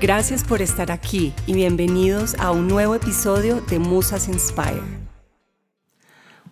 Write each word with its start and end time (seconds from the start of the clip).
Gracias 0.00 0.44
por 0.44 0.62
estar 0.62 0.90
aquí 0.90 1.34
y 1.46 1.52
bienvenidos 1.52 2.34
a 2.38 2.52
un 2.52 2.68
nuevo 2.68 2.94
episodio 2.94 3.60
de 3.60 3.78
Musas 3.78 4.28
Inspire. 4.28 4.80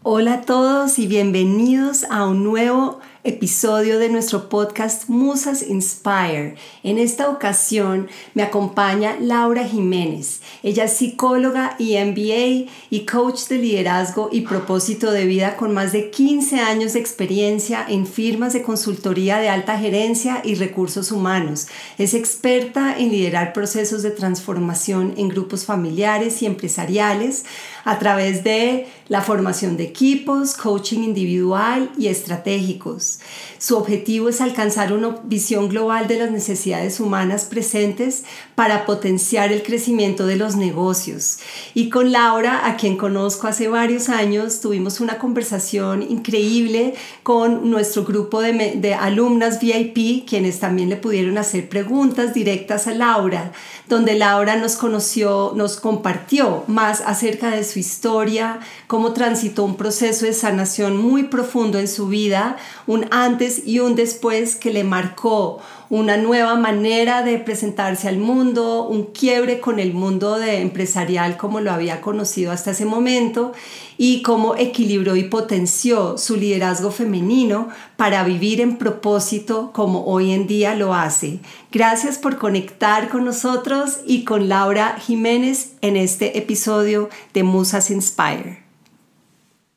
Hola 0.02 0.34
a 0.34 0.40
todos 0.42 0.98
y 0.98 1.06
bienvenidos 1.06 2.04
a 2.10 2.26
un 2.26 2.44
nuevo 2.44 3.00
episodio 3.24 3.98
de 3.98 4.08
nuestro 4.08 4.48
podcast 4.48 5.08
Musas 5.08 5.62
Inspire. 5.62 6.54
En 6.84 6.98
esta 6.98 7.28
ocasión 7.28 8.08
me 8.34 8.42
acompaña 8.42 9.16
Laura 9.20 9.64
Jiménez. 9.64 10.40
Ella 10.62 10.84
es 10.84 10.92
psicóloga 10.92 11.74
y 11.78 11.96
MBA 11.96 12.70
y 12.90 13.06
coach 13.06 13.48
de 13.48 13.58
liderazgo 13.58 14.28
y 14.30 14.42
propósito 14.42 15.10
de 15.10 15.26
vida 15.26 15.56
con 15.56 15.74
más 15.74 15.92
de 15.92 16.10
15 16.10 16.60
años 16.60 16.92
de 16.92 17.00
experiencia 17.00 17.84
en 17.88 18.06
firmas 18.06 18.52
de 18.52 18.62
consultoría 18.62 19.38
de 19.38 19.48
alta 19.48 19.78
gerencia 19.78 20.40
y 20.44 20.54
recursos 20.54 21.10
humanos. 21.10 21.66
Es 21.98 22.14
experta 22.14 22.96
en 22.96 23.10
liderar 23.10 23.52
procesos 23.52 24.02
de 24.02 24.12
transformación 24.12 25.14
en 25.16 25.28
grupos 25.28 25.64
familiares 25.64 26.40
y 26.42 26.46
empresariales 26.46 27.44
a 27.88 27.98
través 27.98 28.44
de 28.44 28.86
la 29.08 29.22
formación 29.22 29.78
de 29.78 29.84
equipos, 29.84 30.54
coaching 30.54 31.02
individual 31.02 31.90
y 31.96 32.08
estratégicos. 32.08 33.20
Su 33.56 33.78
objetivo 33.78 34.28
es 34.28 34.42
alcanzar 34.42 34.92
una 34.92 35.16
visión 35.24 35.70
global 35.70 36.06
de 36.06 36.18
las 36.18 36.30
necesidades 36.30 37.00
humanas 37.00 37.46
presentes 37.46 38.24
para 38.54 38.84
potenciar 38.84 39.52
el 39.52 39.62
crecimiento 39.62 40.26
de 40.26 40.36
los 40.36 40.56
negocios. 40.56 41.38
Y 41.72 41.88
con 41.88 42.12
Laura, 42.12 42.66
a 42.66 42.76
quien 42.76 42.98
conozco 42.98 43.46
hace 43.46 43.68
varios 43.68 44.10
años, 44.10 44.60
tuvimos 44.60 45.00
una 45.00 45.16
conversación 45.16 46.02
increíble 46.02 46.92
con 47.22 47.70
nuestro 47.70 48.04
grupo 48.04 48.42
de, 48.42 48.94
alumnas 49.00 49.60
VIP, 49.60 50.28
quienes 50.28 50.60
también 50.60 50.90
le 50.90 50.96
pudieron 50.96 51.38
hacer 51.38 51.70
preguntas 51.70 52.34
directas 52.34 52.86
a 52.86 52.92
Laura, 52.92 53.52
donde 53.88 54.14
Laura 54.14 54.56
nos 54.56 54.76
conoció, 54.76 55.54
nos 55.56 55.80
compartió 55.80 56.64
más 56.66 57.00
acerca 57.00 57.50
de 57.50 57.64
su 57.64 57.77
historia, 57.78 58.60
cómo 58.86 59.12
transitó 59.12 59.64
un 59.64 59.76
proceso 59.76 60.26
de 60.26 60.32
sanación 60.32 60.96
muy 60.96 61.24
profundo 61.24 61.78
en 61.78 61.88
su 61.88 62.08
vida, 62.08 62.56
un 62.86 63.06
antes 63.10 63.66
y 63.66 63.80
un 63.80 63.94
después 63.94 64.56
que 64.56 64.72
le 64.72 64.84
marcó 64.84 65.60
una 65.90 66.16
nueva 66.16 66.54
manera 66.56 67.22
de 67.22 67.38
presentarse 67.38 68.08
al 68.08 68.18
mundo, 68.18 68.86
un 68.86 69.06
quiebre 69.06 69.60
con 69.60 69.78
el 69.78 69.94
mundo 69.94 70.38
de 70.38 70.60
empresarial 70.60 71.36
como 71.36 71.60
lo 71.60 71.72
había 71.72 72.00
conocido 72.00 72.52
hasta 72.52 72.72
ese 72.72 72.84
momento 72.84 73.52
y 73.96 74.22
cómo 74.22 74.54
equilibró 74.56 75.16
y 75.16 75.24
potenció 75.24 76.18
su 76.18 76.36
liderazgo 76.36 76.90
femenino 76.90 77.68
para 77.96 78.22
vivir 78.24 78.60
en 78.60 78.76
propósito 78.76 79.70
como 79.72 80.04
hoy 80.04 80.32
en 80.32 80.46
día 80.46 80.74
lo 80.74 80.94
hace. 80.94 81.40
Gracias 81.72 82.18
por 82.18 82.38
conectar 82.38 83.08
con 83.08 83.24
nosotros 83.24 84.00
y 84.06 84.24
con 84.24 84.48
Laura 84.48 84.96
Jiménez 84.98 85.76
en 85.80 85.96
este 85.96 86.38
episodio 86.38 87.08
de 87.32 87.42
Musas 87.42 87.90
Inspire. 87.90 88.68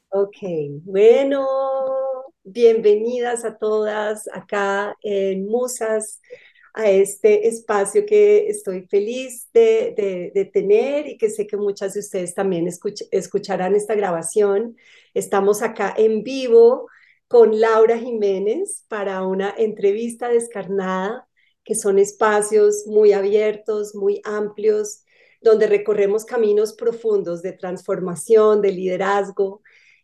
Ok, 0.10 0.38
bueno, 0.84 1.46
bienvenidas 2.44 3.46
a 3.46 3.58
todas 3.58 4.28
acá 4.34 4.98
en 5.02 5.46
Musas, 5.46 6.22
a 6.74 6.90
este 6.90 7.48
espacio 7.48 8.06
que 8.06 8.48
estoy 8.48 8.84
feliz 8.88 9.50
de, 9.54 10.50
tener 10.54 11.08
y 11.08 11.18
que 11.18 11.30
sé 11.30 11.46
que 11.46 11.58
muchas 11.58 11.94
de 11.94 12.00
ustedes 12.00 12.34
también 12.34 12.68
escucharán 13.12 13.76
esta 13.76 13.96
grabación. 13.96 14.78
Estamos 15.14 15.62
acá 15.62 15.94
en 15.98 16.24
vivo 16.24 16.88
con 17.28 17.60
Laura 17.60 17.98
Jiménez 17.98 18.86
para 18.88 19.26
una 19.26 19.54
entrevista 19.58 20.30
descarnada, 20.30 21.28
que 21.64 21.76
son 21.76 22.00
espacios 22.00 22.86
muy 22.88 23.12
abiertos, 23.12 23.94
muy 23.94 24.22
amplios, 24.24 25.04
donde 25.42 25.68
recorremos 25.68 26.26
caminos 26.26 26.74
profundos 26.74 27.42
de 27.42 27.54
transformación, 27.54 28.62
de 28.62 28.72
liderazgo, 28.72 29.62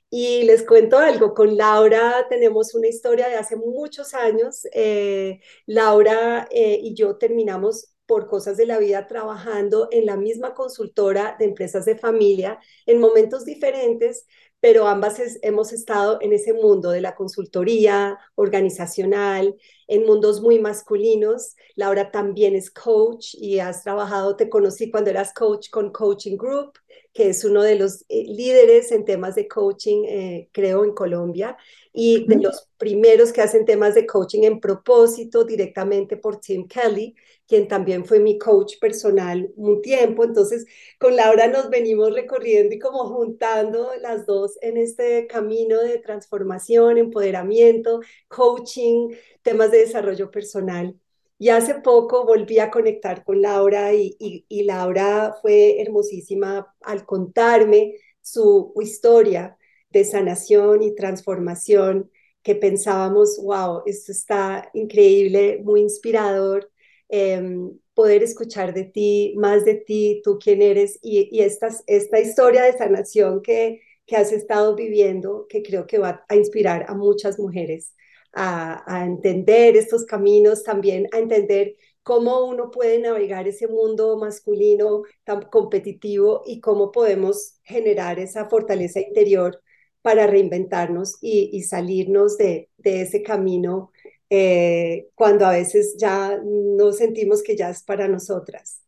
y 0.09 0.43
les 0.43 0.63
cuento 0.65 0.97
algo, 0.97 1.33
con 1.33 1.57
Laura 1.57 2.27
tenemos 2.29 2.73
una 2.73 2.87
historia 2.87 3.27
de 3.27 3.35
hace 3.35 3.57
muchos 3.57 4.13
años. 4.13 4.65
Eh, 4.73 5.41
Laura 5.65 6.47
eh, 6.51 6.79
y 6.81 6.93
yo 6.93 7.17
terminamos 7.17 7.93
por 8.05 8.27
cosas 8.27 8.55
de 8.57 8.65
la 8.65 8.79
vida 8.79 9.05
trabajando 9.07 9.89
en 9.91 10.05
la 10.05 10.15
misma 10.15 10.53
consultora 10.53 11.35
de 11.37 11.45
empresas 11.45 11.85
de 11.85 11.97
familia 11.97 12.59
en 12.85 12.99
momentos 12.99 13.43
diferentes, 13.43 14.25
pero 14.61 14.87
ambas 14.87 15.19
hemos 15.41 15.73
estado 15.73 16.19
en 16.21 16.31
ese 16.33 16.53
mundo 16.53 16.89
de 16.91 17.01
la 17.01 17.13
consultoría 17.15 18.17
organizacional, 18.35 19.55
en 19.87 20.05
mundos 20.05 20.41
muy 20.41 20.57
masculinos. 20.59 21.55
Laura 21.75 22.11
también 22.11 22.55
es 22.55 22.71
coach 22.71 23.35
y 23.35 23.59
has 23.59 23.83
trabajado, 23.83 24.37
te 24.37 24.49
conocí 24.49 24.89
cuando 24.89 25.09
eras 25.09 25.33
coach 25.33 25.69
con 25.69 25.91
Coaching 25.91 26.37
Group 26.37 26.79
que 27.17 27.29
es 27.29 27.43
uno 27.43 27.63
de 27.63 27.73
los 27.73 28.05
eh, 28.09 28.25
líderes 28.27 28.91
en 28.91 29.03
temas 29.03 29.33
de 29.33 29.47
coaching, 29.47 30.03
eh, 30.05 30.49
creo, 30.51 30.85
en 30.85 30.93
Colombia, 30.93 31.57
y 31.91 32.27
de 32.27 32.35
los 32.35 32.69
primeros 32.77 33.33
que 33.33 33.41
hacen 33.41 33.65
temas 33.65 33.95
de 33.95 34.05
coaching 34.05 34.43
en 34.43 34.59
propósito 34.59 35.43
directamente 35.43 36.15
por 36.17 36.39
Tim 36.39 36.67
Kelly, 36.67 37.15
quien 37.47 37.67
también 37.67 38.05
fue 38.05 38.19
mi 38.19 38.37
coach 38.37 38.75
personal 38.79 39.51
un 39.55 39.81
tiempo. 39.81 40.25
Entonces, 40.25 40.67
con 40.99 41.15
Laura 41.15 41.47
nos 41.47 41.71
venimos 41.71 42.13
recorriendo 42.13 42.75
y 42.75 42.79
como 42.79 43.07
juntando 43.07 43.89
las 43.99 44.27
dos 44.27 44.59
en 44.61 44.77
este 44.77 45.25
camino 45.25 45.79
de 45.81 45.97
transformación, 45.97 46.99
empoderamiento, 46.99 48.01
coaching, 48.27 49.09
temas 49.41 49.71
de 49.71 49.79
desarrollo 49.79 50.29
personal. 50.29 50.95
Y 51.39 51.49
hace 51.49 51.75
poco 51.75 52.25
volví 52.25 52.59
a 52.59 52.71
conectar 52.71 53.23
con 53.23 53.41
Laura 53.41 53.93
y, 53.93 54.15
Laura 54.63 55.35
fue 55.41 55.79
hermosísima 55.81 56.73
al 56.81 57.05
contarme 57.05 57.95
su 58.21 58.73
historia 58.81 59.57
de 59.91 60.03
sanación 60.03 60.81
y 60.83 60.95
transformación 60.95 62.11
que 62.41 62.55
pensábamos, 62.55 63.39
wow, 63.43 63.83
esto 63.85 64.11
está 64.11 64.69
increíble, 64.73 65.61
muy 65.63 65.81
inspirador, 65.81 66.71
em, 67.09 67.77
poder 67.93 68.23
escuchar 68.23 68.73
de 68.73 68.85
ti, 68.85 69.33
más 69.37 69.65
de 69.65 69.75
ti, 69.75 70.21
tú 70.23 70.39
quién 70.39 70.61
eres 70.61 70.99
y, 71.01 71.29
y 71.31 71.41
esta, 71.41 71.69
esta 71.87 72.19
historia 72.19 72.63
de 72.63 72.77
sanación 72.77 73.41
que, 73.41 73.81
que 74.05 74.15
has 74.15 74.31
estado 74.31 74.75
viviendo, 74.75 75.45
que 75.49 75.61
creo 75.63 75.87
que 75.87 75.99
va 75.99 76.25
a 76.29 76.35
inspirar 76.35 76.85
a 76.87 76.95
muchas 76.95 77.39
mujeres 77.39 77.93
a, 78.37 79.05
entender 79.05 79.75
estos 79.75 80.05
caminos, 80.05 80.63
también 80.63 81.07
a 81.11 81.19
entender 81.19 81.75
cómo 82.03 82.45
uno 82.45 82.71
puede 82.71 82.99
navegar 82.99 83.47
ese 83.47 83.67
mundo 83.67 84.17
masculino 84.17 85.03
tan 85.23 85.41
competitivo 85.43 86.43
y 86.45 86.61
cómo 86.61 86.91
podemos 86.91 87.59
generar 87.63 88.19
esa 88.19 88.47
fortaleza 88.49 88.99
interior 89.01 89.61
para 90.01 90.27
reinventarnos 90.27 91.17
y, 91.21 91.61
salirnos 91.63 92.37
de, 92.37 92.69
ese 92.83 93.23
camino 93.23 93.91
eh, 94.29 95.07
cuando 95.15 95.45
a 95.45 95.51
veces 95.51 95.95
ya 95.97 96.39
no 96.43 96.91
sentimos 96.93 97.43
que 97.43 97.55
ya 97.57 97.69
es 97.69 97.83
para 97.83 98.07
nosotras. 98.07 98.83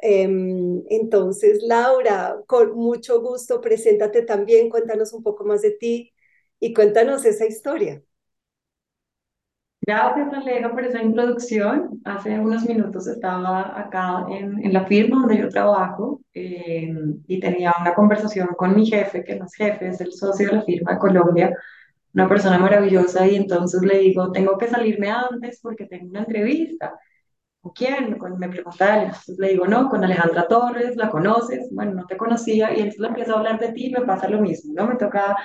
Em, 0.00 0.82
entonces, 0.90 1.62
Laura, 1.62 2.36
con 2.46 2.74
mucho 2.74 3.20
gusto, 3.20 3.60
preséntate 3.60 4.22
también, 4.22 4.68
cuéntanos 4.70 5.12
un 5.12 5.22
poco 5.22 5.44
más 5.44 5.62
de 5.62 5.72
ti 5.72 6.12
y 6.60 6.74
cuéntanos 6.74 7.24
esa 7.24 7.46
historia. 7.46 8.02
Gracias, 9.84 10.32
Aleja, 10.32 10.70
por 10.70 10.84
esa 10.84 11.02
introducción. 11.02 12.00
Hace 12.04 12.38
unos 12.38 12.64
minutos 12.64 13.08
estaba 13.08 13.78
acá 13.80 14.24
en, 14.30 14.64
en 14.64 14.72
la 14.72 14.86
firma 14.86 15.20
donde 15.20 15.38
yo 15.38 15.48
trabajo 15.48 16.20
eh, 16.34 16.94
y 17.26 17.40
tenía 17.40 17.74
una 17.80 17.92
conversación 17.92 18.48
con 18.56 18.76
mi 18.76 18.86
jefe, 18.86 19.24
que 19.24 19.34
no 19.36 19.46
es 19.46 19.54
jefe, 19.54 19.88
es 19.88 20.00
el 20.00 20.12
socio 20.12 20.46
de 20.48 20.52
la 20.56 20.62
firma 20.62 20.92
de 20.92 20.98
Colombia, 21.00 21.56
una 22.14 22.28
persona 22.28 22.58
maravillosa, 22.58 23.26
y 23.26 23.36
entonces 23.36 23.82
le 23.82 23.98
digo, 23.98 24.32
tengo 24.32 24.56
que 24.58 24.68
salirme 24.68 25.10
antes 25.10 25.60
porque 25.62 25.86
tengo 25.86 26.10
una 26.10 26.20
entrevista. 26.20 26.94
¿Con 27.60 27.72
quién? 27.72 28.18
me 28.38 28.48
pregunta 28.48 28.96
él. 28.98 29.04
Entonces 29.06 29.38
le 29.38 29.48
digo, 29.50 29.66
no, 29.66 29.88
con 29.88 30.04
Alejandra 30.04 30.48
Torres, 30.48 30.96
¿la 30.96 31.10
conoces? 31.10 31.68
Bueno, 31.72 31.94
no 31.94 32.06
te 32.06 32.16
conocía, 32.16 32.70
y 32.72 32.76
entonces 32.76 33.00
le 33.00 33.08
empiezo 33.08 33.34
a 33.34 33.38
hablar 33.38 33.60
de 33.60 33.72
ti 33.72 33.86
y 33.86 33.92
me 33.92 34.02
pasa 34.02 34.28
lo 34.28 34.40
mismo, 34.40 34.74
¿no? 34.76 34.86
Me 34.88 34.96
toca 34.96 35.36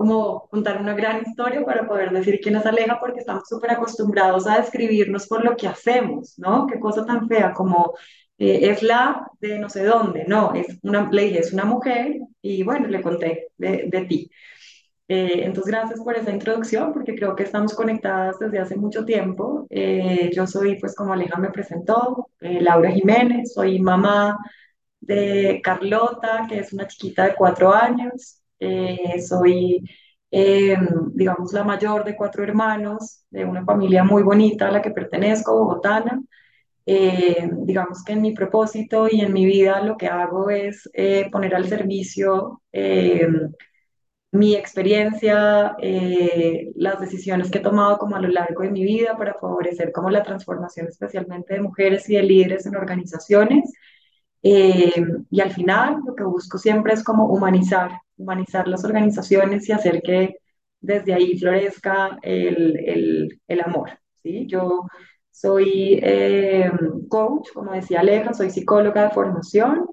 como 0.00 0.48
contar 0.48 0.80
una 0.80 0.94
gran 0.94 1.20
historia 1.20 1.62
para 1.62 1.86
poder 1.86 2.10
decir 2.10 2.40
quién 2.42 2.56
es 2.56 2.64
Aleja, 2.64 2.98
porque 2.98 3.20
estamos 3.20 3.46
súper 3.46 3.72
acostumbrados 3.72 4.46
a 4.46 4.58
describirnos 4.58 5.26
por 5.26 5.44
lo 5.44 5.54
que 5.54 5.68
hacemos, 5.68 6.38
¿no? 6.38 6.66
Qué 6.66 6.80
cosa 6.80 7.04
tan 7.04 7.28
fea 7.28 7.52
como 7.52 7.92
eh, 8.38 8.70
es 8.70 8.82
la 8.82 9.30
de 9.40 9.58
no 9.58 9.68
sé 9.68 9.84
dónde, 9.84 10.24
no, 10.26 10.54
es 10.54 10.78
una, 10.84 11.06
le 11.10 11.24
dije, 11.24 11.40
es 11.40 11.52
una 11.52 11.66
mujer 11.66 12.18
y 12.40 12.62
bueno, 12.62 12.88
le 12.88 13.02
conté 13.02 13.48
de, 13.58 13.88
de 13.88 14.04
ti. 14.06 14.30
Eh, 15.06 15.42
entonces, 15.44 15.70
gracias 15.70 16.00
por 16.00 16.16
esa 16.16 16.30
introducción, 16.30 16.94
porque 16.94 17.14
creo 17.14 17.36
que 17.36 17.42
estamos 17.42 17.74
conectadas 17.74 18.38
desde 18.38 18.58
hace 18.58 18.76
mucho 18.76 19.04
tiempo. 19.04 19.66
Eh, 19.68 20.30
yo 20.34 20.46
soy, 20.46 20.78
pues 20.80 20.94
como 20.94 21.12
Aleja 21.12 21.38
me 21.38 21.50
presentó, 21.50 22.28
Laura 22.40 22.90
Jiménez, 22.90 23.52
soy 23.52 23.78
mamá 23.80 24.38
de 25.00 25.60
Carlota, 25.62 26.46
que 26.48 26.60
es 26.60 26.72
una 26.72 26.86
chiquita 26.86 27.24
de 27.26 27.34
cuatro 27.34 27.74
años. 27.74 28.39
Eh, 28.60 29.20
soy, 29.22 29.82
eh, 30.30 30.76
digamos, 31.14 31.52
la 31.52 31.64
mayor 31.64 32.04
de 32.04 32.14
cuatro 32.16 32.44
hermanos, 32.44 33.24
de 33.30 33.44
una 33.44 33.64
familia 33.64 34.04
muy 34.04 34.22
bonita 34.22 34.68
a 34.68 34.72
la 34.72 34.82
que 34.82 34.90
pertenezco, 34.90 35.54
bogotana. 35.54 36.22
Eh, 36.86 37.50
digamos 37.64 38.04
que 38.04 38.12
en 38.12 38.22
mi 38.22 38.32
propósito 38.32 39.08
y 39.10 39.20
en 39.20 39.32
mi 39.32 39.46
vida 39.46 39.82
lo 39.82 39.96
que 39.96 40.08
hago 40.08 40.50
es 40.50 40.90
poner 41.32 41.54
al 41.54 41.68
servicio 41.68 42.62
mi 44.32 44.54
experiencia, 44.54 45.76
las 46.76 47.00
decisiones 47.00 47.50
que 47.50 47.58
he 47.58 47.62
tomado 47.62 47.98
como 47.98 48.16
a 48.16 48.20
lo 48.20 48.28
largo 48.28 48.62
de 48.62 48.70
mi 48.70 48.84
vida 48.84 49.16
para 49.16 49.34
favorecer 49.34 49.92
como 49.92 50.10
la 50.10 50.22
transformación 50.22 50.86
especialmente 50.88 51.54
de 51.54 51.60
mujeres 51.60 52.08
y 52.08 52.14
de 52.16 52.22
líderes 52.22 52.66
en 52.66 52.76
organizaciones. 52.76 53.72
Y 54.42 55.40
al 55.40 55.50
final 55.52 55.98
lo 56.06 56.14
que 56.14 56.24
busco 56.24 56.58
siempre 56.58 56.94
es 56.94 57.04
como 57.04 57.26
humanizar 57.26 57.90
humanizar 58.20 58.68
las 58.68 58.84
organizaciones 58.84 59.68
y 59.68 59.72
hacer 59.72 60.02
que 60.02 60.36
desde 60.80 61.14
ahí 61.14 61.38
florezca 61.38 62.18
el, 62.22 62.78
el, 62.78 63.40
el 63.48 63.60
amor. 63.60 63.90
¿sí? 64.22 64.46
Yo 64.46 64.86
soy 65.30 65.98
eh, 66.02 66.70
coach, 67.08 67.48
como 67.54 67.72
decía 67.72 68.00
Aleja, 68.00 68.34
soy 68.34 68.50
psicóloga 68.50 69.04
de 69.04 69.10
formación. 69.10 69.86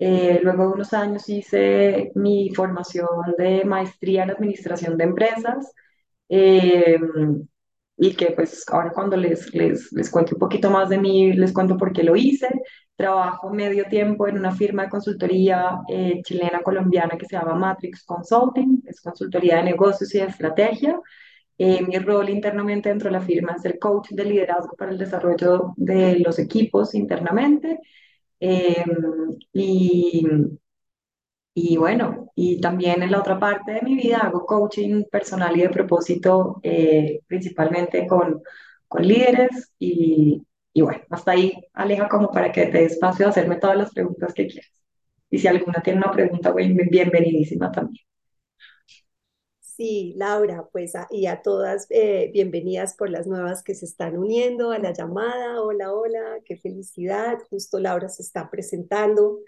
Eh, 0.00 0.40
luego 0.42 0.64
de 0.64 0.72
unos 0.74 0.92
años 0.92 1.28
hice 1.28 2.12
mi 2.14 2.50
formación 2.54 3.08
de 3.36 3.64
maestría 3.64 4.24
en 4.24 4.30
administración 4.30 4.96
de 4.96 5.04
empresas. 5.04 5.72
Eh, 6.28 6.98
y 7.98 8.14
que 8.14 8.32
pues 8.32 8.64
ahora 8.68 8.92
cuando 8.92 9.16
les, 9.16 9.52
les, 9.54 9.92
les 9.92 10.10
cuento 10.10 10.36
un 10.36 10.38
poquito 10.38 10.70
más 10.70 10.88
de 10.88 10.98
mí, 10.98 11.32
les 11.32 11.52
cuento 11.52 11.76
por 11.76 11.92
qué 11.92 12.04
lo 12.04 12.14
hice. 12.16 12.48
Trabajo 12.96 13.50
medio 13.50 13.84
tiempo 13.86 14.28
en 14.28 14.38
una 14.38 14.52
firma 14.52 14.84
de 14.84 14.90
consultoría 14.90 15.80
eh, 15.88 16.20
chilena 16.22 16.62
colombiana 16.62 17.18
que 17.18 17.26
se 17.26 17.36
llama 17.36 17.54
Matrix 17.54 18.04
Consulting, 18.04 18.82
es 18.86 19.00
consultoría 19.00 19.56
de 19.56 19.64
negocios 19.64 20.14
y 20.14 20.18
de 20.18 20.26
estrategia. 20.26 20.98
Eh, 21.58 21.82
mi 21.82 21.98
rol 21.98 22.30
internamente 22.30 22.88
dentro 22.88 23.08
de 23.08 23.18
la 23.18 23.20
firma 23.20 23.54
es 23.56 23.62
ser 23.62 23.78
coach 23.80 24.10
de 24.10 24.24
liderazgo 24.24 24.76
para 24.76 24.92
el 24.92 24.98
desarrollo 24.98 25.72
de 25.76 26.20
los 26.20 26.38
equipos 26.38 26.94
internamente. 26.94 27.80
Eh, 28.40 28.84
y, 29.52 30.24
y 31.72 31.76
bueno, 31.76 32.30
y 32.34 32.60
también 32.60 33.02
en 33.02 33.10
la 33.12 33.20
otra 33.20 33.38
parte 33.38 33.72
de 33.72 33.82
mi 33.82 33.96
vida 33.96 34.18
hago 34.18 34.44
coaching 34.46 35.04
personal 35.10 35.56
y 35.56 35.62
de 35.62 35.70
propósito, 35.70 36.60
principalmente 37.26 38.06
con, 38.06 38.42
con 38.88 39.06
líderes 39.06 39.72
y, 39.78 40.42
y 40.72 40.82
bueno, 40.82 41.02
hasta 41.10 41.32
ahí, 41.32 41.52
Aleja, 41.74 42.08
como 42.08 42.30
para 42.30 42.52
que 42.52 42.66
te 42.66 42.78
dé 42.78 42.84
espacio 42.86 43.26
a 43.26 43.30
hacerme 43.30 43.56
todas 43.56 43.76
las 43.76 43.92
preguntas 43.92 44.34
que 44.34 44.46
quieras. 44.48 44.70
Y 45.30 45.38
si 45.38 45.48
alguna 45.48 45.82
tiene 45.82 45.98
una 46.00 46.12
pregunta, 46.12 46.52
bienvenidísima 46.54 47.70
también. 47.72 48.04
Sí, 49.60 50.14
Laura, 50.16 50.68
pues 50.72 50.92
y 51.10 51.26
a 51.26 51.40
todas 51.42 51.86
eh, 51.90 52.30
bienvenidas 52.32 52.94
por 52.96 53.10
las 53.10 53.28
nuevas 53.28 53.62
que 53.62 53.74
se 53.76 53.84
están 53.84 54.16
uniendo 54.18 54.72
a 54.72 54.78
la 54.80 54.92
llamada. 54.92 55.62
Hola, 55.62 55.92
hola, 55.94 56.38
qué 56.44 56.56
felicidad. 56.56 57.38
Justo 57.50 57.78
Laura 57.78 58.08
se 58.08 58.22
está 58.22 58.50
presentando. 58.50 59.38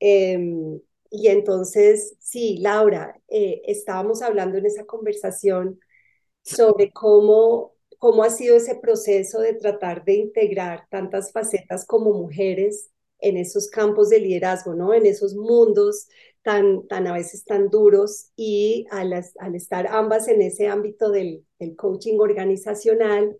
Em, 0.00 0.80
y 1.12 1.28
entonces, 1.28 2.16
sí, 2.20 2.58
Laura, 2.60 3.20
eh, 3.28 3.62
estábamos 3.66 4.22
hablando 4.22 4.58
en 4.58 4.66
esa 4.66 4.86
conversación 4.86 5.80
sobre 6.42 6.92
cómo 6.92 7.72
cómo 7.98 8.24
ha 8.24 8.30
sido 8.30 8.56
ese 8.56 8.74
proceso 8.76 9.40
de 9.40 9.54
tratar 9.54 10.04
de 10.04 10.14
integrar 10.14 10.88
tantas 10.90 11.30
facetas 11.32 11.86
como 11.86 12.12
mujeres 12.12 12.90
en 13.20 13.36
esos 13.36 13.68
campos 13.70 14.10
de 14.10 14.18
liderazgo, 14.18 14.74
¿no? 14.74 14.92
En 14.92 15.06
esos 15.06 15.36
mundos 15.36 16.08
tan, 16.42 16.86
tan 16.88 17.06
a 17.06 17.12
veces 17.14 17.44
tan 17.44 17.70
duros 17.70 18.30
y 18.36 18.86
al, 18.90 19.12
al 19.38 19.54
estar 19.54 19.86
ambas 19.86 20.26
en 20.26 20.42
ese 20.42 20.66
ámbito 20.66 21.10
del, 21.10 21.46
del 21.60 21.76
coaching 21.76 22.18
organizacional, 22.18 23.38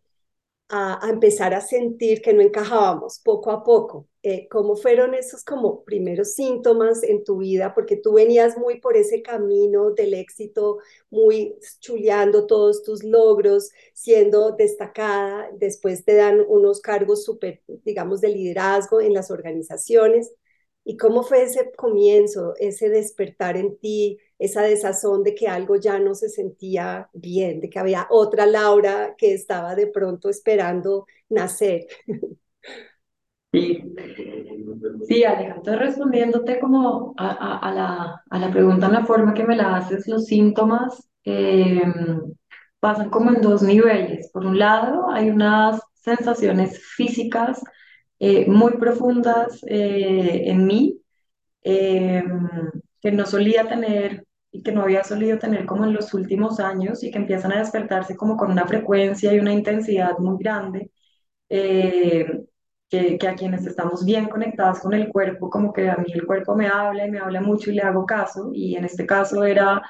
a, 0.75 0.99
empezar 1.11 1.53
a 1.53 1.61
sentir 1.61 2.23
que 2.23 2.33
no 2.33 2.41
encajábamos 2.41 3.19
poco 3.19 3.51
a 3.51 3.63
poco. 3.63 4.09
Eh, 4.23 4.49
¿Cómo 4.49 4.75
fueron 4.75 5.15
esos 5.15 5.45
como 5.45 5.85
primeros 5.85 6.33
síntomas 6.33 7.03
en 7.03 7.25
tu 7.25 7.39
vida? 7.39 7.75
Porque 7.75 7.97
tú 7.97 8.15
venías 8.15 8.57
muy 8.57 8.81
por 8.81 8.97
ese 8.97 9.21
camino 9.21 9.91
del 9.91 10.15
éxito, 10.15 10.79
muy 11.11 11.55
chuleando 11.81 12.47
todos 12.47 12.83
tus 12.83 13.05
logros, 13.05 13.71
siendo 13.93 14.53
destacada, 14.53 15.51
después 15.59 16.07
te 16.07 16.15
dan 16.15 16.43
unos 16.49 16.81
cargos 16.81 17.23
súper, 17.25 17.61
digamos, 17.85 18.23
de 18.23 18.29
liderazgo 18.29 19.03
en 19.03 19.13
las 19.13 19.31
organizaciones. 19.31 20.33
¿Y 20.85 20.97
cómo 20.97 21.23
fue 21.23 21.45
ese 21.45 21.71
comienzo, 21.77 22.55
ese 22.59 22.89
despertar 22.89 23.57
en 23.57 23.79
ti, 23.79 24.19
esa 24.39 24.63
desazón 24.63 25.23
de 25.23 25.35
que 25.35 25.47
algo 25.47 25.77
ya 25.77 25.99
no 26.01 26.15
se 26.15 26.29
sentía 26.29 27.09
bien, 27.13 27.61
de 27.61 27.71
que 27.71 27.79
había 27.79 28.07
otra 28.11 28.47
Laura 28.47 29.15
que 29.17 29.33
estaba 29.33 29.77
de 29.77 29.87
pronto 29.87 30.29
esperando 30.29 31.07
nacer? 31.29 31.87
Sí, 33.53 33.83
sí 35.07 35.25
Alejandro, 35.25 35.79
respondiéndote 35.79 36.59
como 36.59 37.15
a, 37.19 37.71
la, 37.75 38.23
a, 38.31 38.39
la, 38.39 38.51
pregunta 38.51 38.87
en 38.87 38.93
la 38.95 39.05
forma 39.05 39.35
que 39.35 39.45
me 39.45 39.57
la 39.57 39.77
haces, 39.77 40.09
los 40.09 40.25
síntomas 40.25 41.07
em, 41.23 42.35
pasan 42.81 43.11
como 43.11 43.31
en 43.31 43.43
dos 43.43 43.63
niveles. 43.63 44.31
Por 44.33 44.47
un 44.47 44.59
lado, 44.59 45.11
hay 45.11 45.29
unas 45.29 45.81
sensaciones 45.95 46.83
físicas 46.97 47.63
eh, 48.25 48.47
muy 48.49 48.75
profundas 48.79 49.61
eh, 49.67 50.43
en 50.47 50.65
mí, 50.65 51.01
em, 51.63 52.49
que 53.01 53.11
no 53.13 53.27
solía 53.27 53.67
tener 53.69 54.25
y 54.53 54.63
que 54.63 54.71
no 54.73 54.83
había 54.83 55.03
solido 55.03 55.39
tener 55.39 55.67
como 55.67 55.85
en 55.85 55.93
los 55.95 56.15
últimos 56.15 56.61
años 56.61 57.03
y 57.03 57.11
que 57.11 57.19
empiezan 57.19 57.53
a 57.53 57.59
despertarse 57.59 58.17
como 58.17 58.37
con 58.37 58.53
una 58.53 58.65
frecuencia 58.67 59.35
y 59.35 59.41
una 59.41 59.53
intensidad 59.53 60.19
muy 60.19 60.37
grande, 60.39 60.93
eh, 61.49 62.45
que, 62.89 63.19
que, 63.19 63.29
a 63.29 63.35
quienes 63.35 63.67
estamos 63.67 64.05
bien 64.05 64.29
conectadas 64.29 64.81
con 64.81 64.95
el 64.95 65.09
cuerpo, 65.09 65.51
como 65.51 65.73
que 65.73 65.91
a 65.91 65.97
mí 65.97 66.13
el 66.15 66.27
cuerpo 66.27 66.55
me 66.55 66.69
habla 66.69 67.07
y 67.07 67.11
me 67.11 67.19
habla 67.19 67.41
mucho 67.41 67.71
y 67.73 67.75
le 67.75 67.83
hago 67.83 68.07
caso, 68.07 68.51
y 68.55 68.77
en 68.77 68.85
este 68.85 69.05
caso 69.07 69.45
era 69.45 69.83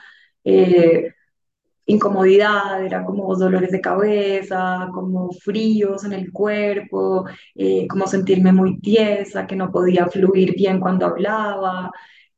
incomodidad, 1.87 2.85
era 2.85 3.05
como 3.05 3.35
dolores 3.37 3.71
de 3.71 3.81
cabeza, 3.81 4.89
como 4.93 5.31
fríos 5.33 6.05
en 6.05 6.13
el 6.13 6.33
cuerpo, 6.33 7.27
eh, 7.55 7.87
como 7.89 8.07
sentirme 8.07 8.53
muy 8.53 8.79
tiesa, 8.81 9.47
que 9.47 9.57
no 9.57 9.71
podía 9.73 10.07
fluir 10.07 10.55
bien 10.57 10.81
cuando 10.81 11.07
hablaba, 11.07 11.91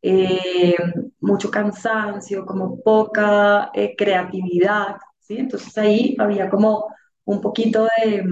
eh, 0.02 0.74
mucho 1.20 1.50
cansancio, 1.50 2.44
como 2.46 2.80
poca 2.82 3.70
eh, 3.74 3.94
creatividad, 3.96 4.96
¿sí? 5.18 5.36
Entonces 5.38 5.76
ahí 5.78 6.16
había 6.18 6.50
como 6.50 6.86
un 7.24 7.40
poquito 7.40 7.88
de, 8.02 8.24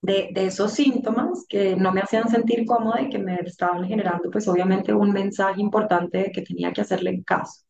de, 0.00 0.30
de, 0.32 0.46
esos 0.46 0.72
síntomas 0.72 1.44
que 1.48 1.76
no 1.76 1.92
me 1.92 2.00
hacían 2.00 2.28
sentir 2.28 2.64
cómoda 2.66 3.02
y 3.02 3.08
que 3.10 3.18
me 3.18 3.36
estaban 3.40 3.84
generando 3.86 4.30
pues 4.30 4.46
obviamente 4.48 4.92
un 4.94 5.12
mensaje 5.12 5.60
importante 5.60 6.18
de 6.18 6.32
que 6.32 6.42
tenía 6.42 6.72
que 6.72 6.80
hacerle 6.82 7.22
caso. 7.24 7.62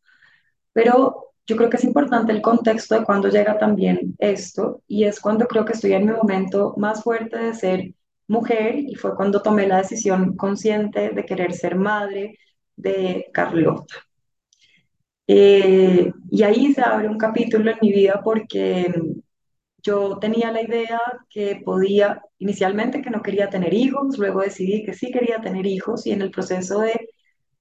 Pero 0.72 1.27
yo 1.48 1.56
creo 1.56 1.70
que 1.70 1.78
es 1.78 1.84
importante 1.84 2.30
el 2.30 2.42
contexto 2.42 2.94
de 2.94 3.04
cuando 3.04 3.28
llega 3.28 3.58
también 3.58 4.14
esto 4.18 4.82
y 4.86 5.04
es 5.04 5.18
cuando 5.18 5.46
creo 5.46 5.64
que 5.64 5.72
estoy 5.72 5.94
en 5.94 6.06
mi 6.06 6.12
momento 6.12 6.74
más 6.76 7.02
fuerte 7.02 7.38
de 7.38 7.54
ser 7.54 7.94
mujer 8.28 8.78
y 8.78 8.94
fue 8.94 9.16
cuando 9.16 9.40
tomé 9.40 9.66
la 9.66 9.78
decisión 9.78 10.36
consciente 10.36 11.08
de 11.08 11.24
querer 11.24 11.54
ser 11.54 11.74
madre 11.76 12.38
de 12.76 13.28
Carlota. 13.32 13.94
Eh, 15.26 16.12
y 16.30 16.42
ahí 16.42 16.72
se 16.74 16.82
abre 16.82 17.08
un 17.08 17.18
capítulo 17.18 17.70
en 17.70 17.78
mi 17.80 17.92
vida 17.92 18.20
porque 18.22 18.92
yo 19.82 20.18
tenía 20.18 20.52
la 20.52 20.62
idea 20.62 21.00
que 21.30 21.62
podía, 21.64 22.20
inicialmente 22.38 23.00
que 23.00 23.10
no 23.10 23.22
quería 23.22 23.48
tener 23.48 23.72
hijos, 23.72 24.18
luego 24.18 24.42
decidí 24.42 24.84
que 24.84 24.92
sí 24.92 25.10
quería 25.10 25.40
tener 25.40 25.66
hijos 25.66 26.06
y 26.06 26.12
en 26.12 26.20
el 26.20 26.30
proceso 26.30 26.80
de 26.80 27.08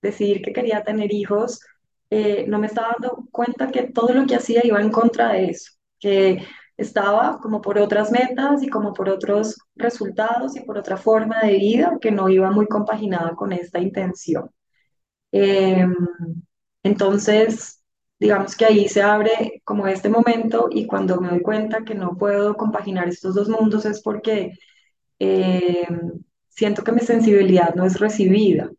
decidir 0.02 0.42
que 0.42 0.52
quería 0.52 0.84
tener 0.84 1.14
hijos, 1.14 1.62
eh, 2.10 2.46
no 2.48 2.60
me 2.60 2.68
estaba 2.68 2.96
dando 3.00 3.28
cuenta 3.32 3.72
que 3.72 3.84
todo 3.84 4.14
lo 4.14 4.26
que 4.26 4.36
hacía 4.36 4.62
iba 4.66 4.82
en 4.82 4.92
contra 4.92 5.34
de 5.34 5.50
eso, 5.52 5.72
que 6.00 6.44
estaba 6.78 7.40
como 7.42 7.62
por 7.62 7.78
otras 7.80 8.12
metas 8.12 8.64
y 8.64 8.70
como 8.70 8.94
por 8.94 9.10
otros 9.10 9.58
resultados 9.76 10.56
y 10.56 10.62
por 10.62 10.78
otra 10.78 10.98
forma 10.98 11.42
de 11.42 11.58
vida 11.58 11.98
que 12.02 12.12
no 12.12 12.30
iba 12.30 12.52
muy 12.52 12.68
compaginada 12.68 13.36
con 13.36 13.52
esta 13.52 13.80
intención. 13.80 14.50
Em, 15.32 15.94
entonces, 16.84 17.84
digamos 18.20 18.56
que 18.56 18.66
ahí 18.66 18.88
se 18.88 19.02
abre 19.02 19.62
como 19.66 19.88
este 19.88 20.10
momento 20.10 20.68
y 20.72 20.88
cuando 20.88 21.20
me 21.22 21.30
doy 21.30 21.42
cuenta 21.42 21.84
que 21.84 21.96
no 21.96 22.18
puedo 22.18 22.56
compaginar 22.56 23.08
estos 23.10 23.36
dos 23.36 23.50
mundos 23.50 23.86
es 23.86 24.02
porque 24.02 24.54
em, 25.20 26.24
siento 26.50 26.84
que 26.84 26.92
mi 26.92 27.02
sensibilidad 27.02 27.76
no 27.76 27.86
es 27.86 28.00
recibida 28.00 28.72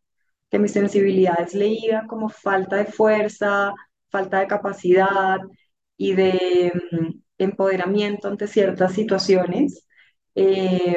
que 0.51 0.59
mi 0.59 0.69
sensibilidad 0.69 1.41
es 1.41 1.55
leída 1.55 2.07
como 2.09 2.29
falta 2.29 2.77
de 2.77 2.87
fuerza, 2.87 3.73
falta 4.11 4.41
de 4.41 4.47
capacidad 4.47 5.39
y 5.97 6.15
de 6.15 6.73
mm, 6.93 7.21
empoderamiento 7.39 8.29
ante 8.29 8.47
ciertas 8.47 8.93
situaciones. 8.95 9.87
Eh, 10.35 10.97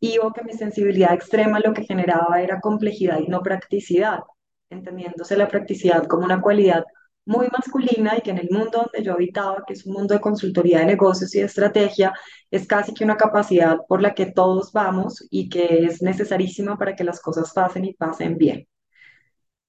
y 0.00 0.18
o 0.18 0.32
que 0.32 0.42
mi 0.42 0.52
sensibilidad 0.52 1.14
extrema 1.14 1.60
lo 1.60 1.72
que 1.72 1.84
generaba 1.84 2.42
era 2.42 2.60
complejidad 2.60 3.20
y 3.20 3.28
no 3.28 3.40
practicidad, 3.42 4.20
entendiéndose 4.68 5.36
la 5.36 5.48
practicidad 5.48 6.06
como 6.06 6.24
una 6.24 6.40
cualidad 6.40 6.84
muy 7.24 7.48
masculina 7.52 8.16
y 8.18 8.22
que 8.22 8.30
en 8.30 8.38
el 8.38 8.48
mundo 8.50 8.82
donde 8.82 9.04
yo 9.04 9.12
habitaba, 9.12 9.62
que 9.66 9.74
es 9.74 9.86
un 9.86 9.92
mundo 9.94 10.14
de 10.14 10.20
consultoría 10.20 10.80
de 10.80 10.86
negocios 10.86 11.34
y 11.34 11.40
de 11.40 11.46
estrategia, 11.46 12.12
es 12.50 12.66
casi 12.66 12.92
que 12.94 13.04
una 13.04 13.16
capacidad 13.16 13.78
por 13.88 14.02
la 14.02 14.14
que 14.14 14.26
todos 14.32 14.72
vamos 14.72 15.26
y 15.30 15.48
que 15.48 15.84
es 15.84 16.02
necesarísima 16.02 16.76
para 16.76 16.96
que 16.96 17.04
las 17.04 17.20
cosas 17.20 17.52
pasen 17.52 17.84
y 17.84 17.94
pasen 17.94 18.36
bien. 18.36 18.66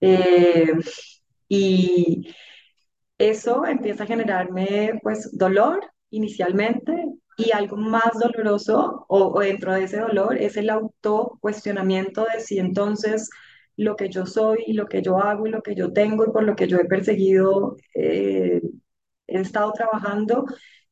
Eh, 0.02 0.74
y 1.48 2.34
eso 3.18 3.66
empieza 3.66 4.04
a 4.04 4.08
generarme 4.08 5.00
pues 5.04 5.30
dolor 5.38 5.80
inicialmente 6.10 7.06
y 7.38 7.52
algo 7.52 7.78
más 7.78 8.12
doloroso 8.20 9.06
o, 9.08 9.40
dentro 9.40 9.74
de 9.74 9.84
ese 9.84 10.00
dolor 10.00 10.38
es 10.38 10.58
el 10.58 10.70
autocuestionamiento 10.70 12.26
de 12.34 12.42
si 12.42 12.60
entonces 12.60 13.30
lo 13.78 13.96
que 13.96 14.10
yo 14.10 14.26
soy 14.26 14.64
y 14.68 14.74
lo 14.74 14.88
que 14.88 15.02
yo 15.02 15.18
hago 15.20 15.48
y 15.48 15.52
lo 15.52 15.62
que 15.62 15.76
yo 15.76 15.94
tengo 15.94 16.26
y 16.26 16.32
por 16.32 16.44
lo 16.44 16.56
que 16.56 16.68
yo 16.68 16.78
he 16.78 16.86
perseguido, 16.86 17.78
eh, 17.96 18.62
he 19.28 19.40
estado 19.40 19.72
trabajando, 19.74 20.46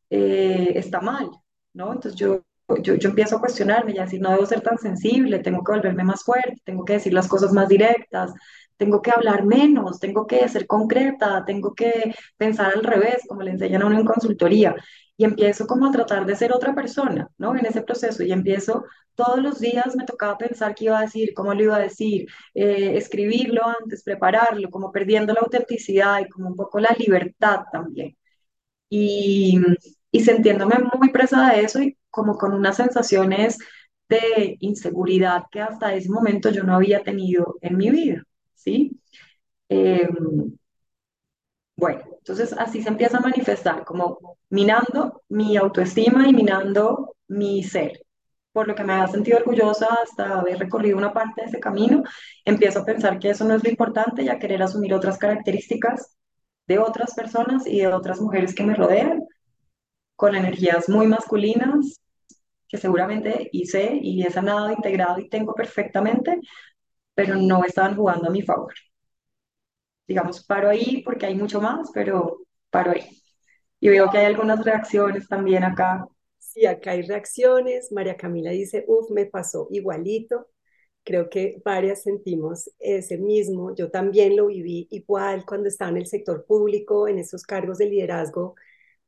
eh, 0.10 0.72
está 0.76 1.02
mal, 1.02 1.30
¿no? 1.74 1.94
Entonces 1.94 2.20
yo, 2.20 2.44
yo, 2.82 2.96
yo 2.96 3.10
empiezo 3.10 3.38
a 3.38 3.42
cuestionarme 3.42 3.94
y 3.94 4.00
a 4.00 4.04
decir, 4.04 4.22
no 4.22 4.32
debo 4.32 4.46
ser 4.46 4.62
tan 4.62 4.78
sensible, 4.78 5.40
tengo 5.40 5.64
que 5.64 5.74
volverme 5.74 6.04
más 6.04 6.24
fuerte, 6.24 6.56
tengo 6.64 6.86
que 6.86 6.94
decir 6.94 7.14
las 7.14 7.28
cosas 7.28 7.54
más 7.54 7.68
directas, 7.68 8.32
tengo 8.80 9.02
que 9.02 9.12
hablar 9.12 9.46
menos, 9.46 10.00
tengo 10.00 10.26
que 10.26 10.48
ser 10.50 10.66
concreta, 10.68 11.44
tengo 11.46 11.76
que 11.76 12.16
pensar 12.38 12.74
al 12.74 12.84
revés, 12.84 13.24
como 13.28 13.42
le 13.44 13.52
enseñan 13.52 13.82
a 13.84 13.88
uno 13.88 14.00
en 14.00 14.06
consultoría. 14.06 14.76
Y 15.18 15.26
empiezo 15.26 15.68
como 15.68 15.86
a 15.88 15.92
tratar 15.92 16.26
de 16.26 16.36
ser 16.36 16.54
otra 16.54 16.74
persona, 16.74 17.30
¿no? 17.38 17.56
En 17.58 17.66
ese 17.66 17.82
proceso. 17.82 18.24
Y 18.24 18.32
empiezo, 18.32 18.86
todos 19.16 19.40
los 19.42 19.60
días 19.60 19.96
me 19.98 20.06
tocaba 20.06 20.38
pensar 20.38 20.74
qué 20.76 20.86
iba 20.86 20.98
a 21.00 21.02
decir, 21.02 21.34
cómo 21.36 21.54
lo 21.54 21.64
iba 21.64 21.76
a 21.76 21.80
decir, 21.80 22.28
eh, 22.54 22.94
escribirlo 22.96 23.62
antes, 23.68 24.04
prepararlo, 24.04 24.70
como 24.70 24.92
perdiendo 24.94 25.34
la 25.34 25.42
autenticidad 25.42 26.22
y 26.22 26.30
como 26.30 26.48
un 26.50 26.56
poco 26.56 26.80
la 26.80 26.96
libertad 26.98 27.64
también. 27.72 28.16
Y, 28.90 29.60
y 30.12 30.20
sintiéndome 30.22 30.76
muy 30.98 31.10
presa 31.12 31.52
de 31.54 31.62
eso 31.62 31.82
y 31.82 31.98
como 32.10 32.38
con 32.38 32.54
unas 32.54 32.78
sensaciones 32.78 33.58
de 34.10 34.58
inseguridad 34.62 35.44
que 35.52 35.62
hasta 35.62 35.94
ese 35.96 36.10
momento 36.10 36.50
yo 36.52 36.64
no 36.64 36.76
había 36.76 37.04
tenido 37.04 37.58
en 37.62 37.78
mi 37.78 37.90
vida. 37.92 38.24
¿Sí? 38.60 39.00
Em, 39.70 40.58
bueno, 41.76 42.02
entonces 42.18 42.54
así 42.58 42.82
se 42.84 42.90
empieza 42.90 43.18
a 43.18 43.22
manifestar, 43.22 43.86
como 43.86 44.38
minando 44.50 45.22
mi 45.30 45.56
autoestima 45.58 46.28
y 46.28 46.34
minando 46.34 47.16
mi 47.28 47.64
ser. 47.64 48.02
Por 48.52 48.68
lo 48.68 48.76
que 48.76 48.84
me 48.84 48.94
ha 48.94 49.08
sentido 49.08 49.38
orgullosa 49.38 49.88
hasta 50.04 50.40
haber 50.40 50.60
recorrido 50.60 50.98
una 50.98 51.14
parte 51.14 51.42
de 51.42 51.48
ese 51.48 51.60
camino, 51.60 52.04
empiezo 52.44 52.80
a 52.80 52.86
pensar 52.86 53.20
que 53.20 53.30
eso 53.30 53.46
no 53.46 53.56
es 53.56 53.64
lo 53.64 53.70
importante 53.70 54.24
y 54.24 54.30
a 54.30 54.40
querer 54.40 54.62
asumir 54.62 54.94
otras 54.94 55.18
características 55.18 56.18
de 56.68 56.80
otras 56.80 57.14
personas 57.16 57.66
y 57.66 57.80
de 57.80 57.88
otras 57.88 58.20
mujeres 58.22 58.54
que 58.54 58.64
me 58.64 58.76
rodean, 58.76 59.24
con 60.16 60.36
energías 60.36 60.90
muy 60.90 61.08
masculinas, 61.08 62.02
que 62.68 62.78
seguramente 62.78 63.50
hice 63.52 64.00
y 64.02 64.24
he 64.24 64.30
sanado, 64.30 64.72
integrado 64.72 65.20
y 65.20 65.30
tengo 65.30 65.56
perfectamente, 65.56 66.40
pero 67.20 67.36
no 67.36 67.66
estaban 67.66 67.98
jugando 67.98 68.28
a 68.28 68.32
mi 68.32 68.42
favor. 68.42 68.74
Digamos, 70.08 70.42
paro 70.46 70.70
ahí 70.70 71.02
porque 71.04 71.26
hay 71.26 71.36
mucho 71.36 71.60
más, 71.60 71.90
pero 71.94 72.44
paro 72.70 72.92
ahí. 72.92 73.22
Y 73.82 73.90
veo 73.90 74.10
que 74.10 74.20
hay 74.20 74.26
algunas 74.26 74.64
reacciones 74.64 75.28
también 75.28 75.66
acá. 75.66 76.08
Sí, 76.38 76.66
acá 76.66 76.92
hay 76.92 77.02
reacciones. 77.02 77.92
María 77.92 78.16
Camila 78.16 78.52
dice, 78.52 78.86
uff, 78.88 79.12
me 79.12 79.26
pasó 79.26 79.68
igualito. 79.70 80.48
Creo 81.04 81.30
que 81.30 81.62
varias 81.66 82.04
sentimos 82.04 82.72
ese 82.80 83.18
mismo. 83.18 83.76
Yo 83.76 83.92
también 83.92 84.38
lo 84.38 84.48
viví 84.48 84.88
igual 84.92 85.46
cuando 85.46 85.68
estaba 85.68 85.92
en 85.92 85.98
el 85.98 86.08
sector 86.08 86.46
público, 86.46 87.10
en 87.10 87.20
esos 87.20 87.44
cargos 87.44 87.80
de 87.80 87.88
liderazgo 87.88 88.56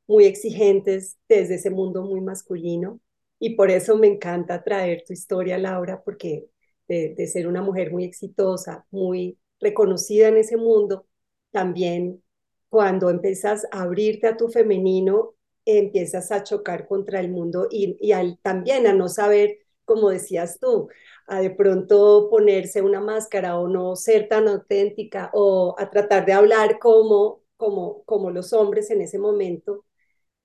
muy 0.08 0.26
exigentes 0.26 1.18
desde 1.30 1.56
ese 1.56 1.70
mundo 1.70 2.04
muy 2.04 2.22
masculino. 2.22 3.00
Y 3.40 3.56
por 3.56 3.72
eso 3.72 3.98
me 3.98 4.08
encanta 4.08 4.64
traer 4.64 5.04
tu 5.08 5.14
historia, 5.14 5.58
Laura, 5.58 6.02
porque 6.04 6.50
de, 6.92 7.28
ser 7.28 7.48
una 7.48 7.62
mujer 7.62 7.92
muy 7.92 8.04
exitosa, 8.04 8.86
muy 8.92 9.38
reconocida 9.60 10.28
en 10.28 10.38
ese 10.38 10.58
mundo, 10.58 11.06
también 11.52 12.24
cuando 12.70 13.10
empiezas 13.10 13.66
a 13.72 13.84
abrirte 13.84 14.28
a 14.28 14.38
tu 14.38 14.50
femenino, 14.50 15.36
empiezas 15.66 16.32
a 16.32 16.44
chocar 16.44 16.88
contra 16.88 17.20
el 17.20 17.30
mundo 17.30 17.68
y, 17.70 17.98
también 18.42 18.88
a 18.88 18.94
no 18.94 19.08
saber, 19.10 19.60
como 19.86 20.10
decías 20.10 20.60
tú, 20.60 20.90
a 21.28 21.42
de 21.42 21.52
pronto 21.52 22.30
ponerse 22.30 22.82
una 22.82 23.02
máscara 23.02 23.58
o 23.60 23.68
no 23.68 23.96
ser 23.96 24.28
tan 24.28 24.48
auténtica 24.48 25.30
o 25.34 25.76
a 25.78 25.90
tratar 25.90 26.26
de 26.26 26.34
hablar 26.34 26.80
como, 26.80 27.44
como, 27.58 28.04
como 28.06 28.32
los 28.32 28.54
hombres 28.54 28.90
en 28.92 29.02
ese 29.02 29.20
momento. 29.20 29.86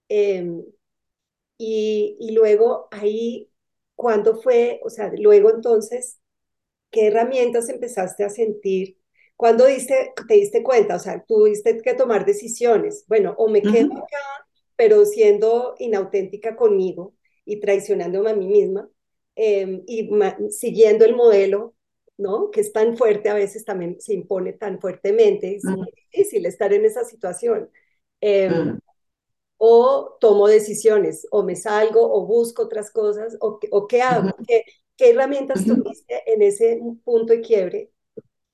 Em, 0.08 0.64
y, 1.58 2.16
y 2.20 2.32
luego 2.32 2.88
ahí, 2.90 3.50
cuando 3.94 4.36
fue, 4.36 4.80
o 4.84 4.90
sea, 4.90 5.10
luego 5.16 5.50
entonces 5.50 6.20
¿qué 6.90 7.08
herramientas 7.08 7.68
empezaste 7.68 8.24
a 8.24 8.30
sentir? 8.30 8.98
cuando 9.36 9.66
diste, 9.66 10.12
te 10.26 10.34
diste 10.34 10.62
cuenta? 10.62 10.96
O 10.96 10.98
sea, 10.98 11.22
tuviste 11.24 11.78
que 11.82 11.94
tomar 11.94 12.24
decisiones. 12.24 13.04
Bueno, 13.06 13.34
o 13.38 13.48
me 13.48 13.62
quedo 13.62 13.92
acá, 13.92 14.46
pero 14.76 15.04
siendo 15.04 15.74
inauténtica 15.78 16.56
conmigo 16.56 17.14
y 17.44 17.60
traicionándome 17.60 18.30
a 18.30 18.34
mí 18.34 18.48
misma 18.48 18.88
em, 19.36 19.82
y 19.86 20.10
siguiendo 20.50 21.04
el 21.04 21.14
modelo, 21.14 21.74
¿no? 22.16 22.50
Que 22.50 22.62
es 22.62 22.72
tan 22.72 22.96
fuerte, 22.96 23.28
a 23.28 23.34
veces 23.34 23.64
también 23.64 24.00
se 24.00 24.14
impone 24.14 24.54
tan 24.54 24.80
fuertemente, 24.80 25.54
es 25.56 25.64
muy 25.64 25.86
difícil 26.12 26.46
estar 26.46 26.72
en 26.72 26.86
esa 26.86 27.04
situación. 27.04 27.70
Em, 28.20 28.78
o 29.58 30.16
tomo 30.20 30.48
decisiones, 30.48 31.26
o 31.30 31.42
me 31.42 31.56
salgo, 31.56 32.00
o 32.12 32.26
busco 32.26 32.62
otras 32.62 32.90
cosas, 32.90 33.36
o, 33.40 33.58
o 33.70 33.86
qué 33.86 34.02
hago, 34.02 34.34
¿Qué 34.46 34.62
herramientas 34.98 35.64
tuviste 35.64 36.22
en 36.26 36.42
ese 36.42 36.80
punto 37.04 37.32
de 37.32 37.40
quiebre? 37.40 37.90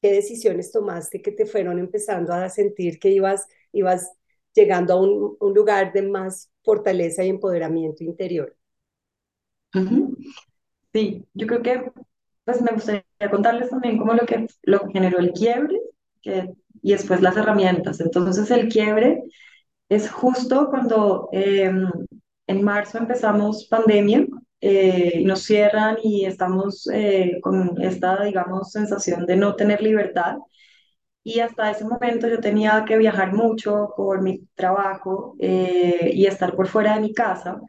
¿Qué 0.01 0.13
decisiones 0.13 0.73
tomaste 0.73 1.23
que 1.23 1.33
te 1.33 1.47
fueron 1.47 1.79
empezando 1.79 2.33
a 2.33 2.49
sentir 2.49 2.99
que 2.99 3.11
ibas, 3.11 3.47
ibas 3.73 4.11
llegando 4.53 4.95
a 4.95 5.01
un, 5.01 5.37
un 5.39 5.55
lugar 5.55 5.93
de 5.93 6.03
más 6.03 6.51
fortaleza 6.63 7.25
y 7.25 7.29
empoderamiento 7.29 8.05
interior? 8.05 8.57
Sí, 10.93 11.25
yo 11.35 11.47
creo 11.47 11.63
que 11.63 11.93
pues 12.45 12.61
me 12.61 12.73
gustaría 12.73 13.05
contarles 13.31 13.71
también 13.71 13.99
cómo 13.99 14.15
lo 14.15 14.27
que, 14.27 14.47
lo 14.63 14.81
que 14.81 14.93
generó 14.93 15.19
el 15.19 15.33
quiebre 15.33 15.81
que, 16.21 16.51
y 16.83 16.93
después 16.93 17.23
las 17.23 17.37
herramientas. 17.37 18.01
Entonces 18.01 18.51
el 18.51 18.69
quiebre 18.69 19.23
es 19.89 20.11
justo 20.11 20.69
cuando 20.69 21.29
em, 21.33 21.89
en 22.47 22.65
marzo 22.65 22.99
empezamos 22.99 23.67
pandemia 23.69 24.27
eh, 24.63 25.23
nos 25.27 25.43
cierran 25.45 25.99
y 26.05 26.27
estamos 26.27 26.89
eh, 26.93 27.41
con 27.43 27.83
esta, 27.83 28.23
digamos, 28.25 28.73
sensación 28.73 29.27
de 29.27 29.37
no 29.39 29.57
tener 29.57 29.83
libertad. 29.83 30.37
y 31.25 31.41
hasta 31.41 31.71
ese 31.71 31.85
momento 31.85 32.29
yo 32.29 32.41
tenía 32.41 32.85
que 32.87 32.99
viajar 32.99 33.33
mucho 33.33 33.91
por 33.97 34.23
mi 34.23 34.41
trabajo 34.55 35.37
eh, 35.39 36.11
y 36.13 36.27
estar 36.27 36.57
por 36.57 36.67
fuera 36.69 36.95
de 36.95 37.01
mi 37.01 37.15
casa. 37.15 37.61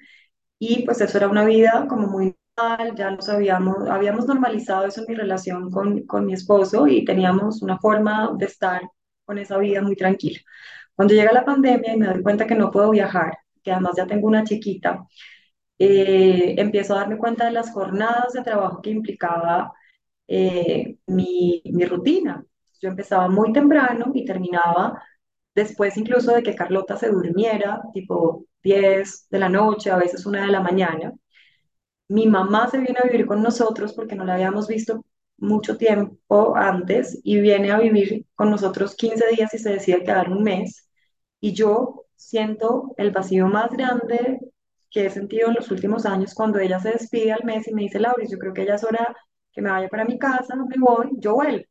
Y 0.59 0.85
pues 0.85 1.01
eso 1.01 1.17
era 1.17 1.27
una 1.29 1.45
vida 1.45 1.87
como 1.89 2.07
muy 2.07 2.35
normal, 2.57 2.95
ya 2.95 3.11
nos 3.11 3.29
habíamos, 3.29 3.89
habíamos 3.89 4.27
normalizado 4.27 4.85
eso 4.87 5.01
en 5.01 5.07
mi 5.09 5.15
relación 5.15 5.71
con, 5.71 6.03
con 6.07 6.25
mi 6.25 6.33
esposo 6.33 6.87
y 6.87 7.05
teníamos 7.05 7.61
una 7.61 7.77
forma 7.79 8.31
de 8.37 8.45
estar 8.45 8.81
con 9.25 9.37
esa 9.39 9.57
vida 9.57 9.81
muy 9.81 9.95
tranquila. 9.95 10.39
Cuando 10.95 11.13
llega 11.13 11.31
la 11.33 11.45
pandemia 11.45 11.93
y 11.93 11.97
me 11.97 12.07
doy 12.07 12.21
cuenta 12.23 12.47
que 12.47 12.55
no 12.55 12.71
puedo 12.71 12.91
viajar, 12.91 13.37
que 13.63 13.71
además 13.71 13.93
ya 13.97 14.05
tengo 14.07 14.27
una 14.27 14.43
chiquita, 14.43 15.05
eh, 15.85 16.55
empiezo 16.57 16.95
a 16.95 16.99
darme 16.99 17.17
cuenta 17.17 17.45
de 17.45 17.51
las 17.51 17.71
jornadas 17.71 18.33
de 18.33 18.41
trabajo 18.43 18.81
que 18.81 18.91
implicaba 18.91 19.73
eh, 20.27 20.97
mi, 21.07 21.61
rutina. 21.87 22.45
Yo 22.81 22.89
empezaba 22.89 23.27
muy 23.29 23.51
temprano 23.53 24.11
y 24.13 24.25
terminaba 24.25 25.01
después 25.55 25.97
incluso 25.97 26.33
de 26.33 26.43
que 26.43 26.55
Carlota 26.55 26.97
se 26.97 27.09
durmiera, 27.09 27.81
tipo 27.93 28.45
10 28.63 29.27
de 29.29 29.39
la 29.39 29.49
noche, 29.49 29.91
a 29.91 29.97
veces 29.97 30.25
una 30.25 30.45
de 30.45 30.51
la 30.51 30.61
mañana. 30.61 31.13
Mi 32.07 32.27
mamá 32.27 32.69
se 32.69 32.77
viene 32.79 32.99
a 32.99 33.07
vivir 33.07 33.25
con 33.25 33.41
nosotros 33.41 33.93
porque 33.93 34.15
no 34.15 34.23
la 34.25 34.35
habíamos 34.35 34.67
visto 34.67 35.05
mucho 35.37 35.77
tiempo 35.77 36.55
antes 36.55 37.19
y 37.23 37.39
viene 37.39 37.71
a 37.71 37.79
vivir 37.79 38.25
con 38.35 38.49
nosotros 38.51 38.95
15 38.95 39.27
días 39.35 39.53
y 39.53 39.59
se 39.59 39.71
decide 39.71 40.03
quedar 40.03 40.29
un 40.31 40.43
mes. 40.43 40.87
Y 41.41 41.53
yo 41.53 42.05
siento 42.15 42.93
el 42.97 43.11
vacío 43.11 43.47
más 43.47 43.71
grande 43.71 44.39
que 44.93 45.07
he 45.07 45.11
sentido 45.11 45.49
en 45.49 45.55
los 45.55 45.71
últimos 45.71 46.05
años 46.07 46.35
cuando 46.35 46.59
ella 46.59 46.79
se 46.81 46.91
despide 46.91 47.33
al 47.33 47.45
mes 47.45 47.67
y 47.69 47.75
me 47.75 47.83
dice, 47.83 47.99
Lauris, 48.01 48.31
yo 48.31 48.39
creo 48.39 48.53
que 48.53 48.65
ya 48.67 48.75
es 48.75 48.85
hora 48.85 49.15
que 49.53 49.61
me 49.63 49.71
vaya 49.71 49.89
para 49.89 50.05
mi 50.05 50.19
casa, 50.19 50.55
me 50.57 50.77
voy, 50.79 51.11
yo 51.19 51.35
vuelvo. 51.35 51.65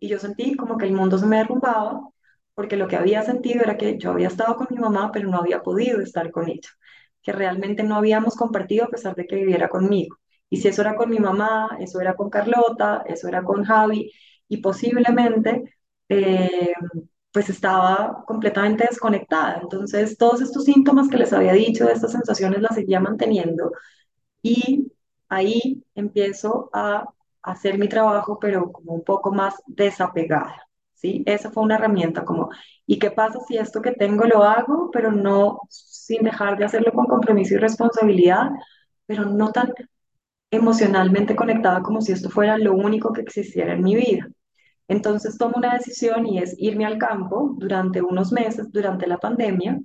Y 0.00 0.08
yo 0.08 0.18
sentí 0.18 0.56
como 0.56 0.76
que 0.78 0.86
el 0.86 0.92
mundo 0.92 1.18
se 1.18 1.26
me 1.26 1.38
derrumbaba 1.38 2.00
porque 2.54 2.76
lo 2.76 2.88
que 2.88 2.96
había 2.96 3.22
sentido 3.22 3.62
era 3.64 3.76
que 3.76 3.98
yo 3.98 4.12
había 4.12 4.28
estado 4.28 4.56
con 4.56 4.68
mi 4.70 4.76
mamá, 4.78 5.10
pero 5.12 5.28
no 5.28 5.38
había 5.38 5.62
podido 5.62 6.00
estar 6.00 6.30
con 6.30 6.48
ella, 6.48 6.68
que 7.22 7.32
realmente 7.32 7.82
no 7.82 7.96
habíamos 7.96 8.36
compartido 8.36 8.84
a 8.86 8.88
pesar 8.88 9.14
de 9.16 9.26
que 9.26 9.36
viviera 9.36 9.68
conmigo. 9.68 10.16
Y 10.50 10.58
si 10.58 10.68
eso 10.68 10.82
era 10.82 10.94
con 10.96 11.10
mi 11.10 11.18
mamá, 11.18 11.68
eso 11.80 12.00
era 12.00 12.14
con 12.14 12.30
Carlota, 12.30 13.02
eso 13.06 13.26
era 13.28 13.42
con 13.42 13.64
Javi, 13.64 14.12
y 14.48 14.58
posiblemente 14.58 15.76
eh, 16.08 16.72
pues 17.34 17.50
estaba 17.50 18.24
completamente 18.26 18.86
desconectada. 18.88 19.58
Entonces, 19.62 20.16
todos 20.16 20.40
estos 20.40 20.64
síntomas 20.64 21.08
que 21.08 21.18
les 21.18 21.32
había 21.32 21.52
dicho, 21.52 21.88
estas 21.88 22.12
sensaciones, 22.12 22.62
las 22.62 22.76
seguía 22.76 23.00
manteniendo. 23.00 23.72
Y 24.42 24.92
ahí 25.28 25.84
empiezo 25.96 26.70
a 26.72 27.06
hacer 27.42 27.78
mi 27.78 27.88
trabajo, 27.88 28.38
pero 28.40 28.70
como 28.72 28.94
un 28.94 29.04
poco 29.04 29.32
más 29.32 29.56
desapegada. 29.66 30.68
¿Sí? 30.94 31.24
Esa 31.26 31.50
fue 31.50 31.64
una 31.64 31.76
herramienta 31.76 32.24
como, 32.24 32.50
¿y 32.86 32.98
qué 33.00 33.10
pasa 33.10 33.40
si 33.48 33.58
esto 33.58 33.82
que 33.82 33.92
tengo 33.92 34.24
lo 34.26 34.44
hago, 34.44 34.90
pero 34.92 35.12
no 35.12 35.60
sin 35.68 36.22
dejar 36.22 36.56
de 36.58 36.66
hacerlo 36.66 36.92
con 36.92 37.06
compromiso 37.06 37.54
y 37.54 37.58
responsabilidad, 37.58 38.50
pero 39.06 39.24
no 39.26 39.50
tan 39.52 39.72
emocionalmente 40.52 41.36
conectada 41.36 41.82
como 41.82 42.00
si 42.00 42.12
esto 42.12 42.30
fuera 42.30 42.58
lo 42.58 42.74
único 42.74 43.12
que 43.12 43.22
existiera 43.22 43.74
en 43.74 43.82
mi 43.82 43.96
vida? 43.96 44.28
Entonces 44.88 45.38
tomo 45.38 45.54
una 45.56 45.74
decisión 45.74 46.26
y 46.26 46.38
es 46.38 46.54
irme 46.58 46.84
al 46.86 46.98
campo 46.98 47.54
durante 47.58 48.02
unos 48.02 48.32
meses, 48.32 48.70
durante 48.72 49.06
la 49.06 49.18
pandemia, 49.18 49.80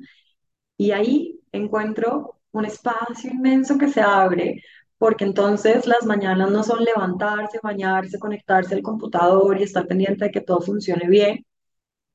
y 0.77 0.91
ahí 0.91 1.39
encuentro 1.51 2.39
un 2.51 2.65
espacio 2.65 3.31
inmenso 3.31 3.77
que 3.77 3.89
se 3.89 4.01
abre, 4.01 4.63
porque 4.97 5.25
entonces 5.25 5.87
las 5.87 6.05
mañanas 6.05 6.51
no 6.51 6.63
son 6.63 6.83
levantarse, 6.83 7.59
bañarse, 7.63 8.19
conectarse 8.19 8.75
al 8.75 8.81
computador 8.83 9.59
y 9.59 9.63
estar 9.63 9.87
pendiente 9.87 10.25
de 10.25 10.31
que 10.31 10.41
todo 10.41 10.61
funcione 10.61 11.07
bien, 11.09 11.45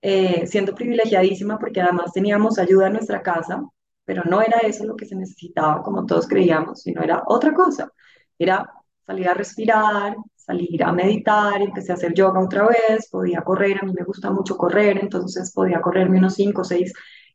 eh, 0.02 0.46
siendo 0.46 0.74
privilegiadísima 0.74 1.58
porque 1.58 1.80
además 1.80 2.12
teníamos 2.12 2.58
ayuda 2.58 2.88
en 2.88 2.94
nuestra 2.94 3.22
casa, 3.22 3.62
pero 4.04 4.22
no 4.24 4.42
era 4.42 4.58
eso 4.60 4.84
lo 4.84 4.96
que 4.96 5.06
se 5.06 5.16
necesitaba 5.16 5.82
como 5.82 6.06
todos 6.06 6.28
creíamos, 6.28 6.82
sino 6.82 7.02
era 7.02 7.22
otra 7.26 7.54
cosa, 7.54 7.90
era 8.38 8.70
salir 9.06 9.28
a 9.28 9.34
respirar, 9.34 10.16
salir 10.44 10.82
a 10.84 10.92
meditar, 10.92 11.60
empecé 11.62 11.92
a 11.92 11.94
hacer 11.94 12.12
yoga 12.14 12.40
otra 12.40 12.68
vez, 12.68 13.08
podía 13.10 13.40
correr, 13.42 13.78
a 13.80 13.86
mí 13.86 13.92
me 13.98 14.04
gusta 14.04 14.30
mucho 14.30 14.56
correr, 14.56 14.98
entonces 14.98 15.52
podía 15.52 15.80
correrme 15.80 16.18
unos 16.18 16.34
5 16.34 16.60
o 16.60 16.64
6 16.64 16.92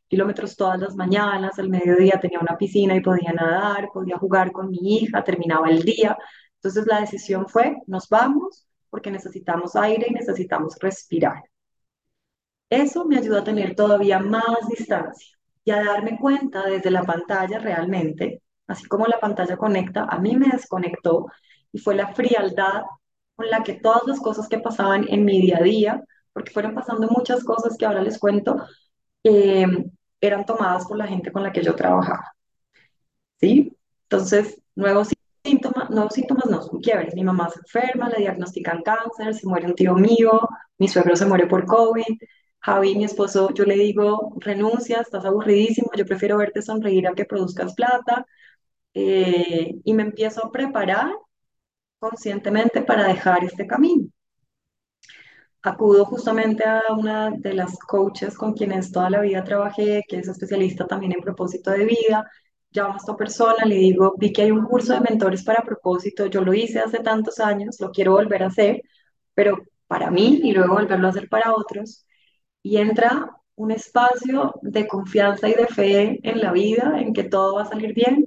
kilómetros 0.08 0.56
todas 0.56 0.78
las 0.80 0.96
mañanas, 0.96 1.58
al 1.58 1.68
mediodía 1.68 2.18
tenía 2.20 2.40
una 2.40 2.56
piscina 2.56 2.94
y 2.96 3.00
podía 3.00 3.32
nadar, 3.32 3.88
podía 3.92 4.18
jugar 4.18 4.52
con 4.52 4.70
mi 4.70 4.78
hija, 4.98 5.24
terminaba 5.24 5.70
el 5.70 5.82
día. 5.82 6.16
Entonces 6.56 6.86
la 6.86 7.00
decisión 7.00 7.48
fue, 7.48 7.76
nos 7.86 8.08
vamos 8.08 8.66
porque 8.90 9.10
necesitamos 9.10 9.76
aire 9.76 10.06
y 10.08 10.14
necesitamos 10.14 10.76
respirar. 10.80 11.42
Eso 12.68 13.04
me 13.04 13.18
ayudó 13.18 13.38
a 13.38 13.44
tener 13.44 13.74
todavía 13.74 14.18
más 14.20 14.68
distancia 14.68 15.36
y 15.64 15.70
a 15.70 15.84
darme 15.84 16.18
cuenta 16.18 16.64
desde 16.64 16.90
la 16.90 17.02
pantalla 17.04 17.58
realmente, 17.58 18.42
así 18.66 18.86
como 18.86 19.06
la 19.06 19.18
pantalla 19.20 19.56
conecta, 19.56 20.04
a 20.04 20.18
mí 20.18 20.36
me 20.36 20.48
desconectó 20.48 21.26
y 21.72 21.78
fue 21.78 21.94
la 21.94 22.12
frialdad 22.14 22.82
con 23.40 23.48
la 23.48 23.62
que 23.62 23.74
todas 23.74 24.02
las 24.06 24.20
cosas 24.20 24.48
que 24.48 24.58
pasaban 24.58 25.06
en 25.08 25.24
mi 25.24 25.40
día 25.40 25.56
a 25.58 25.62
día, 25.62 26.04
porque 26.34 26.52
fueron 26.52 26.74
pasando 26.74 27.08
muchas 27.08 27.42
cosas 27.42 27.76
que 27.78 27.86
ahora 27.86 28.02
les 28.02 28.18
cuento, 28.18 28.56
eh, 29.24 29.66
eran 30.20 30.44
tomadas 30.44 30.86
por 30.86 30.98
la 30.98 31.06
gente 31.06 31.32
con 31.32 31.42
la 31.42 31.50
que 31.50 31.62
yo 31.62 31.74
trabajaba. 31.74 32.34
¿Sí? 33.40 33.74
Entonces, 34.02 34.60
nuevos 34.74 35.08
síntomas, 35.42 35.88
nuevos 35.88 36.12
síntomas 36.12 36.46
no, 36.50 36.62
son 36.62 36.80
quiebres. 36.80 37.14
Mi 37.14 37.24
mamá 37.24 37.48
se 37.48 37.60
enferma, 37.60 38.10
le 38.10 38.18
diagnostican 38.18 38.82
cáncer, 38.82 39.34
se 39.34 39.46
muere 39.48 39.66
un 39.66 39.74
tío 39.74 39.94
mío, 39.94 40.46
mi 40.78 40.86
suegro 40.88 41.16
se 41.16 41.24
muere 41.24 41.46
por 41.46 41.64
COVID. 41.64 42.18
Javi, 42.60 42.94
mi 42.94 43.04
esposo, 43.04 43.54
yo 43.54 43.64
le 43.64 43.76
digo, 43.76 44.34
renuncia, 44.40 45.00
estás 45.00 45.24
aburridísimo, 45.24 45.90
yo 45.96 46.04
prefiero 46.04 46.36
verte 46.36 46.60
sonreír 46.60 47.08
a 47.08 47.14
que 47.14 47.24
produzcas 47.24 47.74
plata. 47.74 48.26
Eh, 48.92 49.76
y 49.82 49.94
me 49.94 50.02
empiezo 50.02 50.44
a 50.44 50.52
preparar 50.52 51.10
conscientemente 52.00 52.82
para 52.82 53.06
dejar 53.06 53.44
este 53.44 53.66
camino. 53.66 54.08
Acudo 55.62 56.06
justamente 56.06 56.64
a 56.64 56.82
una 56.96 57.30
de 57.30 57.52
las 57.54 57.78
coaches 57.78 58.36
con 58.36 58.54
quienes 58.54 58.90
toda 58.92 59.10
la 59.10 59.20
vida 59.20 59.44
trabajé, 59.44 60.02
que 60.08 60.18
es 60.18 60.28
especialista 60.28 60.86
también 60.86 61.12
en 61.12 61.20
propósito 61.20 61.70
de 61.70 61.84
vida. 61.84 62.30
Llamo 62.72 62.94
a 62.94 62.96
esta 62.96 63.16
persona, 63.16 63.64
le 63.66 63.74
digo, 63.76 64.14
vi 64.18 64.32
que 64.32 64.42
hay 64.42 64.50
un 64.52 64.64
curso 64.64 64.94
de 64.94 65.00
mentores 65.00 65.44
para 65.44 65.62
propósito, 65.62 66.26
yo 66.26 66.42
lo 66.42 66.54
hice 66.54 66.80
hace 66.80 67.00
tantos 67.00 67.40
años, 67.40 67.78
lo 67.80 67.90
quiero 67.90 68.12
volver 68.12 68.42
a 68.42 68.46
hacer, 68.46 68.82
pero 69.34 69.58
para 69.86 70.10
mí 70.10 70.40
y 70.42 70.52
luego 70.52 70.74
volverlo 70.74 71.08
a 71.08 71.10
hacer 71.10 71.28
para 71.28 71.52
otros. 71.54 72.06
Y 72.62 72.78
entra 72.78 73.30
un 73.56 73.70
espacio 73.72 74.54
de 74.62 74.86
confianza 74.88 75.48
y 75.48 75.54
de 75.54 75.66
fe 75.66 76.20
en 76.22 76.40
la 76.40 76.52
vida, 76.52 77.00
en 77.00 77.12
que 77.12 77.24
todo 77.24 77.56
va 77.56 77.62
a 77.62 77.66
salir 77.66 77.94
bien 77.94 78.24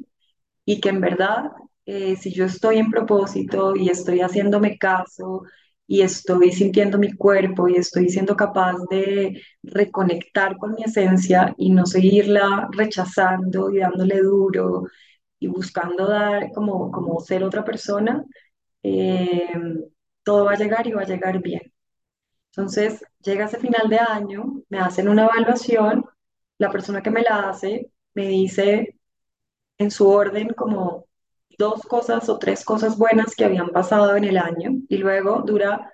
y 0.65 0.81
que 0.81 0.89
en 0.89 1.01
verdad, 1.01 1.51
eh, 1.85 2.15
si 2.15 2.31
yo 2.33 2.45
estoy 2.45 2.77
en 2.77 2.89
propósito 2.91 3.75
y 3.75 3.89
estoy 3.89 4.21
haciéndome 4.21 4.77
caso 4.77 5.43
y 5.87 6.01
estoy 6.01 6.51
sintiendo 6.51 6.97
mi 6.97 7.13
cuerpo 7.13 7.67
y 7.67 7.75
estoy 7.75 8.09
siendo 8.09 8.35
capaz 8.35 8.75
de 8.89 9.41
reconectar 9.63 10.57
con 10.57 10.73
mi 10.73 10.83
esencia 10.83 11.53
y 11.57 11.71
no 11.71 11.85
seguirla 11.85 12.69
rechazando 12.71 13.69
y 13.71 13.79
dándole 13.79 14.19
duro 14.21 14.85
y 15.39 15.47
buscando 15.47 16.07
dar 16.07 16.51
como, 16.53 16.91
como 16.91 17.19
ser 17.19 17.43
otra 17.43 17.63
persona, 17.65 18.23
eh, 18.83 19.49
todo 20.23 20.45
va 20.45 20.53
a 20.53 20.57
llegar 20.57 20.87
y 20.87 20.93
va 20.93 21.01
a 21.01 21.05
llegar 21.05 21.41
bien. 21.41 21.61
Entonces, 22.51 23.03
llega 23.23 23.45
ese 23.45 23.59
final 23.59 23.89
de 23.89 23.99
año, 23.99 24.61
me 24.69 24.79
hacen 24.79 25.09
una 25.09 25.25
evaluación, 25.25 26.05
la 26.57 26.71
persona 26.71 27.01
que 27.01 27.11
me 27.11 27.23
la 27.23 27.49
hace 27.49 27.91
me 28.13 28.27
dice 28.27 28.95
en 29.77 29.91
su 29.91 30.09
orden 30.09 30.49
como 30.49 31.07
dos 31.57 31.81
cosas 31.83 32.29
o 32.29 32.37
tres 32.39 32.63
cosas 32.65 32.97
buenas 32.97 33.35
que 33.35 33.45
habían 33.45 33.69
pasado 33.69 34.15
en 34.15 34.23
el 34.25 34.37
año 34.37 34.71
y 34.89 34.97
luego 34.97 35.43
dura 35.45 35.93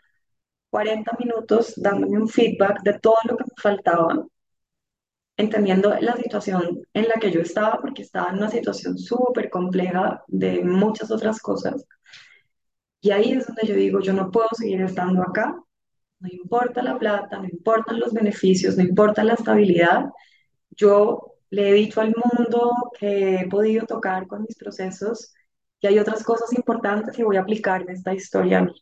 40 0.69 1.11
minutos 1.19 1.73
dándome 1.77 2.17
un 2.19 2.27
feedback 2.27 2.81
de 2.83 2.99
todo 2.99 3.15
lo 3.25 3.37
que 3.37 3.43
me 3.43 3.61
faltaba, 3.61 4.25
entendiendo 5.37 5.95
la 5.99 6.15
situación 6.17 6.81
en 6.93 7.07
la 7.07 7.15
que 7.15 7.31
yo 7.31 7.41
estaba, 7.41 7.79
porque 7.81 8.03
estaba 8.03 8.29
en 8.29 8.37
una 8.37 8.49
situación 8.49 8.97
súper 8.97 9.49
compleja 9.49 10.23
de 10.27 10.63
muchas 10.63 11.11
otras 11.11 11.39
cosas. 11.41 11.85
Y 13.01 13.11
ahí 13.11 13.31
es 13.31 13.47
donde 13.47 13.65
yo 13.65 13.75
digo, 13.75 13.99
yo 14.01 14.13
no 14.13 14.29
puedo 14.31 14.49
seguir 14.53 14.81
estando 14.81 15.21
acá, 15.23 15.55
no 16.19 16.29
importa 16.29 16.83
la 16.83 16.97
plata, 16.99 17.37
no 17.39 17.45
importan 17.45 17.99
los 17.99 18.13
beneficios, 18.13 18.75
no 18.77 18.83
importa 18.83 19.23
la 19.23 19.33
estabilidad, 19.35 20.05
yo 20.71 21.35
le 21.49 21.69
he 21.69 21.73
dicho 21.73 22.01
al 22.01 22.13
mundo 22.13 22.71
que 22.99 23.35
he 23.35 23.47
podido 23.49 23.85
tocar 23.85 24.27
con 24.27 24.41
mis 24.43 24.55
procesos 24.57 25.33
y 25.81 25.87
hay 25.87 25.99
otras 25.99 26.23
cosas 26.23 26.53
importantes 26.53 27.15
que 27.15 27.23
voy 27.23 27.37
a 27.37 27.41
aplicar 27.41 27.81
en 27.81 27.89
esta 27.89 28.13
historia 28.13 28.59
a 28.59 28.61
mí. 28.63 28.73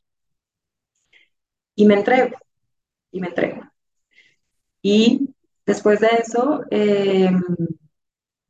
Y 1.76 1.86
me 1.86 1.96
entrego, 1.96 2.36
y 3.12 3.20
me 3.22 3.28
entrego. 3.28 3.62
Y 4.82 5.34
después 5.66 6.00
de 6.00 6.08
eso, 6.20 6.64
eh, 6.72 7.30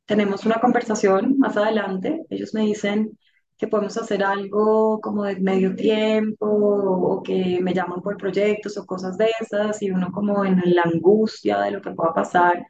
tenemos 0.06 0.46
una 0.46 0.60
conversación 0.60 1.38
más 1.38 1.56
adelante. 1.56 2.24
Ellos 2.30 2.54
me 2.54 2.62
dicen, 2.62 3.18
que 3.58 3.66
podemos 3.68 3.96
hacer 3.98 4.22
algo 4.24 5.00
como 5.00 5.24
de 5.24 5.36
medio 5.40 5.74
tiempo 5.74 6.46
o 6.46 7.22
que 7.22 7.60
me 7.60 7.74
llaman 7.74 8.00
por 8.02 8.16
proyectos 8.16 8.76
o 8.78 8.86
cosas 8.86 9.18
de 9.18 9.30
esas 9.40 9.82
y 9.82 9.90
uno 9.90 10.12
como 10.12 10.44
en 10.44 10.62
la 10.64 10.82
angustia 10.82 11.60
de 11.60 11.72
lo 11.72 11.82
que 11.82 11.90
pueda 11.90 12.14
pasar, 12.14 12.66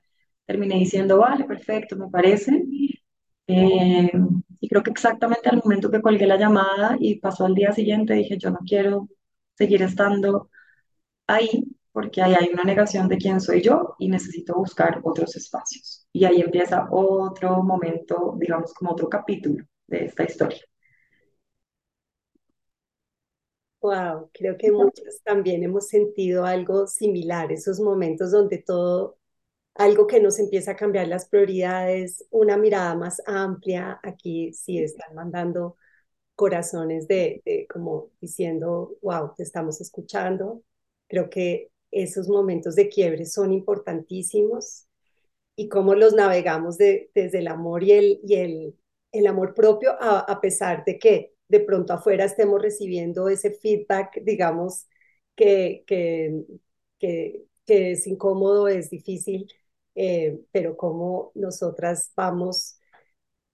terminé 0.47 0.77
diciendo, 0.77 1.19
vale, 1.19 1.45
perfecto, 1.45 1.97
me 1.97 2.09
parece. 2.09 2.65
Eh, 3.47 4.11
y 4.61 4.69
creo 4.69 4.83
que 4.83 4.91
exactamente 4.91 5.49
al 5.49 5.59
momento 5.65 5.91
que 5.91 6.03
colgué 6.03 6.27
la 6.27 6.37
llamada 6.39 6.97
y 7.01 7.21
pasó 7.21 7.47
al 7.47 7.55
día 7.55 7.73
siguiente, 7.73 8.15
dije, 8.15 8.39
yo 8.39 8.51
no 8.51 8.59
quiero 8.67 9.09
seguir 9.57 9.83
estando 9.83 10.51
ahí 11.27 11.65
porque 11.93 12.23
ahí 12.23 12.35
hay 12.35 12.51
una 12.53 12.65
negación 12.65 13.09
de 13.09 13.19
quién 13.19 13.41
soy 13.41 13.63
yo 13.63 13.97
y 13.99 14.09
necesito 14.09 14.55
buscar 14.55 15.01
otros 15.05 15.37
espacios. 15.37 16.07
Y 16.13 16.25
ahí 16.25 16.41
empieza 16.41 16.89
otro 16.91 17.63
momento, 17.65 18.37
digamos, 18.39 18.73
como 18.75 18.93
otro 18.93 19.09
capítulo 19.09 19.65
de 19.89 20.05
esta 20.07 20.25
historia. 20.25 20.61
Wow, 23.81 24.31
creo 24.35 24.57
que 24.59 24.73
muchos 24.73 25.23
también 25.25 25.63
hemos 25.63 25.89
sentido 25.89 26.45
algo 26.45 26.87
similar, 26.89 27.53
esos 27.53 27.79
momentos 27.81 28.33
donde 28.33 28.59
todo, 28.59 29.18
algo 29.79 30.07
que 30.07 30.21
nos 30.21 30.39
empieza 30.41 30.73
a 30.73 30.77
cambiar 30.77 31.09
las 31.09 31.29
prioridades, 31.29 32.27
una 32.31 32.57
mirada 32.59 32.95
más 32.97 33.23
amplia, 33.27 34.01
aquí 34.03 34.53
sí 34.55 34.79
están 34.81 35.15
mandando 35.15 35.77
corazones 36.37 37.09
de, 37.09 37.43
de 37.47 37.67
como 37.69 38.11
diciendo, 38.21 38.97
wow, 39.03 39.35
te 39.37 39.43
estamos 39.45 39.81
escuchando. 39.81 40.63
Creo 41.09 41.31
que 41.31 41.71
esos 41.93 42.29
momentos 42.29 42.77
de 42.77 42.89
quiebre 42.89 43.27
son 43.27 43.53
importantísimos 43.53 44.87
y 45.57 45.69
cómo 45.69 45.95
los 45.95 46.15
navegamos 46.15 46.79
de, 46.79 47.11
desde 47.15 47.39
el 47.41 47.49
amor 47.49 47.83
y 47.85 47.93
el, 47.93 48.21
y 48.25 48.35
el, 48.37 48.77
el 49.13 49.27
amor 49.27 49.55
propio, 49.55 49.93
a, 50.01 50.21
a 50.21 50.41
pesar 50.41 50.85
de 50.85 50.99
que 50.99 51.35
de 51.49 51.61
pronto 51.61 51.93
afuera 51.95 52.25
estemos 52.25 52.61
recibiendo 52.63 53.29
ese 53.29 53.51
feedback, 53.53 54.23
digamos, 54.23 54.87
que, 55.35 55.85
que, 55.87 56.45
que, 56.99 57.45
que 57.67 57.93
es 57.93 58.07
incómodo, 58.07 58.69
es 58.69 58.91
difícil, 58.91 59.49
eh, 59.99 60.41
pero 60.53 60.77
cómo 60.77 61.33
nosotras 61.35 62.13
vamos 62.17 62.79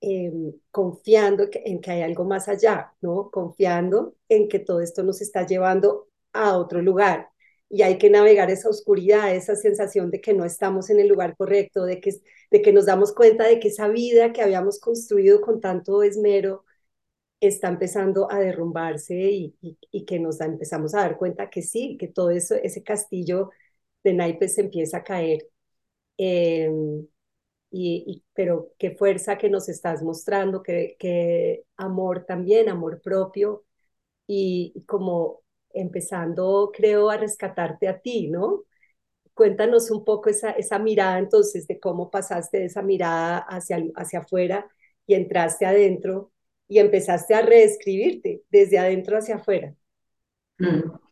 eh, 0.01 0.33
confiando 0.71 1.47
en 1.53 1.81
que 1.81 1.91
hay 1.93 2.03
algo 2.03 2.25
más 2.25 2.49
allá, 2.49 2.95
¿no? 3.01 3.31
Confiando 3.31 4.17
en 4.29 4.49
que 4.49 4.59
todo 4.61 4.81
esto 4.81 5.03
nos 5.05 5.23
está 5.23 5.47
llevando 5.47 6.09
a 6.33 6.59
otro 6.59 6.83
lugar, 6.83 7.31
y 7.69 7.83
hay 7.83 7.99
que 7.99 8.11
navegar 8.11 8.51
esa 8.51 8.69
oscuridad, 8.69 9.35
esa 9.35 9.57
sensación 9.57 10.11
de 10.11 10.21
que 10.21 10.35
no 10.35 10.45
estamos 10.45 10.91
en 10.91 11.01
el 11.01 11.09
lugar 11.09 11.37
correcto, 11.37 11.85
de 11.85 12.01
que, 12.01 12.13
de 12.51 12.63
que 12.63 12.73
nos 12.73 12.87
damos 12.87 13.13
cuenta 13.15 13.45
de 13.49 13.59
que 13.61 13.69
esa 13.69 13.89
vida 13.89 14.33
que 14.33 14.43
habíamos 14.43 14.79
construido 14.81 15.41
con 15.41 15.61
tanto 15.61 16.03
esmero 16.03 16.65
está 17.41 17.69
empezando 17.69 18.31
a 18.31 18.41
derrumbarse 18.41 19.15
y, 19.17 20.05
que 20.07 20.21
nos 20.21 20.41
empezamos 20.41 20.95
a 20.95 21.01
dar 21.01 21.19
cuenta 21.19 21.51
que 21.51 21.63
sí, 21.63 21.97
que 21.99 22.09
todo 22.09 22.31
eso, 22.31 22.55
ese 22.57 22.83
castillo 22.83 23.51
de 24.05 24.15
naipes 24.15 24.55
se 24.55 24.63
empieza 24.63 24.99
a 24.99 25.05
caer. 25.05 25.49
Eh, 26.19 26.71
y, 27.71 28.25
pero 28.35 28.73
qué 28.79 28.93
fuerza 28.93 29.37
que 29.39 29.51
nos 29.51 29.69
estás 29.69 30.03
mostrando, 30.03 30.63
qué, 30.63 30.97
qué 30.99 31.65
amor 31.77 32.25
también, 32.27 32.69
amor 32.69 33.01
propio 33.03 33.65
y 34.27 34.85
como 34.87 35.43
empezando, 35.73 36.73
creo, 36.75 37.11
a 37.11 37.17
rescatarte 37.19 37.89
a 37.89 38.01
ti, 38.01 38.29
¿no? 38.29 38.65
Cuéntanos 39.35 39.91
un 39.91 40.05
poco 40.05 40.31
esa, 40.31 40.53
esa 40.53 40.79
mirada 40.79 41.19
entonces 41.19 41.67
de 41.67 41.81
cómo 41.81 42.11
pasaste 42.11 42.59
de 42.59 42.67
esa 42.67 42.83
mirada 42.83 43.39
hacia, 43.39 43.83
hacia 43.97 44.21
afuera 44.21 44.69
y 45.07 45.15
entraste 45.15 45.67
adentro 45.67 46.33
y 46.69 46.79
empezaste 46.81 47.35
a 47.35 47.43
reescribirte 47.43 48.43
desde 48.51 48.79
adentro 48.79 49.19
hacia 49.19 49.37
afuera. 49.37 49.75
Mm. 50.61 51.04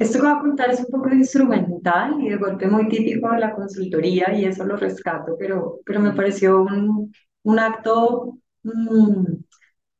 Esto 0.00 0.18
que 0.20 0.26
voy 0.26 0.36
a 0.36 0.40
contar 0.40 0.70
es 0.70 0.80
un 0.80 0.86
poco 0.86 1.10
instrumental 1.14 2.20
y 2.22 2.30
de 2.30 2.36
golpe 2.38 2.66
muy 2.68 2.88
típico 2.88 3.30
de 3.32 3.40
la 3.40 3.54
consultoría 3.54 4.32
y 4.34 4.46
eso 4.46 4.64
lo 4.64 4.76
rescato, 4.76 5.36
pero, 5.38 5.80
pero 5.86 6.00
me 6.00 6.12
pareció 6.14 6.62
un, 6.62 7.12
un 7.44 7.58
acto 7.58 8.38
mm, 8.64 9.24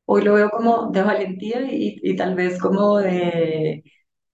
hoy 0.07 0.23
lo 0.25 0.35
veo 0.35 0.51
como 0.51 0.91
de 0.91 1.03
valentía 1.03 1.63
y, 1.73 1.99
y 2.03 2.17
tal 2.17 2.35
vez 2.35 2.59
como 2.61 2.99
de, 2.99 3.85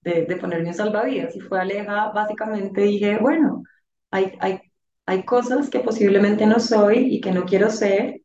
de, 0.01 0.25
de, 0.25 0.35
ponerme 0.37 0.69
un 0.69 0.73
salvavidas. 0.75 1.35
Y 1.35 1.41
fue 1.41 1.59
Aleja, 1.61 2.11
básicamente 2.13 2.81
dije, 2.81 3.17
bueno, 3.19 3.63
hay, 4.11 4.33
hay, 4.39 4.59
hay 5.05 5.23
cosas 5.25 5.69
que 5.69 5.79
posiblemente 5.81 6.45
no 6.47 6.59
soy 6.59 7.15
y 7.15 7.21
que 7.21 7.31
no 7.31 7.45
quiero 7.45 7.69
ser, 7.71 8.21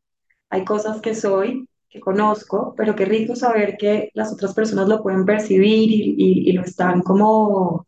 hay 0.49 0.65
cosas 0.65 1.01
que 1.01 1.15
soy, 1.15 1.67
que 1.93 1.99
conozco, 2.01 2.73
pero 2.75 2.95
qué 2.95 3.05
rico 3.05 3.35
saber 3.35 3.77
que 3.77 4.09
las 4.15 4.33
otras 4.33 4.53
personas 4.55 4.87
lo 4.89 5.03
pueden 5.03 5.25
percibir 5.25 5.91
y, 5.91 6.15
y, 6.17 6.49
y 6.49 6.53
lo 6.53 6.63
están 6.63 7.01
como, 7.03 7.87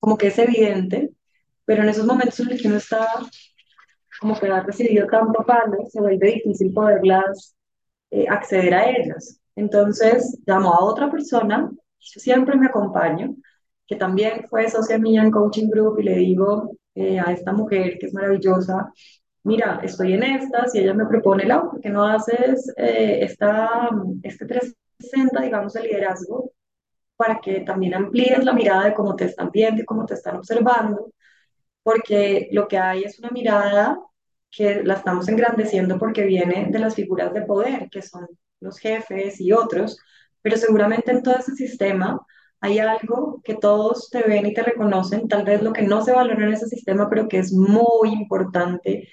como 0.00 0.18
que 0.18 0.28
es 0.28 0.38
evidente, 0.38 1.10
pero 1.66 1.82
en 1.82 1.90
esos 1.90 2.06
momentos 2.06 2.40
en 2.40 2.50
los 2.50 2.62
que 2.62 2.68
uno 2.68 2.78
está 2.78 3.08
como 4.20 4.38
que 4.38 4.46
ha 4.48 4.62
recibido 4.62 5.06
tanto 5.08 5.44
palo, 5.44 5.78
se 5.88 6.00
vuelve 6.00 6.34
difícil 6.34 6.72
poderlas 6.72 7.56
eh, 8.10 8.26
acceder 8.28 8.74
a 8.74 8.90
ellas. 8.90 9.40
Entonces 9.56 10.38
llamo 10.46 10.72
a 10.72 10.84
otra 10.84 11.10
persona, 11.10 11.70
yo 12.00 12.20
siempre 12.20 12.56
me 12.56 12.66
acompaño, 12.66 13.34
que 13.86 13.96
también 13.96 14.44
fue 14.48 14.70
socia 14.70 14.98
mía 14.98 15.22
en 15.22 15.30
Coaching 15.30 15.68
Group 15.70 16.00
y 16.00 16.04
le 16.04 16.16
digo 16.16 16.72
eh, 16.94 17.18
a 17.20 17.32
esta 17.32 17.52
mujer 17.52 17.98
que 17.98 18.06
es 18.06 18.14
maravillosa, 18.14 18.92
mira, 19.44 19.80
estoy 19.82 20.14
en 20.14 20.22
estas 20.22 20.74
y 20.74 20.80
ella 20.80 20.94
me 20.94 21.06
propone, 21.06 21.44
la 21.44 21.62
¿por 21.62 21.80
qué 21.80 21.90
no 21.90 22.04
haces 22.04 22.72
eh, 22.76 23.20
esta, 23.22 23.90
este 24.22 24.46
360, 24.46 25.40
digamos, 25.42 25.72
de 25.72 25.82
liderazgo 25.82 26.52
para 27.16 27.40
que 27.40 27.60
también 27.60 27.94
amplíes 27.94 28.44
la 28.44 28.52
mirada 28.52 28.84
de 28.86 28.94
cómo 28.94 29.16
te 29.16 29.26
están 29.26 29.50
viendo 29.52 29.82
y 29.82 29.84
cómo 29.84 30.06
te 30.06 30.14
están 30.14 30.36
observando? 30.36 31.12
Porque 31.82 32.48
lo 32.52 32.68
que 32.68 32.78
hay 32.78 33.04
es 33.04 33.18
una 33.18 33.30
mirada 33.30 33.98
que 34.50 34.82
la 34.84 34.94
estamos 34.94 35.28
engrandeciendo 35.28 35.98
porque 35.98 36.24
viene 36.24 36.68
de 36.70 36.78
las 36.78 36.94
figuras 36.94 37.32
de 37.32 37.42
poder, 37.42 37.88
que 37.90 38.02
son 38.02 38.26
los 38.60 38.78
jefes 38.78 39.40
y 39.40 39.52
otros, 39.52 39.98
pero 40.42 40.56
seguramente 40.56 41.10
en 41.10 41.22
todo 41.22 41.36
ese 41.36 41.54
sistema 41.54 42.20
hay 42.60 42.78
algo 42.78 43.40
que 43.42 43.56
todos 43.56 44.08
te 44.10 44.22
ven 44.22 44.46
y 44.46 44.54
te 44.54 44.62
reconocen, 44.62 45.26
tal 45.26 45.44
vez 45.44 45.62
lo 45.62 45.72
que 45.72 45.82
no 45.82 46.02
se 46.04 46.12
valora 46.12 46.46
en 46.46 46.52
ese 46.52 46.68
sistema, 46.68 47.08
pero 47.08 47.28
que 47.28 47.38
es 47.38 47.52
muy 47.52 48.10
importante 48.10 49.08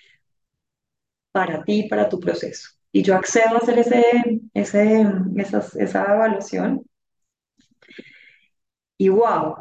para 1.31 1.63
ti, 1.63 1.87
para 1.89 2.09
tu 2.09 2.19
proceso. 2.19 2.69
Y 2.91 3.03
yo 3.03 3.15
accedo 3.15 3.55
a 3.55 3.57
hacer 3.57 3.79
ese, 3.79 4.41
ese, 4.53 5.05
esa 5.77 6.03
evaluación. 6.15 6.85
Y 8.97 9.09
wow, 9.09 9.55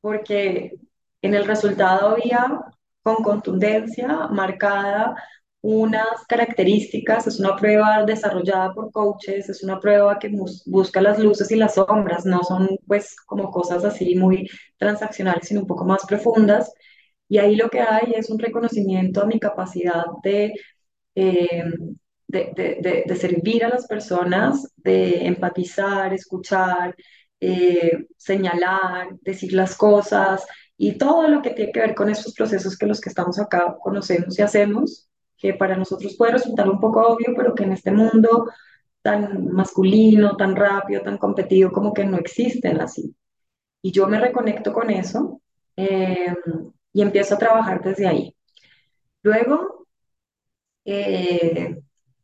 porque 0.00 0.72
en 1.22 1.34
el 1.34 1.46
resultado 1.46 2.10
había 2.10 2.60
con 3.02 3.16
contundencia, 3.22 4.28
marcada, 4.30 5.14
unas 5.60 6.24
características, 6.28 7.26
es 7.26 7.40
una 7.40 7.56
prueba 7.56 8.04
desarrollada 8.04 8.72
por 8.72 8.92
coaches, 8.92 9.48
es 9.48 9.62
una 9.64 9.80
prueba 9.80 10.18
que 10.18 10.30
busca 10.66 11.00
las 11.00 11.18
luces 11.18 11.50
y 11.50 11.56
las 11.56 11.74
sombras, 11.74 12.24
no 12.24 12.42
son 12.44 12.68
pues 12.86 13.16
como 13.26 13.50
cosas 13.50 13.84
así 13.84 14.14
muy 14.14 14.48
transaccionales, 14.78 15.48
sino 15.48 15.62
un 15.62 15.66
poco 15.66 15.84
más 15.84 16.06
profundas. 16.06 16.72
Y 17.28 17.38
ahí 17.38 17.56
lo 17.56 17.68
que 17.70 17.80
hay 17.80 18.12
es 18.14 18.30
un 18.30 18.38
reconocimiento 18.38 19.22
a 19.22 19.26
mi 19.26 19.38
capacidad 19.40 20.04
de, 20.22 20.54
eh, 21.20 21.64
de, 22.28 23.04
de, 23.06 23.16
servir 23.16 23.64
a 23.64 23.70
las 23.70 23.86
personas, 23.86 24.72
de 24.76 25.26
empatizar, 25.26 26.12
escuchar, 26.14 26.94
eh, 27.40 28.06
señalar, 28.16 29.08
decir 29.22 29.52
las 29.52 29.76
cosas, 29.76 30.46
y 30.76 30.96
todo 30.96 31.26
lo 31.26 31.42
que 31.42 31.50
tiene 31.50 31.72
que 31.72 31.80
ver 31.80 31.94
con 31.96 32.08
estos 32.08 32.34
procesos 32.34 32.76
que 32.76 32.86
los 32.86 33.00
que 33.00 33.08
estamos 33.08 33.40
acá 33.40 33.76
conocemos 33.82 34.38
y 34.38 34.42
hacemos, 34.42 35.08
que 35.36 35.54
para 35.54 35.76
nosotros 35.76 36.14
puede 36.16 36.32
resultar 36.32 36.68
un 36.68 36.78
poco 36.78 37.00
obvio, 37.00 37.34
pero 37.36 37.54
que 37.54 37.64
en 37.64 37.72
este 37.72 37.90
mundo 37.90 38.46
tan 39.02 39.46
masculino, 39.46 40.36
tan 40.36 40.54
rápido, 40.54 41.02
tan 41.02 41.18
competido, 41.18 41.72
como 41.72 41.92
que 41.92 42.04
no 42.04 42.18
existen 42.18 42.80
así. 42.80 43.14
Y 43.82 43.90
yo 43.90 44.06
me 44.06 44.20
reconecto 44.20 44.72
con 44.72 44.90
eso 44.90 45.40
eh, 45.76 46.34
y 46.92 47.02
empiezo 47.02 47.34
a 47.34 47.38
trabajar 47.38 47.82
desde 47.82 48.06
ahí. 48.06 48.36
Luego, 49.22 49.77
eh, 50.90 51.78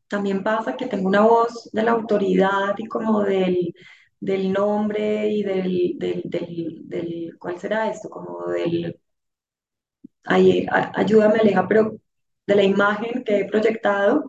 también 0.09 0.43
pasa 0.43 0.77
que 0.77 0.87
tengo 0.87 1.09
una 1.09 1.23
voz 1.23 1.71
de 1.73 1.83
la 1.83 1.93
autoridad 1.93 2.75
y 2.79 2.87
como 2.87 3.23
del, 3.23 3.75
del 4.21 4.53
nombre 4.53 5.29
y 5.29 5.43
del, 5.43 5.93
del, 5.99 6.23
del, 6.89 7.37
¿cuál 7.39 7.59
será 7.61 7.91
esto? 7.91 8.09
Como 8.11 8.47
del, 8.49 8.99
ay, 10.25 10.67
ayúdame 10.95 11.39
Aleja, 11.41 11.67
pero 11.69 11.97
de 12.47 12.55
la 12.55 12.63
imagen 12.63 13.25
que 13.25 13.41
he 13.41 13.45
proyectado 13.47 14.27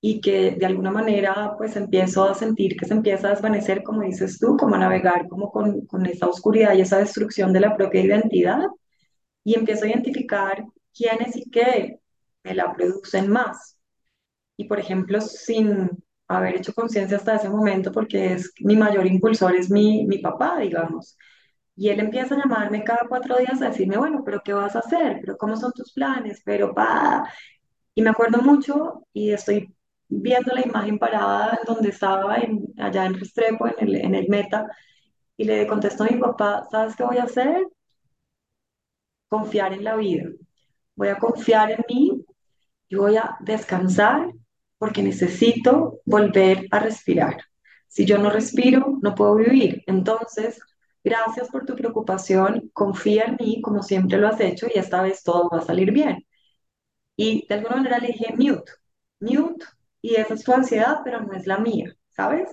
y 0.00 0.20
que 0.20 0.52
de 0.52 0.66
alguna 0.66 0.90
manera 0.90 1.54
pues 1.58 1.76
empiezo 1.76 2.24
a 2.24 2.34
sentir 2.34 2.76
que 2.76 2.86
se 2.86 2.94
empieza 2.94 3.28
a 3.28 3.30
desvanecer, 3.32 3.82
como 3.82 4.02
dices 4.02 4.38
tú, 4.38 4.56
como 4.56 4.74
a 4.76 4.78
navegar 4.78 5.28
como 5.28 5.50
con, 5.50 5.86
con 5.86 6.06
esa 6.06 6.26
oscuridad 6.28 6.74
y 6.74 6.82
esa 6.82 6.98
destrucción 6.98 7.52
de 7.52 7.60
la 7.60 7.76
propia 7.76 8.02
identidad 8.02 8.60
y 9.44 9.54
empiezo 9.54 9.84
a 9.84 9.88
identificar 9.88 10.64
quiénes 10.94 11.36
y 11.36 11.50
qué 11.50 12.00
me 12.46 12.54
la 12.54 12.72
producen 12.74 13.28
más. 13.30 13.78
Y 14.56 14.64
por 14.66 14.78
ejemplo, 14.80 15.20
sin 15.20 15.90
haber 16.28 16.56
hecho 16.56 16.72
conciencia 16.74 17.16
hasta 17.16 17.36
ese 17.36 17.48
momento 17.48 17.92
porque 17.92 18.34
es 18.34 18.52
mi 18.60 18.76
mayor 18.76 19.06
impulsor, 19.06 19.54
es 19.56 19.70
mi, 19.70 20.06
mi 20.06 20.18
papá, 20.18 20.58
digamos. 20.60 21.16
Y 21.76 21.90
él 21.90 22.00
empieza 22.00 22.34
a 22.34 22.38
llamarme 22.38 22.84
cada 22.84 23.06
cuatro 23.08 23.36
días 23.38 23.60
a 23.62 23.68
decirme, 23.68 23.98
bueno, 23.98 24.22
pero 24.24 24.40
¿qué 24.44 24.52
vas 24.54 24.76
a 24.76 24.80
hacer? 24.80 25.18
¿Pero 25.20 25.36
cómo 25.36 25.56
son 25.56 25.72
tus 25.72 25.92
planes? 25.92 26.42
Pero 26.44 26.74
pa... 26.74 27.24
Y 27.94 28.02
me 28.02 28.10
acuerdo 28.10 28.42
mucho 28.42 29.04
y 29.12 29.32
estoy 29.32 29.74
viendo 30.08 30.54
la 30.54 30.66
imagen 30.66 30.98
parada 30.98 31.58
donde 31.66 31.90
estaba, 31.90 32.38
en, 32.38 32.64
allá 32.78 33.06
en 33.06 33.14
Restrepo, 33.14 33.66
en 33.68 33.74
el, 33.80 33.96
en 33.96 34.14
el 34.14 34.28
Meta, 34.28 34.66
y 35.36 35.44
le 35.44 35.66
contesto 35.66 36.04
a 36.04 36.08
mi 36.08 36.18
papá, 36.18 36.66
¿sabes 36.70 36.96
qué 36.96 37.04
voy 37.04 37.18
a 37.18 37.24
hacer? 37.24 37.66
Confiar 39.28 39.72
en 39.72 39.84
la 39.84 39.96
vida. 39.96 40.28
Voy 40.96 41.08
a 41.08 41.18
confiar 41.18 41.70
en 41.70 41.84
mí 41.88 42.25
y 42.88 42.96
voy 42.96 43.16
a 43.16 43.36
descansar 43.40 44.32
porque 44.78 45.02
necesito 45.02 46.00
volver 46.04 46.66
a 46.70 46.78
respirar. 46.80 47.38
Si 47.88 48.04
yo 48.04 48.18
no 48.18 48.30
respiro, 48.30 48.98
no 49.02 49.14
puedo 49.14 49.36
vivir. 49.36 49.82
Entonces, 49.86 50.58
gracias 51.02 51.48
por 51.48 51.64
tu 51.64 51.74
preocupación, 51.74 52.70
confía 52.72 53.24
en 53.24 53.36
mí 53.40 53.60
como 53.62 53.82
siempre 53.82 54.18
lo 54.18 54.28
has 54.28 54.40
hecho 54.40 54.66
y 54.72 54.78
esta 54.78 55.02
vez 55.02 55.22
todo 55.22 55.48
va 55.50 55.58
a 55.58 55.62
salir 55.62 55.92
bien. 55.92 56.26
Y 57.16 57.46
de 57.48 57.54
alguna 57.54 57.76
manera 57.76 57.98
le 57.98 58.08
dije, 58.08 58.34
mute, 58.36 58.72
mute, 59.20 59.64
y 60.02 60.16
esa 60.16 60.34
es 60.34 60.44
tu 60.44 60.52
ansiedad, 60.52 61.00
pero 61.04 61.20
no 61.22 61.32
es 61.32 61.46
la 61.46 61.58
mía, 61.58 61.94
¿sabes? 62.10 62.50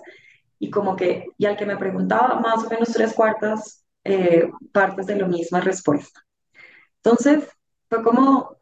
Y 0.59 0.69
como 0.69 0.95
que, 0.95 1.27
y 1.37 1.45
al 1.45 1.57
que 1.57 1.65
me 1.65 1.77
preguntaba, 1.77 2.39
más 2.39 2.63
o 2.65 2.69
menos 2.69 2.89
tres 2.93 3.13
cuartas 3.13 3.83
eh, 4.03 4.49
partes 4.71 5.07
de 5.07 5.17
la 5.17 5.27
misma 5.27 5.59
respuesta. 5.61 6.21
Entonces, 7.03 7.47
fue 7.89 8.03
como 8.03 8.57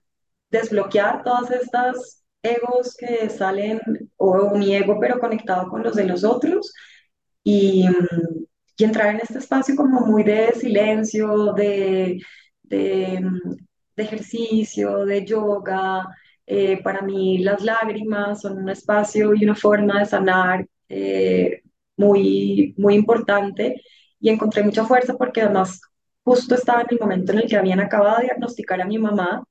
desbloquear 0.51 1.23
todas 1.23 1.49
estas 1.51 2.23
egos 2.43 2.95
que 2.97 3.29
salen, 3.29 3.79
o 4.17 4.55
mi 4.55 4.75
ego, 4.75 4.99
pero 4.99 5.19
conectado 5.19 5.69
con 5.69 5.83
los 5.83 5.95
de 5.95 6.05
los 6.05 6.23
otros, 6.23 6.73
y, 7.43 7.85
entrar 8.77 9.13
en 9.13 9.21
este 9.21 9.37
espacio 9.37 9.75
como 9.75 10.01
muy 10.01 10.23
de 10.23 10.53
silencio, 10.53 11.53
de, 11.53 12.19
de, 12.63 13.21
de 13.95 14.03
ejercicio, 14.03 15.05
de 15.05 15.25
yoga. 15.25 16.07
Eh, 16.47 16.81
para 16.83 17.01
mí 17.01 17.39
las 17.39 17.61
lágrimas 17.63 18.41
son 18.41 18.57
un 18.57 18.69
espacio 18.69 19.33
y 19.35 19.43
una 19.43 19.55
forma 19.55 19.99
de 19.99 20.05
sanar 20.05 20.67
eh, 20.89 21.61
muy, 21.95 22.73
muy 22.77 22.95
importante 22.95 23.81
y 24.19 24.29
encontré 24.29 24.63
mucha 24.63 24.85
fuerza 24.85 25.15
porque 25.17 25.41
además 25.41 25.79
justo 26.23 26.55
estaba 26.55 26.81
en 26.81 26.87
el 26.91 26.99
momento 26.99 27.31
en 27.31 27.39
el 27.39 27.47
que 27.49 27.57
habían 27.57 27.79
acabado 27.79 28.17
de 28.17 28.25
diagnosticar 28.25 28.81
a 28.81 28.85
mi 28.85 28.97
mamá 28.97 29.43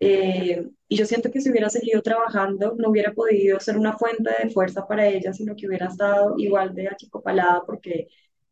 eh, 0.00 0.64
y 0.88 0.96
yo 0.96 1.06
siento 1.06 1.30
que 1.30 1.40
si 1.40 1.50
hubiera 1.50 1.68
seguido 1.70 2.02
trabajando 2.02 2.74
no 2.78 2.90
hubiera 2.90 3.12
podido 3.12 3.58
ser 3.60 3.76
una 3.76 3.96
fuente 3.98 4.30
de 4.42 4.50
fuerza 4.50 4.86
para 4.86 5.06
ella, 5.06 5.32
sino 5.32 5.56
que 5.56 5.66
hubiera 5.66 5.86
estado 5.88 6.34
igual 6.38 6.74
de 6.74 6.88
achicopalada 6.88 7.62
porque 7.66 8.08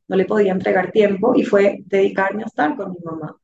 no 0.08 0.16
le 0.16 0.24
podía 0.26 0.52
entregar 0.52 0.92
tiempo 0.92 1.34
y 1.36 1.44
fue 1.44 1.82
dedicarme 1.86 2.42
a 2.44 2.46
estar 2.46 2.76
con 2.76 2.92
mi 2.92 2.98
mamá, 3.04 3.36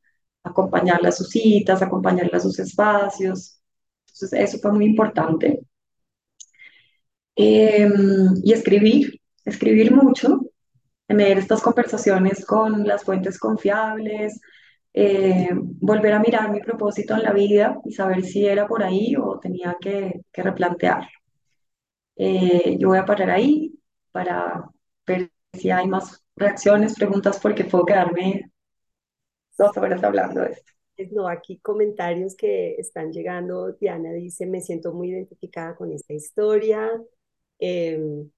acompañarla 0.44 1.10
a 1.10 1.12
sus 1.12 1.30
citas, 1.30 1.82
acompañarla 1.82 2.38
a 2.38 2.40
sus 2.40 2.58
espacios. 2.58 3.60
Entonces 4.08 4.32
eso 4.40 4.58
fue 4.58 4.72
muy 4.72 4.86
importante. 4.86 5.60
Eh, 7.36 7.88
y 8.44 8.52
escribir, 8.52 9.20
escribir 9.44 9.92
mucho, 9.94 10.40
tener 11.06 11.38
estas 11.38 11.62
conversaciones 11.62 12.44
con 12.44 12.86
las 12.86 13.04
fuentes 13.04 13.38
confiables, 13.38 14.40
eh, 14.94 15.48
volver 15.52 16.12
a 16.12 16.20
mirar 16.20 16.50
mi 16.50 16.60
propósito 16.60 17.14
en 17.14 17.22
la 17.22 17.32
vida 17.32 17.80
y 17.84 17.92
saber 17.92 18.22
si 18.24 18.46
era 18.46 18.66
por 18.66 18.82
ahí 18.82 19.14
o 19.16 19.38
tenía 19.38 19.76
que, 19.80 20.22
que 20.30 20.42
replantearlo. 20.42 21.08
Eh, 22.16 22.76
yo 22.78 22.88
voy 22.88 22.98
a 22.98 23.06
parar 23.06 23.30
ahí 23.30 23.72
para 24.10 24.68
ver 25.06 25.30
si 25.52 25.70
hay 25.70 25.86
más 25.86 26.22
reacciones, 26.36 26.94
preguntas, 26.94 27.38
porque 27.40 27.64
puedo 27.64 27.86
quedarme 27.86 28.52
dos 29.56 29.76
horas 29.76 30.02
hablando 30.04 30.42
de 30.42 30.52
esto. 30.52 30.72
No, 31.10 31.26
aquí 31.26 31.58
comentarios 31.58 32.36
que 32.36 32.74
están 32.74 33.12
llegando. 33.12 33.72
Diana 33.72 34.12
dice, 34.12 34.46
me 34.46 34.60
siento 34.60 34.92
muy 34.92 35.10
identificada 35.10 35.74
con 35.74 35.90
esta 35.90 36.12
historia. 36.12 36.90
Em, 37.58 38.30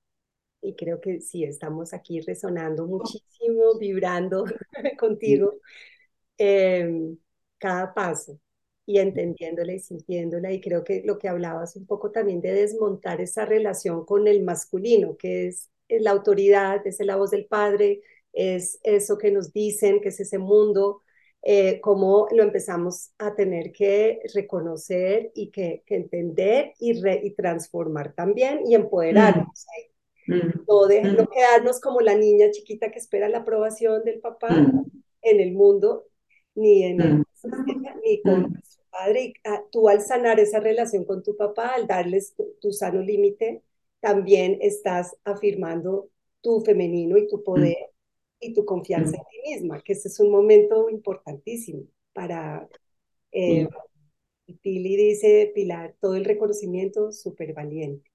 y 0.62 0.74
creo 0.76 1.00
que 1.00 1.20
sí, 1.20 1.44
estamos 1.44 1.92
aquí 1.92 2.20
resonando 2.20 2.86
muchísimo, 2.86 3.76
vibrando 3.78 4.44
contigo 4.98 5.60
eh, 6.38 7.16
cada 7.58 7.94
paso 7.94 8.38
y 8.86 8.98
entendiéndola 8.98 9.72
y 9.72 9.80
sintiéndola. 9.80 10.52
Y 10.52 10.60
creo 10.60 10.84
que 10.84 11.02
lo 11.04 11.18
que 11.18 11.28
hablabas 11.28 11.76
un 11.76 11.86
poco 11.86 12.10
también 12.10 12.40
de 12.40 12.52
desmontar 12.52 13.20
esa 13.20 13.44
relación 13.44 14.04
con 14.04 14.28
el 14.28 14.42
masculino, 14.42 15.16
que 15.16 15.48
es 15.48 15.70
la 15.88 16.10
autoridad, 16.10 16.86
es 16.86 16.98
la 17.00 17.16
voz 17.16 17.30
del 17.30 17.46
padre, 17.46 18.02
es 18.32 18.78
eso 18.82 19.16
que 19.18 19.30
nos 19.30 19.52
dicen, 19.52 20.00
que 20.00 20.08
es 20.08 20.20
ese 20.20 20.38
mundo, 20.38 21.02
eh, 21.42 21.80
cómo 21.80 22.26
lo 22.32 22.42
empezamos 22.42 23.12
a 23.18 23.34
tener 23.34 23.70
que 23.70 24.20
reconocer 24.34 25.30
y 25.34 25.50
que, 25.50 25.82
que 25.86 25.96
entender 25.96 26.72
y, 26.78 26.92
y, 27.06 27.34
transformar 27.34 28.14
también 28.14 28.60
y 28.66 28.74
empoderarnos. 28.74 29.66
Mm. 30.26 30.64
No, 30.66 30.86
de, 30.86 31.02
no 31.02 31.26
quedarnos 31.28 31.80
como 31.80 32.00
la 32.00 32.16
niña 32.16 32.50
chiquita 32.50 32.90
que 32.90 32.98
espera 32.98 33.28
la 33.28 33.38
aprobación 33.38 34.04
del 34.04 34.20
papá 34.20 34.50
mm. 34.50 34.90
en 35.20 35.40
el 35.40 35.52
mundo, 35.52 36.06
ni 36.54 36.84
en 36.84 37.00
el, 37.00 37.24
ni 38.04 38.22
con 38.22 38.62
su 38.62 38.80
padre. 38.90 39.24
Y 39.24 39.34
ah, 39.44 39.62
tú 39.70 39.88
al 39.88 40.00
sanar 40.00 40.40
esa 40.40 40.60
relación 40.60 41.04
con 41.04 41.22
tu 41.22 41.36
papá, 41.36 41.74
al 41.74 41.86
darles 41.86 42.34
tu, 42.60 42.72
sano 42.72 43.00
límite, 43.00 43.62
también 44.00 44.58
estás 44.60 45.16
afirmando 45.24 46.08
tu 46.40 46.60
femenino 46.60 47.16
y 47.16 47.26
tu 47.26 47.42
poder 47.42 47.76
y 48.40 48.52
tu 48.52 48.64
confianza 48.64 49.16
en 49.16 49.22
ti 49.22 49.50
misma, 49.50 49.80
que 49.82 49.94
ese 49.94 50.08
es 50.08 50.20
un 50.20 50.30
momento 50.30 50.90
importantísimo 50.90 51.84
para... 52.12 52.68
Eh, 53.32 53.66
Pili 54.60 54.96
dice, 54.96 55.50
Pilar, 55.54 55.94
todo 56.00 56.16
el 56.16 56.24
reconocimiento 56.26 57.12
súper 57.12 57.54
valiente. 57.54 58.10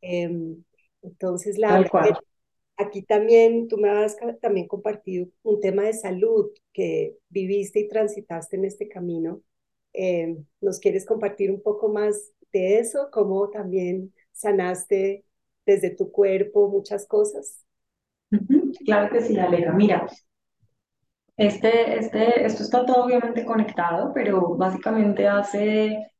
Em, 0.00 0.62
entonces, 1.02 1.56
la 1.56 1.84
aquí 2.76 3.02
también 3.02 3.68
tú 3.68 3.78
me 3.78 3.90
has 3.90 4.16
también 4.40 4.68
compartido 4.68 5.28
un 5.42 5.60
tema 5.60 5.82
de 5.84 5.92
salud 5.94 6.50
que 6.72 7.16
viviste 7.28 7.80
y 7.80 7.88
transitaste 7.88 8.56
en 8.56 8.64
este 8.66 8.88
camino. 8.88 9.40
Eh, 9.92 10.36
¿Nos 10.60 10.78
quieres 10.78 11.06
compartir 11.06 11.50
un 11.50 11.62
poco 11.62 11.88
más 11.88 12.32
de 12.52 12.78
eso? 12.78 13.08
¿Cómo 13.12 13.50
también 13.50 14.12
sanaste 14.32 15.24
desde 15.64 15.90
tu 15.90 16.10
cuerpo 16.12 16.68
muchas 16.68 17.06
cosas? 17.06 17.64
Claro 18.84 19.10
que 19.10 19.20
sí, 19.20 19.38
Aleja. 19.38 19.72
Mira, 19.72 20.06
este, 21.36 21.98
este, 21.98 22.44
esto 22.46 22.62
está 22.62 22.84
todo 22.86 23.04
obviamente 23.04 23.44
conectado, 23.44 24.12
pero 24.14 24.54
básicamente 24.56 25.28
hace 25.28 26.10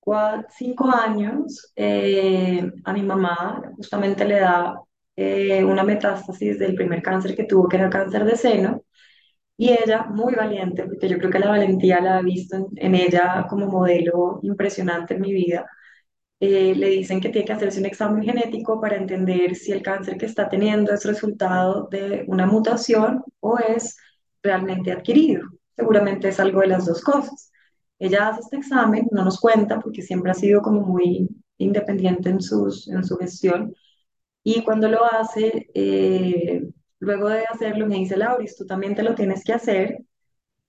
cuatro, 0.00 0.48
cinco 0.56 0.90
años 0.90 1.72
eh, 1.76 2.70
a 2.84 2.92
mi 2.92 3.02
mamá 3.02 3.62
justamente 3.76 4.24
le 4.24 4.40
da 4.40 4.80
eh, 5.16 5.64
una 5.64 5.82
metástasis 5.84 6.58
del 6.58 6.74
primer 6.74 7.02
cáncer 7.02 7.34
que 7.34 7.44
tuvo, 7.44 7.68
que 7.68 7.76
era 7.76 7.90
cáncer 7.90 8.24
de 8.24 8.36
seno, 8.36 8.82
y 9.56 9.70
ella, 9.70 10.04
muy 10.04 10.34
valiente, 10.34 10.84
porque 10.84 11.08
yo 11.08 11.18
creo 11.18 11.30
que 11.30 11.38
la 11.38 11.48
valentía 11.48 12.00
la 12.00 12.20
he 12.20 12.22
visto 12.22 12.68
en, 12.76 12.94
ella 12.94 13.46
como 13.48 13.66
modelo 13.66 14.40
impresionante 14.42 15.14
en 15.14 15.20
mi 15.22 15.32
vida, 15.32 15.66
eh, 16.40 16.74
le 16.76 16.88
dicen 16.90 17.20
que 17.20 17.30
tiene 17.30 17.46
que 17.46 17.52
hacerse 17.54 17.80
un 17.80 17.86
examen 17.86 18.22
genético 18.22 18.80
para 18.80 18.96
entender 18.96 19.54
si 19.54 19.72
el 19.72 19.82
cáncer 19.82 20.18
que 20.18 20.26
está 20.26 20.48
teniendo 20.48 20.92
es 20.92 21.04
resultado 21.06 21.88
de 21.90 22.24
una 22.28 22.46
mutación 22.46 23.24
o 23.40 23.58
es 23.58 23.96
realmente 24.42 24.92
adquirido. 24.92 25.42
Seguramente 25.76 26.28
es 26.28 26.40
algo 26.40 26.60
de 26.60 26.68
las 26.68 26.86
dos 26.86 27.02
cosas. 27.02 27.52
Ella 27.98 28.28
hace 28.28 28.40
este 28.40 28.56
examen, 28.58 29.08
no 29.12 29.24
nos 29.24 29.40
cuenta 29.40 29.80
porque 29.80 30.02
siempre 30.02 30.30
ha 30.30 30.34
sido 30.34 30.60
como 30.62 30.82
muy 30.82 31.28
independiente 31.58 32.28
en, 32.30 32.40
sus, 32.40 32.88
en 32.88 33.04
su 33.04 33.16
gestión, 33.16 33.74
y 34.48 34.62
cuando 34.62 34.88
lo 34.88 35.04
hace, 35.04 35.68
eh, 35.74 36.62
luego 37.00 37.28
de 37.28 37.44
hacerlo, 37.52 37.88
me 37.88 37.96
dice, 37.96 38.16
Lauris, 38.16 38.54
tú 38.56 38.64
también 38.64 38.94
te 38.94 39.02
lo 39.02 39.16
tienes 39.16 39.42
que 39.42 39.52
hacer, 39.52 39.98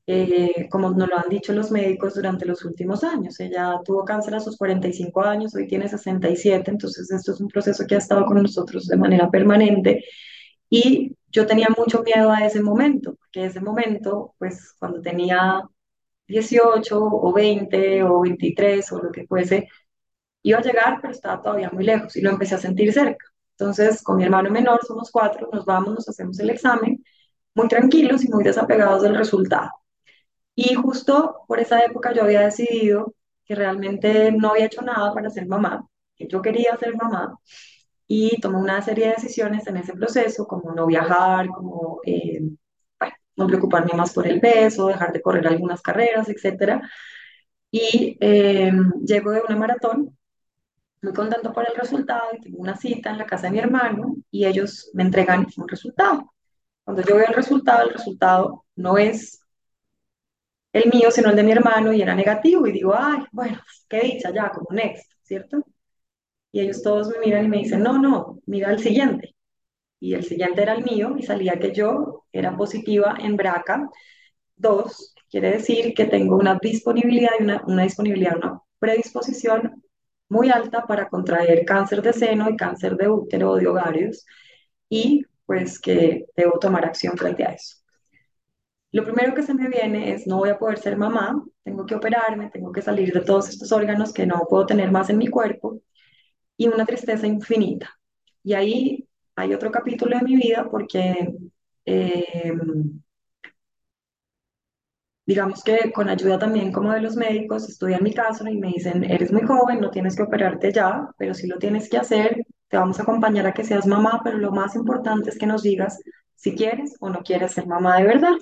eh, 0.07 0.67
como 0.71 0.91
nos 0.91 1.07
lo 1.07 1.15
han 1.17 1.29
dicho 1.29 1.53
los 1.53 1.69
médicos 1.71 2.15
durante 2.15 2.47
los 2.47 2.65
últimos 2.65 3.03
años. 3.03 3.39
Ella 3.39 3.79
tuvo 3.85 4.03
cáncer 4.03 4.33
a 4.33 4.39
sus 4.39 4.57
45 4.57 5.21
años, 5.21 5.53
hoy 5.53 5.67
tiene 5.67 5.87
67, 5.87 6.71
entonces 6.71 7.11
esto 7.11 7.33
es 7.33 7.39
un 7.39 7.49
proceso 7.49 7.85
que 7.87 7.93
ha 7.95 7.99
estado 7.99 8.25
con 8.25 8.41
nosotros 8.41 8.87
de 8.87 8.97
manera 8.97 9.29
permanente. 9.29 10.03
Y 10.69 11.15
yo 11.31 11.45
tenía 11.45 11.67
mucho 11.77 12.01
miedo 12.03 12.31
a 12.31 12.45
ese 12.47 12.61
momento, 12.63 13.15
porque 13.15 13.45
ese 13.45 13.61
momento, 13.61 14.33
pues 14.39 14.73
cuando 14.79 15.01
tenía 15.01 15.61
18 16.27 16.99
o 16.99 17.33
20 17.33 18.03
o 18.03 18.21
23 18.21 18.91
o 18.93 19.03
lo 19.03 19.11
que 19.11 19.27
fuese, 19.27 19.69
iba 20.43 20.59
a 20.59 20.61
llegar, 20.63 20.99
pero 21.01 21.13
estaba 21.13 21.41
todavía 21.43 21.69
muy 21.71 21.85
lejos 21.85 22.15
y 22.15 22.21
lo 22.21 22.31
empecé 22.31 22.55
a 22.55 22.59
sentir 22.59 22.93
cerca. 22.93 23.25
Entonces, 23.59 24.03
con 24.03 24.17
mi 24.17 24.23
hermano 24.23 24.49
menor, 24.51 24.79
somos 24.85 25.11
cuatro, 25.11 25.49
nos 25.51 25.65
vamos, 25.65 25.93
nos 25.95 26.09
hacemos 26.09 26.39
el 26.39 26.49
examen, 26.51 27.03
muy 27.55 27.67
tranquilos 27.67 28.23
y 28.23 28.29
muy 28.29 28.43
desapegados 28.43 29.01
del 29.03 29.15
resultado. 29.15 29.71
Y 30.55 30.73
justo 30.75 31.43
por 31.47 31.59
esa 31.59 31.79
época 31.81 32.13
yo 32.13 32.23
había 32.23 32.41
decidido 32.41 33.13
que 33.45 33.55
realmente 33.55 34.31
no 34.31 34.51
había 34.51 34.65
hecho 34.65 34.81
nada 34.81 35.13
para 35.13 35.29
ser 35.29 35.47
mamá, 35.47 35.87
que 36.15 36.27
yo 36.27 36.41
quería 36.41 36.77
ser 36.77 36.95
mamá. 36.95 37.37
y 38.07 38.39
tomé 38.41 38.57
una 38.59 38.81
serie 38.81 39.07
de 39.07 39.13
decisiones 39.13 39.67
en 39.67 39.77
ese 39.77 39.93
proceso, 39.93 40.47
como 40.47 40.73
no 40.73 40.85
viajar, 40.87 41.47
como 41.49 41.99
eh, 42.05 42.41
no 43.35 43.47
preocuparme 43.47 43.93
más 43.95 44.13
por 44.13 44.27
el 44.27 44.39
peso, 44.41 44.87
dejar 44.87 45.13
de 45.13 45.21
correr 45.21 45.47
algunas 45.47 45.81
carreras, 45.81 46.29
etc. 46.29 46.81
Y 47.71 48.17
eh, 48.21 48.71
llego 49.05 49.31
de 49.31 49.41
una 49.41 49.57
maratón, 49.57 50.16
muy 51.01 51.13
contento 51.13 51.53
por 51.53 51.67
el 51.69 51.75
resultado, 51.75 52.23
y 52.33 52.41
tengo 52.41 52.57
una 52.57 52.75
cita 52.75 53.11
en 53.11 53.17
la 53.19 53.25
casa 53.25 53.47
de 53.47 53.51
mi 53.51 53.59
hermano 53.59 54.15
y 54.31 54.45
ellos 54.45 54.89
me 54.93 55.03
entregan 55.03 55.47
un 55.57 55.67
resultado. 55.67 56.33
Cuando 56.83 57.03
yo 57.03 57.15
veo 57.15 57.27
el 57.27 57.33
resultado, 57.33 57.83
el 57.87 57.93
resultado 57.93 58.65
no 58.75 58.97
es 58.97 59.41
el 60.73 60.89
mío, 60.91 61.11
sino 61.11 61.29
el 61.29 61.35
de 61.35 61.43
mi 61.43 61.51
hermano, 61.51 61.93
y 61.93 62.01
era 62.01 62.15
negativo, 62.15 62.67
y 62.67 62.71
digo, 62.71 62.93
ay, 62.95 63.23
bueno, 63.31 63.59
qué 63.89 64.01
dicha, 64.01 64.31
ya, 64.31 64.49
como 64.49 64.67
next, 64.71 65.11
¿cierto? 65.23 65.63
Y 66.51 66.61
ellos 66.61 66.81
todos 66.81 67.09
me 67.09 67.19
miran 67.19 67.45
y 67.45 67.49
me 67.49 67.57
dicen, 67.57 67.83
no, 67.83 67.99
no, 67.99 68.39
mira 68.45 68.71
el 68.71 68.79
siguiente. 68.79 69.35
Y 69.99 70.13
el 70.13 70.23
siguiente 70.23 70.61
era 70.61 70.73
el 70.73 70.83
mío 70.83 71.15
y 71.17 71.23
salía 71.23 71.59
que 71.59 71.73
yo 71.73 72.25
era 72.31 72.55
positiva 72.55 73.17
en 73.19 73.35
BRCA. 73.35 73.89
Dos, 74.55 75.13
quiere 75.29 75.51
decir 75.51 75.93
que 75.93 76.05
tengo 76.05 76.35
una 76.37 76.57
disponibilidad 76.61 77.31
y 77.39 77.43
una, 77.43 77.63
una 77.67 77.83
disponibilidad, 77.83 78.37
una 78.37 78.61
predisposición 78.79 79.83
muy 80.29 80.49
alta 80.49 80.85
para 80.85 81.09
contraer 81.09 81.65
cáncer 81.65 82.01
de 82.01 82.13
seno 82.13 82.49
y 82.49 82.57
cáncer 82.57 82.95
de 82.97 83.09
útero 83.09 83.51
o 83.51 83.57
de 83.57 83.67
ovarios 83.67 84.25
y 84.89 85.25
pues 85.45 85.79
que 85.79 86.25
debo 86.35 86.59
tomar 86.59 86.85
acción 86.85 87.17
frente 87.17 87.45
a 87.45 87.51
eso. 87.51 87.77
Lo 88.91 89.03
primero 89.03 89.33
que 89.33 89.43
se 89.43 89.53
me 89.53 89.67
viene 89.69 90.13
es 90.13 90.27
no 90.27 90.37
voy 90.37 90.49
a 90.49 90.57
poder 90.57 90.79
ser 90.79 90.97
mamá, 90.97 91.43
tengo 91.63 91.85
que 91.85 91.95
operarme, 91.95 92.49
tengo 92.49 92.71
que 92.71 92.81
salir 92.81 93.13
de 93.13 93.21
todos 93.21 93.49
estos 93.49 93.71
órganos 93.71 94.13
que 94.13 94.25
no 94.25 94.45
puedo 94.49 94.65
tener 94.65 94.91
más 94.91 95.09
en 95.09 95.17
mi 95.17 95.27
cuerpo 95.27 95.81
y 96.57 96.67
una 96.67 96.85
tristeza 96.85 97.27
infinita. 97.27 97.89
Y 98.43 98.53
ahí 98.53 99.07
hay 99.35 99.53
otro 99.53 99.71
capítulo 99.71 100.17
de 100.17 100.23
mi 100.23 100.35
vida 100.35 100.67
porque 100.69 101.33
eh, 101.85 102.53
digamos 105.27 105.61
que 105.63 105.91
con 105.91 106.09
ayuda 106.09 106.39
también 106.39 106.71
como 106.71 106.93
de 106.93 107.01
los 107.01 107.17
médicos, 107.17 107.67
estudian 107.69 108.01
mi 108.01 108.13
caso 108.13 108.47
y 108.47 108.57
me 108.57 108.69
dicen, 108.69 109.03
eres 109.03 109.31
muy 109.31 109.43
joven, 109.43 109.81
no 109.81 109.91
tienes 109.91 110.15
que 110.15 110.23
operarte 110.23 110.71
ya, 110.71 111.09
pero 111.17 111.33
si 111.33 111.47
lo 111.47 111.57
tienes 111.59 111.89
que 111.89 111.97
hacer, 111.97 112.45
te 112.69 112.77
vamos 112.77 112.97
a 112.99 113.03
acompañar 113.03 113.45
a 113.45 113.53
que 113.53 113.65
seas 113.65 113.85
mamá, 113.85 114.21
pero 114.23 114.37
lo 114.37 114.51
más 114.51 114.75
importante 114.75 115.29
es 115.29 115.37
que 115.37 115.45
nos 115.45 115.63
digas 115.63 115.99
si 116.35 116.55
quieres 116.55 116.95
o 117.01 117.09
no 117.09 117.23
quieres 117.23 117.51
ser 117.51 117.67
mamá 117.67 117.97
de 117.97 118.05
verdad. 118.05 118.37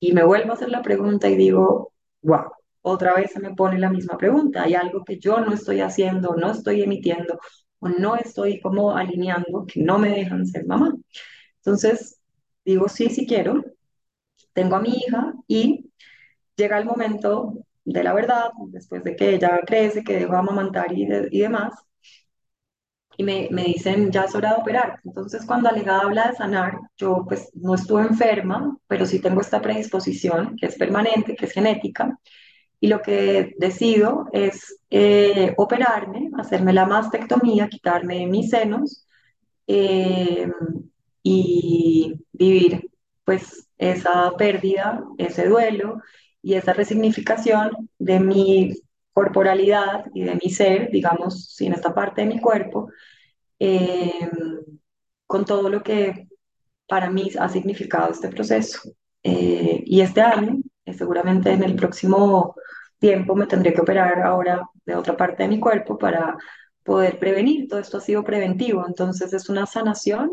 Y 0.00 0.12
me 0.12 0.24
vuelvo 0.24 0.52
a 0.52 0.54
hacer 0.54 0.70
la 0.70 0.82
pregunta 0.82 1.28
y 1.28 1.36
digo, 1.36 1.92
wow, 2.22 2.52
otra 2.82 3.14
vez 3.14 3.32
se 3.32 3.40
me 3.40 3.54
pone 3.54 3.78
la 3.78 3.90
misma 3.90 4.16
pregunta. 4.16 4.62
Hay 4.62 4.74
algo 4.74 5.04
que 5.04 5.18
yo 5.18 5.40
no 5.40 5.52
estoy 5.52 5.80
haciendo, 5.80 6.36
no 6.36 6.52
estoy 6.52 6.82
emitiendo 6.82 7.38
o 7.80 7.88
no 7.88 8.16
estoy 8.16 8.60
como 8.60 8.96
alineando 8.96 9.66
que 9.66 9.82
no 9.82 9.98
me 9.98 10.10
dejan 10.10 10.46
ser 10.46 10.66
mamá. 10.66 10.94
Entonces, 11.58 12.18
digo, 12.64 12.88
sí, 12.88 13.10
sí 13.10 13.26
quiero. 13.26 13.62
Tengo 14.54 14.76
a 14.76 14.80
mi 14.80 14.90
hija 14.90 15.34
y 15.46 15.87
llega 16.58 16.78
el 16.78 16.84
momento 16.84 17.54
de 17.84 18.02
la 18.04 18.12
verdad, 18.12 18.50
después 18.68 19.02
de 19.04 19.16
que 19.16 19.34
ella 19.34 19.60
crece, 19.66 20.04
que 20.04 20.18
dejo 20.18 20.36
amamantar 20.36 20.92
y, 20.92 21.04
y 21.04 21.40
demás, 21.40 21.72
y 23.16 23.24
me, 23.24 23.48
me, 23.50 23.64
dicen, 23.64 24.12
ya 24.12 24.24
es 24.24 24.34
hora 24.34 24.54
de 24.54 24.60
operar. 24.60 25.00
Entonces, 25.04 25.44
cuando 25.44 25.68
Alegada 25.68 26.02
habla 26.02 26.28
de 26.28 26.36
sanar, 26.36 26.78
yo 26.96 27.24
pues 27.26 27.50
no 27.54 27.74
estuve 27.74 28.02
enferma, 28.02 28.76
pero 28.86 29.06
sí 29.06 29.20
tengo 29.20 29.40
esta 29.40 29.60
predisposición 29.60 30.56
que 30.56 30.66
es 30.66 30.76
permanente, 30.76 31.34
que 31.34 31.46
es 31.46 31.52
genética, 31.52 32.16
y 32.80 32.88
lo 32.88 33.02
que 33.02 33.54
decido 33.58 34.26
es 34.32 34.80
eh, 34.90 35.52
operarme, 35.56 36.30
hacerme 36.38 36.72
la 36.72 36.86
mastectomía, 36.86 37.68
quitarme 37.68 38.26
mis 38.28 38.50
senos 38.50 39.06
eh, 39.66 40.48
y 41.22 42.14
vivir 42.32 42.88
pues 43.24 43.68
esa 43.78 44.32
pérdida, 44.38 45.04
ese 45.18 45.48
duelo 45.48 46.00
y 46.42 46.54
esa 46.54 46.72
resignificación 46.72 47.90
de 47.98 48.20
mi 48.20 48.74
corporalidad 49.12 50.06
y 50.14 50.24
de 50.24 50.38
mi 50.42 50.50
ser, 50.50 50.90
digamos, 50.90 51.54
sin 51.54 51.72
esta 51.72 51.94
parte 51.94 52.22
de 52.22 52.28
mi 52.28 52.40
cuerpo, 52.40 52.90
eh, 53.58 54.30
con 55.26 55.44
todo 55.44 55.68
lo 55.68 55.82
que 55.82 56.28
para 56.88 57.10
mí 57.10 57.30
ha 57.38 57.48
significado 57.48 58.10
este 58.12 58.28
proceso. 58.28 58.80
y 59.22 60.00
este 60.00 60.20
año, 60.22 60.58
seguramente 60.96 61.52
en 61.52 61.62
el 61.62 61.74
próximo 61.76 62.54
tiempo 62.98 63.34
me 63.34 63.46
tendré 63.46 63.72
que 63.72 63.80
operar 63.80 64.20
ahora 64.22 64.62
de 64.84 64.94
otra 64.94 65.16
parte 65.16 65.42
de 65.42 65.48
mi 65.48 65.60
cuerpo 65.60 65.98
para 65.98 66.36
poder 66.82 67.18
prevenir. 67.18 67.68
Todo 67.68 67.80
esto 67.80 67.98
ha 67.98 68.00
sido 68.00 68.24
preventivo, 68.24 68.84
entonces 68.86 69.32
es 69.32 69.48
una 69.48 69.66
sanación. 69.66 70.32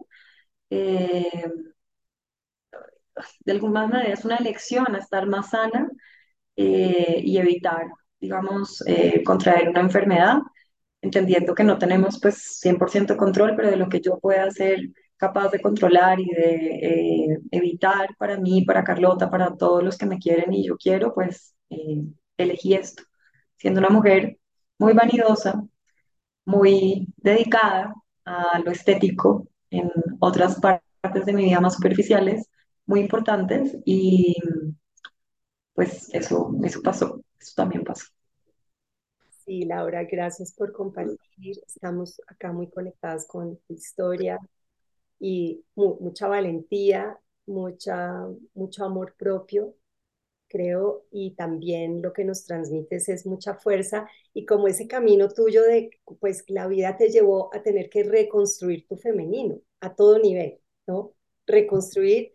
Eh, 3.16 3.22
de 3.46 3.52
alguna 3.54 3.88
manera 3.88 4.14
es 4.14 4.26
una 4.26 4.38
elección 4.38 4.96
a 4.96 5.00
estar 5.00 5.28
más 5.28 5.50
sana 5.52 5.90
eh, 6.56 7.22
y 7.24 7.38
evitar, 7.38 7.88
digamos, 8.20 8.84
eh, 8.88 9.24
contraer 9.24 9.70
una 9.70 9.82
enfermedad, 9.82 10.38
entendiendo 11.02 11.56
que 11.56 11.64
no 11.64 11.78
tenemos 11.78 12.20
pues 12.22 12.60
100% 12.62 13.18
control, 13.18 13.56
pero 13.56 13.70
de 13.70 13.78
lo 13.78 13.90
que 13.90 14.02
yo 14.02 14.20
pueda 14.20 14.50
ser 14.52 14.80
capaz 15.18 15.50
de 15.50 15.62
controlar 15.62 16.20
y 16.20 16.26
de 16.26 17.40
evitar 17.52 18.10
para 18.18 18.38
mí, 18.38 18.66
para 18.66 18.84
Carlota, 18.84 19.30
para 19.30 19.56
todos 19.56 19.84
los 19.84 19.98
que 19.98 20.06
me 20.06 20.20
quieren 20.20 20.54
y 20.54 20.68
yo 20.68 20.78
quiero, 20.78 21.14
pues 21.14 21.56
elegí 22.38 22.74
esto, 22.74 23.04
siendo 23.58 23.80
una 23.80 23.90
mujer 23.90 24.38
muy 24.78 24.94
vanidosa, 24.94 25.64
muy 26.46 27.08
dedicada 27.18 27.94
a 28.26 28.60
lo 28.60 28.72
estético 28.72 29.48
en 29.70 29.92
otras 30.20 30.60
partes 30.60 31.26
de 31.26 31.34
mi 31.34 31.46
vida 31.46 31.60
más 31.62 31.76
superficiales, 31.76 32.50
muy 32.86 33.02
importantes 33.02 33.78
y 33.86 34.36
pues 35.74 36.14
eso, 36.14 36.54
eso 36.64 36.82
pasó, 36.82 37.22
eso 37.40 37.54
también 37.56 37.84
pasó. 37.84 38.06
Sí, 39.46 39.64
Laura, 39.66 40.04
gracias 40.04 40.54
por 40.54 40.72
compartir. 40.72 41.18
Estamos 41.68 42.20
acá 42.28 42.52
muy 42.52 42.70
conectadas 42.70 43.28
con 43.28 43.58
tu 43.68 43.74
historia 43.74 44.40
y 45.20 45.64
mucha 45.76 46.28
valentía, 46.28 47.20
mucha, 47.46 48.26
mucho 48.54 48.86
amor 48.86 49.16
propio 49.18 49.76
creo, 50.48 51.06
y 51.12 51.36
también 51.36 52.02
lo 52.02 52.14
que 52.14 52.24
nos 52.24 52.46
transmites 52.46 53.10
es 53.10 53.26
mucha 53.26 53.56
fuerza 53.56 54.08
y 54.34 54.46
como 54.46 54.68
ese 54.68 54.88
camino 54.88 55.30
tuyo 55.30 55.62
de, 55.64 55.90
pues 56.20 56.46
la 56.48 56.68
vida 56.68 56.98
te 56.98 57.10
llevó 57.10 57.54
a 57.54 57.62
tener 57.62 57.90
que 57.90 58.04
reconstruir 58.04 58.88
tu 58.88 58.96
femenino 58.96 59.60
a 59.82 59.96
todo 59.96 60.20
nivel, 60.20 60.60
¿no? 60.88 61.14
Reconstruir, 61.46 62.34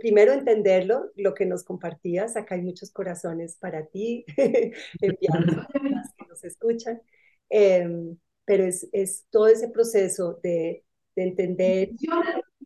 primero 0.00 0.32
entenderlo, 0.32 1.10
lo 1.16 1.34
que 1.34 1.46
nos 1.46 1.64
compartías, 1.64 2.36
acá 2.36 2.54
hay 2.56 2.62
muchos 2.62 2.90
corazones 2.90 3.56
para 3.56 3.86
ti, 3.86 4.24
enviados 5.00 5.66
que 6.18 6.26
nos 6.28 6.44
escuchan, 6.44 7.00
em, 7.48 8.16
pero 8.44 8.64
es, 8.64 8.88
es 8.92 9.26
todo 9.30 9.48
ese 9.48 9.68
proceso 9.68 10.38
de, 10.42 10.84
de 11.14 11.22
entender 11.22 11.90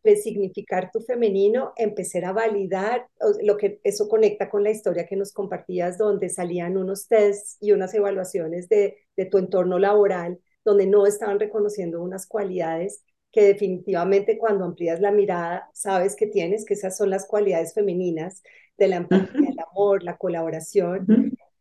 resignificar 0.03 0.91
tu 0.93 1.01
femenino, 1.01 1.73
empezar 1.77 2.25
a 2.25 2.33
validar 2.33 3.07
lo 3.43 3.57
que 3.57 3.81
eso 3.85 4.09
conecta 4.09 4.49
con 4.49 4.63
la 4.65 4.71
historia 4.71 5.07
que 5.07 5.17
nos 5.17 5.33
compartías, 5.33 5.99
donde 5.99 6.29
salían 6.29 6.77
unos 6.77 7.07
tests 7.07 7.57
y 7.61 7.73
unas 7.73 7.93
evaluaciones 7.95 8.69
de, 8.69 8.97
de 9.17 9.27
tu 9.27 9.39
entorno 9.39 9.79
laboral, 9.79 10.41
donde 10.65 10.87
no 10.87 11.07
estaban 11.07 11.39
reconociendo 11.41 12.03
unas 12.03 12.27
cualidades 12.27 13.03
que 13.33 13.43
definitivamente 13.45 14.39
cuando 14.39 14.65
amplías 14.65 15.01
la 15.01 15.13
mirada 15.13 15.71
sabes 15.73 16.17
que 16.17 16.27
tienes, 16.27 16.65
que 16.65 16.75
esas 16.75 16.97
son 16.97 17.11
las 17.11 17.27
cualidades 17.27 17.75
femeninas 17.75 18.43
de 18.77 18.89
la 18.89 18.97
empatía, 18.97 19.51
el 19.51 19.59
amor, 19.71 20.03
la 20.03 20.17
colaboración. 20.17 21.07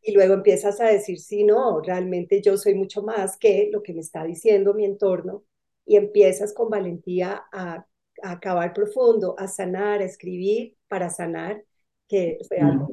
Y 0.02 0.14
luego 0.14 0.34
empiezas 0.34 0.80
a 0.82 0.86
decir, 0.86 1.20
sí, 1.20 1.44
no, 1.44 1.82
realmente 1.82 2.42
yo 2.42 2.58
soy 2.58 2.74
mucho 2.74 3.04
más 3.04 3.38
que 3.38 3.70
lo 3.72 3.84
que 3.84 3.94
me 3.94 4.02
está 4.02 4.24
diciendo 4.24 4.74
mi 4.74 4.86
entorno. 4.86 5.44
Y 5.86 5.98
empiezas 5.98 6.54
con 6.54 6.70
valentía 6.70 7.44
a 7.52 7.86
a 8.24 8.32
acabar 8.32 8.74
profundo, 8.74 9.36
a 9.38 9.48
sanar, 9.48 10.02
a 10.02 10.06
escribir 10.06 10.76
para 10.88 11.10
sanar, 11.10 11.64
que 12.08 12.40
fue 12.48 12.60
algo 12.60 12.88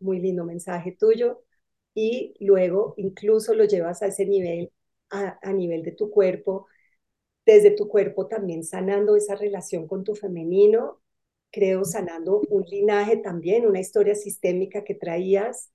muy, 0.00 0.20
lindo 0.20 0.44
mensaje 0.44 0.92
tuyo, 0.92 1.42
y 1.94 2.34
luego 2.40 2.94
incluso 2.96 3.54
lo 3.54 3.64
llevas 3.64 4.02
a 4.02 4.06
ese 4.06 4.26
nivel, 4.26 4.72
a, 5.10 5.38
a 5.42 5.52
nivel 5.52 5.82
de 5.82 5.92
tu 5.92 6.10
cuerpo, 6.10 6.66
desde 7.46 7.70
tu 7.72 7.88
cuerpo 7.88 8.26
también 8.28 8.64
sanando 8.64 9.16
esa 9.16 9.34
relación 9.36 9.86
con 9.86 10.04
tu 10.04 10.14
femenino, 10.14 11.00
creo 11.50 11.84
sanando 11.84 12.40
un 12.50 12.64
linaje 12.64 13.16
también, 13.18 13.66
una 13.66 13.80
historia 13.80 14.14
sistémica 14.14 14.84
que 14.84 14.94
traías, 14.94 15.70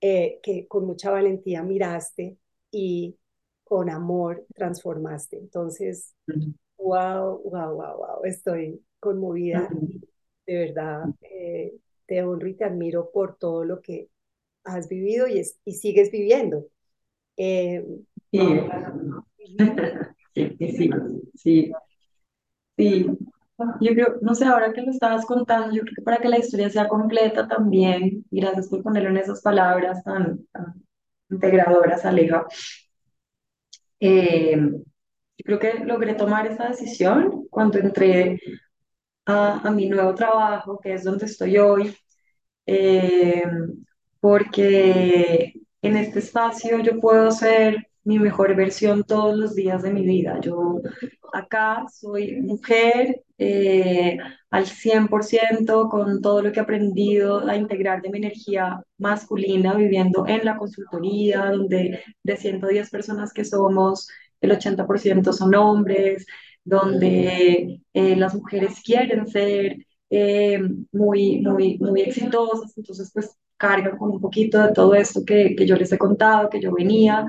eh, 0.00 0.40
que 0.42 0.66
con 0.68 0.86
mucha 0.86 1.10
valentía 1.10 1.62
miraste 1.62 2.38
y 2.70 3.16
con 3.64 3.90
amor 3.90 4.46
transformaste. 4.54 5.38
Entonces, 5.38 6.14
Wow, 6.78 7.40
wow, 7.44 7.74
wow, 7.76 7.96
wow. 7.98 8.22
Estoy 8.24 8.84
conmovida. 9.00 9.76
De 10.46 10.58
verdad, 10.58 11.10
eh, 11.22 11.74
te 12.06 12.22
honro 12.24 12.48
y 12.48 12.54
te 12.54 12.64
admiro 12.64 13.10
por 13.12 13.36
todo 13.38 13.64
lo 13.64 13.80
que 13.82 14.10
has 14.64 14.88
vivido 14.88 15.28
y, 15.28 15.42
y 15.64 15.74
sigues 15.74 16.10
viviendo. 16.10 16.66
Eh, 17.36 17.84
sí, 18.30 18.38
sí, 20.34 20.56
sí, 21.34 21.72
sí. 22.76 23.06
Yo 23.80 23.92
creo, 23.94 24.16
no 24.22 24.34
sé, 24.34 24.44
ahora 24.46 24.72
que 24.72 24.82
lo 24.82 24.90
estabas 24.90 25.24
contando, 25.24 25.74
yo 25.74 25.82
creo 25.82 25.94
que 25.96 26.02
para 26.02 26.16
que 26.18 26.28
la 26.28 26.38
historia 26.38 26.68
sea 26.70 26.88
completa 26.88 27.46
también, 27.46 28.24
gracias 28.30 28.68
por 28.68 28.82
ponerlo 28.82 29.10
en 29.10 29.18
esas 29.18 29.40
palabras 29.42 30.02
tan, 30.02 30.44
tan 30.52 30.82
integradoras, 31.30 32.04
Aleja, 32.04 32.46
eh, 34.00 34.56
yo 34.58 35.44
creo 35.44 35.58
que 35.58 35.84
logré 35.84 36.14
tomar 36.14 36.46
esa 36.46 36.68
decisión 36.68 37.46
cuando 37.50 37.78
entré 37.78 38.40
a, 39.26 39.60
a 39.68 39.70
mi 39.70 39.88
nuevo 39.88 40.14
trabajo, 40.14 40.80
que 40.82 40.94
es 40.94 41.04
donde 41.04 41.26
estoy 41.26 41.58
hoy, 41.58 41.96
eh, 42.66 43.44
porque 44.20 45.54
en 45.82 45.96
este 45.96 46.20
espacio 46.20 46.80
yo 46.80 47.00
puedo 47.00 47.30
ser 47.32 47.88
mi 48.04 48.18
mejor 48.18 48.54
versión 48.56 49.04
todos 49.04 49.36
los 49.36 49.54
días 49.54 49.82
de 49.82 49.92
mi 49.92 50.04
vida. 50.04 50.40
Yo 50.40 50.80
acá 51.32 51.84
soy 51.92 52.40
mujer 52.40 53.22
eh, 53.38 54.18
al 54.50 54.66
100% 54.66 55.88
con 55.88 56.20
todo 56.20 56.42
lo 56.42 56.52
que 56.52 56.60
he 56.60 56.62
aprendido 56.62 57.48
a 57.48 57.56
integrar 57.56 58.02
de 58.02 58.10
mi 58.10 58.18
energía 58.18 58.82
masculina 58.98 59.74
viviendo 59.74 60.26
en 60.26 60.44
la 60.44 60.56
consultoría, 60.56 61.50
donde 61.50 62.00
de 62.22 62.36
110 62.36 62.90
personas 62.90 63.32
que 63.32 63.44
somos, 63.44 64.08
el 64.40 64.52
80% 64.52 65.32
son 65.32 65.54
hombres, 65.54 66.26
donde 66.64 67.80
eh, 67.92 68.16
las 68.16 68.34
mujeres 68.34 68.80
quieren 68.84 69.26
ser 69.26 69.76
eh, 70.10 70.60
muy, 70.92 71.40
muy, 71.40 71.78
muy 71.78 72.02
exitosas, 72.02 72.76
entonces 72.76 73.10
pues 73.12 73.36
cargan 73.56 73.96
con 73.96 74.10
un 74.10 74.20
poquito 74.20 74.60
de 74.62 74.72
todo 74.72 74.94
esto 74.94 75.22
que, 75.24 75.54
que 75.56 75.66
yo 75.66 75.76
les 75.76 75.92
he 75.92 75.98
contado, 75.98 76.50
que 76.50 76.60
yo 76.60 76.72
venía, 76.72 77.26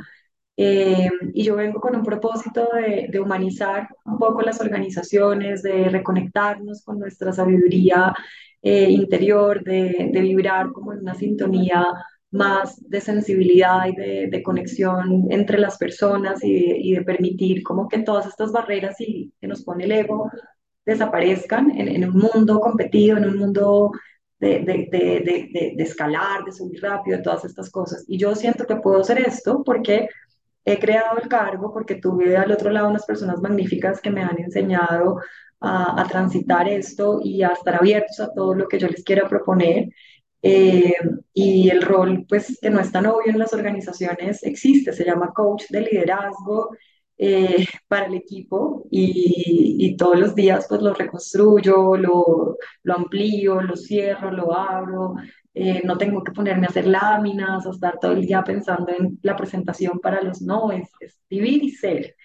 eh, 0.56 1.10
y 1.34 1.44
yo 1.44 1.56
vengo 1.56 1.80
con 1.80 1.96
un 1.96 2.04
propósito 2.04 2.70
de, 2.76 3.08
de, 3.10 3.20
humanizar 3.20 3.88
un 4.06 4.20
poco 4.20 4.42
las 4.42 4.62
organizaciones, 4.62 5.64
de 5.64 5.90
reconectarnos 5.90 6.84
con 6.84 7.00
nuestra 7.00 7.34
sabiduría 7.34 8.14
eh, 8.62 8.90
interior, 8.90 9.64
de, 9.64 10.10
de, 10.12 10.22
vibrar 10.22 10.72
como 10.72 10.94
en 10.94 11.00
una 11.00 11.16
sintonía 11.16 11.86
más 12.32 12.88
de 12.90 13.02
sensibilidad 13.02 13.88
y 13.88 13.96
de, 13.96 14.28
de 14.30 14.44
conexión 14.44 15.26
entre 15.30 15.60
las 15.60 15.78
personas 15.78 16.44
y 16.44 16.90
y 16.90 16.96
de, 16.96 17.02
permitir 17.04 17.64
como 17.64 17.88
que 17.88 18.00
todas 18.00 18.28
estas 18.28 18.52
barreras 18.52 19.00
y, 19.02 19.32
que 19.42 19.48
nos 19.48 19.64
pone 19.64 19.86
el 19.86 19.92
ego 19.92 20.30
desaparezcan 20.86 21.72
en, 21.72 21.88
en 21.88 22.10
un 22.10 22.18
mundo 22.34 22.60
competido, 22.60 23.18
en 23.18 23.26
un 23.26 23.38
mundo 23.38 23.92
de, 24.40 24.60
de, 24.60 24.88
de, 24.92 25.74
de, 25.76 25.84
escalar, 25.84 26.44
de 26.44 26.52
subir 26.52 26.82
rápido, 26.82 27.18
de 27.18 27.24
todas 27.24 27.46
estas 27.46 27.70
cosas. 27.70 28.04
Y 28.08 28.18
yo 28.18 28.36
siento 28.36 28.66
que 28.66 28.76
puedo 28.76 29.00
hacer 29.02 29.20
esto 29.20 29.64
porque 29.64 30.10
he 30.66 30.80
creado 30.80 31.18
el 31.22 31.28
cargo, 31.28 31.74
porque 31.74 31.96
tuve 31.96 32.38
al 32.38 32.52
otro 32.52 32.70
lado 32.72 32.90
unas 32.90 33.06
personas 33.06 33.42
magníficas 33.42 34.02
que 34.02 34.12
me 34.12 34.24
han 34.24 34.40
enseñado 34.40 35.20
a, 35.60 36.02
a 36.02 36.08
transitar 36.08 36.68
esto 36.70 37.20
y 37.24 37.44
a 37.44 37.50
estar 37.50 37.76
abiertos 37.76 38.20
a 38.20 38.34
todo 38.34 38.54
lo 38.56 38.68
que 38.68 38.80
yo 38.80 38.88
les 38.88 39.04
quiera 39.04 39.28
proponer. 39.28 39.90
Eh, 40.46 40.94
y 41.34 41.70
el 41.70 41.82
rol, 41.82 42.26
pues, 42.28 42.60
que 42.62 42.70
no 42.70 42.82
es 42.82 42.92
tan 42.92 43.06
obvio 43.06 43.32
en 43.32 43.40
las 43.40 43.54
organizaciones, 43.54 44.44
existe, 44.44 44.92
se 44.92 45.06
llama 45.06 45.32
coach 45.34 45.64
de 45.70 45.82
liderazgo 45.82 46.72
eh, 47.18 47.66
para 47.88 48.08
el 48.08 48.16
equipo 48.16 48.86
y, 48.92 49.78
y, 49.80 49.96
todos 49.96 50.20
los 50.20 50.36
días 50.36 50.66
pues 50.68 50.82
lo 50.82 50.94
reconstruyo, 50.94 51.96
lo, 51.96 52.58
lo 52.84 52.94
amplío, 52.94 53.62
lo 53.62 53.78
cierro, 53.78 54.32
lo 54.32 54.58
abro, 54.58 55.16
eh, 55.54 55.82
no 55.84 55.98
tengo 55.98 56.24
que 56.24 56.32
ponerme 56.32 56.66
a 56.66 56.70
hacer 56.70 56.88
láminas 56.88 57.66
o 57.66 57.72
estar 57.72 58.00
todo 58.00 58.14
el 58.14 58.26
día 58.26 58.44
pensando 58.44 58.92
en 58.98 59.20
la 59.22 59.36
presentación 59.36 60.00
para 60.00 60.22
los 60.22 60.42
no, 60.42 60.72
es, 60.72 60.90
es 61.00 61.20
vivir 61.30 61.64
y 61.64 61.72
ser. 61.72 62.16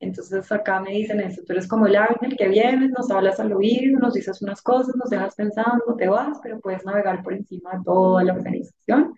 Entonces 0.00 0.50
acá 0.50 0.80
me 0.80 0.92
dicen 0.92 1.20
eso, 1.20 1.42
tú 1.46 1.52
eres 1.52 1.68
como 1.68 1.86
el 1.86 1.96
ángel 1.96 2.36
que 2.36 2.48
vienes, 2.48 2.90
nos 2.90 3.10
hablas 3.10 3.38
al 3.38 3.52
oído, 3.52 3.98
nos 4.00 4.14
dices 4.14 4.40
unas 4.42 4.62
cosas, 4.62 4.96
nos 4.96 5.10
dejas 5.10 5.34
pensando, 5.34 5.94
te 5.96 6.08
vas, 6.08 6.38
pero 6.42 6.58
puedes 6.60 6.84
navegar 6.86 7.22
por 7.22 7.34
encima 7.34 7.72
de 7.72 7.84
toda 7.84 8.24
la 8.24 8.32
organización. 8.32 9.14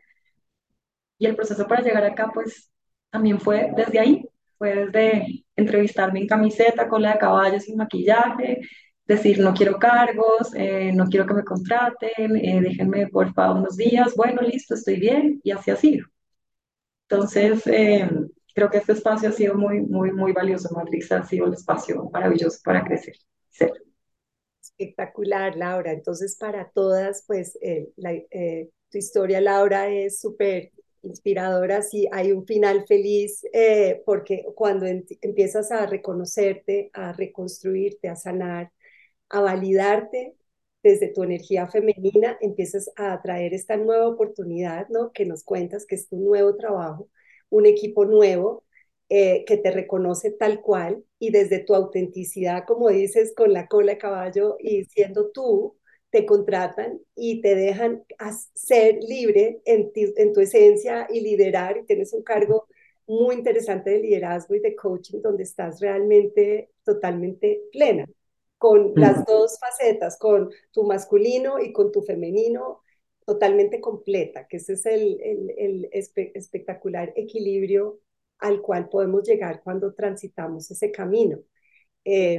Y 1.19 1.27
el 1.27 1.37
proceso 1.37 1.67
para 1.69 1.83
llegar 1.83 2.05
acá, 2.05 2.31
pues 2.35 2.71
también 3.11 3.39
fue 3.41 3.73
desde 3.77 4.01
ahí, 4.01 4.25
fue 4.59 4.87
desde 4.87 5.45
entrevistarme 5.57 6.21
en 6.21 6.27
camiseta, 6.27 6.89
cola 6.89 7.13
de 7.13 7.19
caballo, 7.19 7.61
sin 7.61 7.77
maquillaje, 7.77 8.61
decir 9.07 9.41
no 9.41 9.53
quiero 9.53 9.79
cargos, 9.79 10.55
eh, 10.55 10.93
no 10.95 11.07
quiero 11.07 11.27
que 11.27 11.35
me 11.35 11.45
contraten, 11.45 12.37
eh, 12.37 12.61
déjenme 12.61 13.09
por 13.09 13.33
favor 13.35 13.59
unos 13.59 13.77
días, 13.77 14.15
bueno, 14.17 14.43
listo, 14.43 14.75
estoy 14.75 14.99
bien, 15.01 15.41
y 15.43 15.51
así 15.51 15.71
ha 15.71 15.77
sido. 15.77 16.07
Entonces, 17.09 17.67
eh, 17.67 18.09
creo 18.55 18.71
que 18.71 18.79
este 18.79 18.93
espacio 18.93 19.29
ha 19.29 19.33
sido 19.33 19.55
muy, 19.55 19.81
muy, 19.81 20.13
muy 20.13 20.33
valioso, 20.33 20.75
Matrix 20.75 21.13
ha 21.13 21.25
sido 21.25 21.47
un 21.47 21.55
espacio 21.55 22.09
maravilloso 22.13 22.59
para 22.65 22.85
crecer. 22.85 23.15
Ser. 23.51 23.73
Espectacular, 24.63 25.57
Laura. 25.57 25.93
Entonces, 25.93 26.37
para 26.37 26.71
todas, 26.71 27.25
pues, 27.27 27.59
tu 28.91 28.99
historia, 28.99 29.41
Laura, 29.41 29.89
es 29.89 30.21
súper 30.21 30.71
inspiradora, 31.03 31.83
sí, 31.83 32.09
hay 32.13 32.33
un 32.33 32.47
final 32.47 32.87
feliz, 32.87 33.43
porque 34.07 34.47
cuando 34.55 34.87
empiezas 34.87 35.71
a 35.71 35.85
reconocerte, 35.85 36.91
a 36.95 37.13
reconstruirte, 37.13 38.09
a 38.09 38.17
sanar, 38.17 38.71
a 39.33 39.41
validarte 39.41 40.37
desde 40.83 41.09
tu 41.09 41.23
energía 41.25 41.69
femenina, 41.69 42.39
empiezas 42.41 42.91
a 42.97 43.13
atraer 43.15 43.55
esta 43.55 43.77
nueva 43.77 44.09
oportunidad, 44.09 44.89
¿no? 44.89 45.13
Que 45.13 45.27
nos 45.27 45.45
cuentas 45.45 45.87
que 45.87 45.95
es 45.97 46.09
tu 46.09 46.17
nuevo 46.17 46.57
trabajo, 46.57 47.09
un 47.51 47.67
equipo 47.67 48.05
nuevo 48.05 48.65
eh, 49.09 49.45
que 49.47 49.59
te 49.59 49.71
reconoce 49.71 50.31
tal 50.33 50.61
cual 50.63 51.05
y 51.19 51.31
desde 51.31 51.61
tu 51.61 51.75
autenticidad, 51.75 52.65
como 52.67 52.89
dices, 52.91 53.35
con 53.37 53.53
la 53.53 53.69
cola 53.69 53.93
de 53.93 53.99
caballo 53.99 54.57
y 54.61 54.85
siendo 54.87 55.31
tú, 55.31 55.77
te 56.11 56.27
contratan 56.27 57.01
y 57.15 57.41
te 57.43 57.55
dejan 57.55 58.05
ser 58.55 58.99
libre 59.03 59.61
en, 59.65 59.91
en 59.95 60.33
tu 60.33 60.41
esencia 60.41 61.07
y 61.11 61.21
liderar 61.21 61.79
y 61.79 61.87
tienes 61.87 62.13
un 62.13 62.23
cargo 62.23 62.67
muy 63.07 63.35
interesante 63.37 63.91
de 63.91 64.01
liderazgo 64.01 64.55
y 64.55 64.61
de 64.61 64.77
coaching 64.77 65.21
donde 65.23 65.43
estás 65.45 65.81
realmente 65.81 66.71
totalmente 66.85 67.63
plena, 67.73 68.07
con 68.63 68.93
las 68.95 69.25
dos 69.27 69.59
facetas, 69.59 70.17
con 70.21 70.53
tu 70.71 70.85
masculino 70.85 71.59
y 71.59 71.73
con 71.73 71.91
tu 71.91 72.01
femenino, 72.03 72.81
totalmente 73.27 73.81
completa, 73.81 74.47
que 74.47 74.59
ese 74.59 74.75
es 74.75 74.87
el, 74.87 75.21
el, 75.21 75.51
el 75.59 75.89
espectacular 75.93 77.13
equilibrio 77.17 77.99
al 78.39 78.61
cual 78.63 78.89
podemos 78.89 79.25
llegar 79.25 79.63
cuando 79.65 79.93
transitamos 79.95 80.71
ese 80.71 80.93
camino. 80.93 81.41
Eh, 82.05 82.39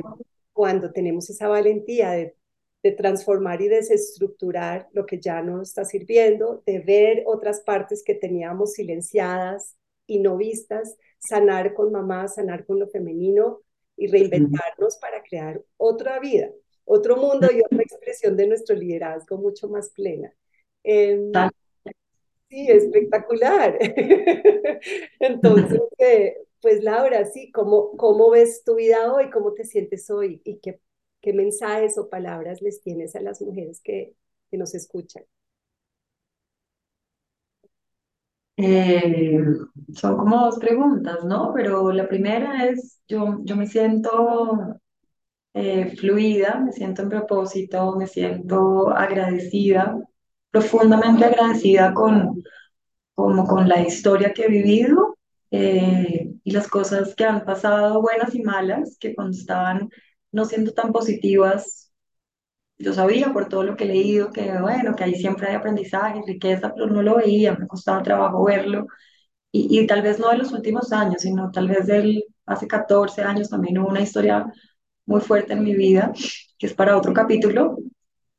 cuando 0.53 0.93
tenemos 0.93 1.29
esa 1.29 1.49
valentía 1.49 2.11
de 2.11 2.37
de 2.83 2.91
transformar 2.91 3.61
y 3.61 3.69
desestructurar 3.69 4.89
lo 4.91 5.05
que 5.05 5.19
ya 5.19 5.41
no 5.41 5.61
está 5.61 5.85
sirviendo, 5.85 6.63
de 6.65 6.79
ver 6.79 7.23
otras 7.25 7.61
partes 7.61 8.03
que 8.03 8.13
teníamos 8.13 8.73
silenciadas 8.73 9.77
y 10.05 10.19
no 10.19 10.35
vistas, 10.35 10.97
sanar 11.17 11.73
con 11.73 11.93
mamá, 11.93 12.27
sanar 12.27 12.65
con 12.65 12.79
lo 12.79 12.89
femenino 12.89 13.62
y 13.97 14.07
reinventarnos 14.07 14.97
para 14.97 15.21
crear 15.23 15.61
otra 15.77 16.19
vida, 16.19 16.49
otro 16.85 17.17
mundo 17.17 17.47
y 17.51 17.61
otra 17.61 17.81
expresión 17.81 18.35
de 18.35 18.47
nuestro 18.47 18.75
liderazgo 18.75 19.37
mucho 19.37 19.69
más 19.69 19.89
plena. 19.89 20.33
Eh, 20.83 21.31
sí, 22.49 22.67
espectacular. 22.69 23.77
Entonces, 25.19 25.81
eh, 25.97 26.37
pues 26.61 26.83
Laura, 26.83 27.25
sí, 27.25 27.51
¿cómo, 27.51 27.95
¿cómo 27.97 28.29
ves 28.31 28.63
tu 28.63 28.75
vida 28.75 29.13
hoy? 29.13 29.29
¿Cómo 29.29 29.53
te 29.53 29.63
sientes 29.63 30.09
hoy? 30.09 30.41
¿Y 30.43 30.59
qué 30.59 30.79
¿Qué 31.23 31.31
mensajes 31.31 31.97
o 31.97 32.09
palabras 32.09 32.61
les 32.61 32.81
tienes 32.81 33.15
a 33.15 33.21
las 33.21 33.41
mujeres 33.41 33.79
que, 33.81 34.13
que 34.51 34.57
nos 34.57 34.75
escuchan? 34.75 35.23
Eh, 38.57 39.39
son 39.95 40.17
como 40.17 40.37
dos 40.45 40.59
preguntas, 40.59 41.23
¿no? 41.25 41.51
Pero 41.55 41.91
la 41.91 42.07
primera 42.07 42.65
es, 42.67 43.01
yo, 43.07 43.39
yo 43.43 43.55
me 43.55 43.65
siento 43.67 44.79
eh, 45.53 45.95
fluida, 45.97 46.59
me 46.59 46.71
siento 46.71 47.03
en 47.03 47.09
propósito, 47.09 47.95
me 47.95 48.07
siento 48.07 48.89
agradecida, 48.91 49.97
profundamente 50.51 51.25
agradecida 51.25 51.93
con, 51.93 52.43
como 53.15 53.45
con 53.47 53.69
la 53.69 53.81
historia 53.81 54.33
que 54.33 54.45
he 54.45 54.49
vivido 54.49 55.17
eh, 55.51 56.31
y 56.43 56.51
las 56.51 56.67
cosas 56.67 57.15
que 57.15 57.25
han 57.25 57.45
pasado, 57.45 58.01
buenas 58.01 58.35
y 58.35 58.43
malas, 58.43 58.97
que 58.99 59.15
cuando 59.15 59.37
estaban 59.37 59.89
no 60.31 60.45
siendo 60.45 60.73
tan 60.73 60.91
positivas. 60.93 61.82
Yo 62.77 62.93
sabía 62.93 63.31
por 63.33 63.47
todo 63.49 63.63
lo 63.63 63.75
que 63.77 63.85
he 63.85 63.87
leído 63.87 64.31
que, 64.31 64.51
bueno, 64.59 64.95
que 64.95 65.03
ahí 65.05 65.15
siempre 65.15 65.47
hay 65.47 65.55
aprendizaje, 65.55 66.21
riqueza, 66.27 66.73
pero 66.73 66.87
no 66.87 67.01
lo 67.01 67.15
veía, 67.17 67.55
me 67.55 67.67
costaba 67.67 68.03
trabajo 68.03 68.43
verlo. 68.45 68.87
Y, 69.51 69.79
y 69.81 69.87
tal 69.87 70.01
vez 70.03 70.19
no 70.19 70.29
de 70.29 70.37
los 70.39 70.51
últimos 70.53 70.91
años, 70.93 71.21
sino 71.23 71.51
tal 71.51 71.69
vez 71.69 71.87
del 71.87 72.23
hace 72.45 72.67
14 72.67 73.23
años 73.23 73.49
también 73.49 73.79
hubo 73.79 73.89
una 73.89 74.01
historia 74.01 74.45
muy 75.05 75.21
fuerte 75.21 75.53
en 75.53 75.63
mi 75.63 75.75
vida, 75.75 76.13
que 76.59 76.67
es 76.67 76.73
para 76.75 76.97
otro 76.97 77.13
capítulo, 77.13 77.77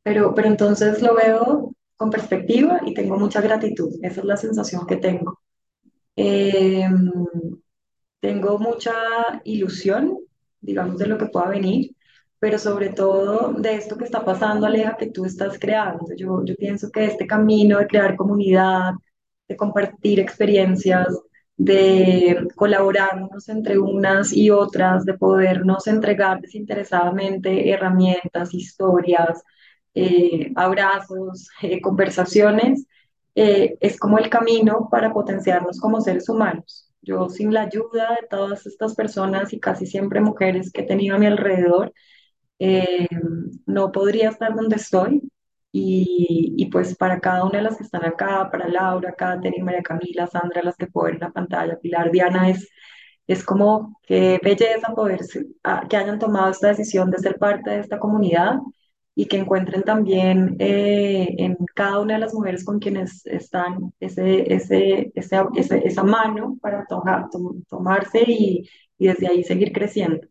pero, 0.02 0.34
pero 0.34 0.48
entonces 0.48 1.02
lo 1.02 1.14
veo 1.16 1.72
con 1.96 2.10
perspectiva 2.10 2.80
y 2.86 2.94
tengo 2.94 3.18
mucha 3.18 3.40
gratitud, 3.42 3.90
esa 4.02 4.20
es 4.20 4.26
la 4.26 4.36
sensación 4.38 4.86
que 4.86 4.96
tengo. 4.98 5.40
Eh, 6.16 6.88
tengo 8.20 8.58
mucha 8.58 8.92
ilusión 9.44 10.18
digamos, 10.60 10.98
de 10.98 11.06
lo 11.06 11.18
que 11.18 11.26
pueda 11.26 11.48
venir, 11.50 11.90
pero 12.44 12.58
sobre 12.58 12.90
todo 12.90 13.54
de 13.54 13.74
esto 13.74 13.96
que 13.96 14.04
está 14.04 14.22
pasando, 14.22 14.66
Aleja, 14.66 14.98
que 14.98 15.06
tú 15.06 15.24
estás 15.24 15.58
creando. 15.58 16.04
Yo, 16.14 16.44
yo 16.44 16.54
pienso 16.56 16.90
que 16.90 17.06
este 17.06 17.26
camino 17.26 17.78
de 17.78 17.86
crear 17.86 18.16
comunidad, 18.16 18.92
de 19.48 19.56
compartir 19.56 20.20
experiencias, 20.20 21.08
de 21.56 22.46
colaborarnos 22.54 23.48
entre 23.48 23.78
unas 23.78 24.30
y 24.34 24.50
otras, 24.50 25.06
de 25.06 25.14
podernos 25.14 25.86
entregar 25.86 26.42
desinteresadamente 26.42 27.70
herramientas, 27.70 28.52
historias, 28.52 29.42
eh, 29.94 30.52
abrazos, 30.54 31.48
eh, 31.62 31.80
conversaciones, 31.80 32.86
eh, 33.34 33.78
es 33.80 33.98
como 33.98 34.18
el 34.18 34.28
camino 34.28 34.88
para 34.90 35.14
potenciarnos 35.14 35.80
como 35.80 36.02
seres 36.02 36.28
humanos. 36.28 36.90
Yo 37.00 37.30
sin 37.30 37.54
la 37.54 37.62
ayuda 37.62 38.10
de 38.20 38.28
todas 38.28 38.66
estas 38.66 38.94
personas 38.94 39.54
y 39.54 39.60
casi 39.60 39.86
siempre 39.86 40.20
mujeres 40.20 40.70
que 40.70 40.82
he 40.82 40.86
tenido 40.86 41.16
a 41.16 41.18
mi 41.18 41.24
alrededor, 41.24 41.94
no 43.66 43.92
podría 43.92 44.30
estar 44.30 44.54
donde 44.54 44.76
estoy. 44.76 45.22
Y, 45.72 46.54
y, 46.56 46.66
pues 46.66 46.96
para 46.96 47.18
cada 47.20 47.44
una 47.44 47.58
de 47.58 47.64
las 47.64 47.76
que 47.76 47.82
están 47.82 48.04
acá, 48.04 48.48
para 48.50 48.68
Laura, 48.68 49.12
Katherine, 49.12 49.64
María 49.64 49.82
Camila, 49.82 50.26
Sandra, 50.28 50.62
las 50.62 50.76
que 50.76 50.86
puedo 50.86 51.06
ver 51.06 51.14
en 51.14 51.20
la 51.20 51.32
pantalla, 51.32 51.78
Pilar, 51.80 52.12
Diana, 52.12 52.48
es, 52.48 52.68
es 53.26 53.44
como 53.44 53.98
que 54.04 54.38
belleza 54.42 54.94
poder 54.94 55.20
que 55.88 55.96
hayan 55.96 56.18
tomado 56.20 56.50
esta 56.50 56.68
decisión 56.68 57.10
de 57.10 57.18
ser 57.18 57.38
parte 57.38 57.70
de 57.70 57.80
esta 57.80 57.98
comunidad 57.98 58.58
y 59.14 59.26
que 59.26 59.38
encuentren 59.38 59.82
también 59.82 60.56
eh, 60.58 61.34
en 61.38 61.56
cada 61.74 62.00
una 62.00 62.14
de 62.14 62.20
las 62.20 62.34
mujeres 62.34 62.64
con 62.64 62.78
quienes 62.80 63.24
están 63.26 63.92
ese, 64.00 64.52
ese, 64.52 65.12
ese, 65.14 65.46
esa 65.84 66.02
mano 66.02 66.58
para 66.60 66.86
tomarse 67.68 68.22
y, 68.26 68.68
y, 68.98 69.06
desde 69.08 69.28
ahí 69.28 69.44
seguir 69.44 69.72
creciendo 69.72 70.26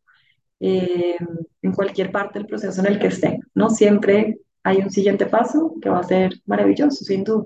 eh, 0.66 1.18
en 1.62 1.74
cualquier 1.74 2.10
parte 2.10 2.40
del 2.40 2.48
proceso 2.48 2.80
en 2.80 2.88
el 2.88 2.98
que 2.98 3.08
estén, 3.08 3.42
¿no? 3.54 3.70
Siempre 3.70 4.40
hay 4.64 4.78
un 4.78 4.90
siguiente 4.90 5.26
paso 5.26 5.76
que 5.82 5.90
va 5.90 6.00
a 6.00 6.04
ser 6.04 6.42
maravilloso, 6.46 7.04
sin 7.04 7.26
duda. 7.26 7.46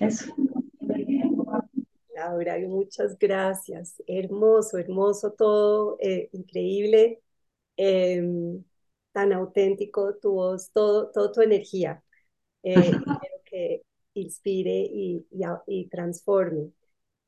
Eso. 0.00 0.34
Laura, 2.12 2.58
muchas 2.66 3.16
gracias. 3.16 4.02
Hermoso, 4.08 4.78
hermoso 4.78 5.30
todo, 5.32 5.96
eh, 6.00 6.28
increíble. 6.32 7.22
Em, 7.76 8.64
tan 9.12 9.32
auténtico 9.32 10.16
tu 10.16 10.32
voz, 10.32 10.72
todo, 10.72 11.12
todo 11.12 11.30
tu 11.30 11.40
energía. 11.40 12.02
Eh, 12.64 12.74
que 13.44 13.82
inspire 14.14 14.88
y, 14.92 15.24
y, 15.68 15.88
transforme. 15.88 16.72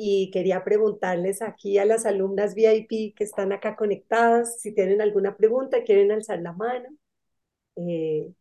Y 0.03 0.30
quería 0.30 0.64
preguntarles 0.64 1.42
aquí 1.42 1.76
a 1.76 1.84
las 1.84 2.07
alumnas 2.07 2.55
VIP 2.55 3.14
que 3.14 3.22
están 3.22 3.53
acá 3.53 3.76
conectadas, 3.76 4.59
si 4.59 4.74
tienen 4.74 5.03
alguna 5.03 5.36
pregunta, 5.36 5.84
quieren 5.84 6.11
alzar 6.11 6.40
la 6.40 6.55
mano, 6.55 6.88
eh, 7.76 8.32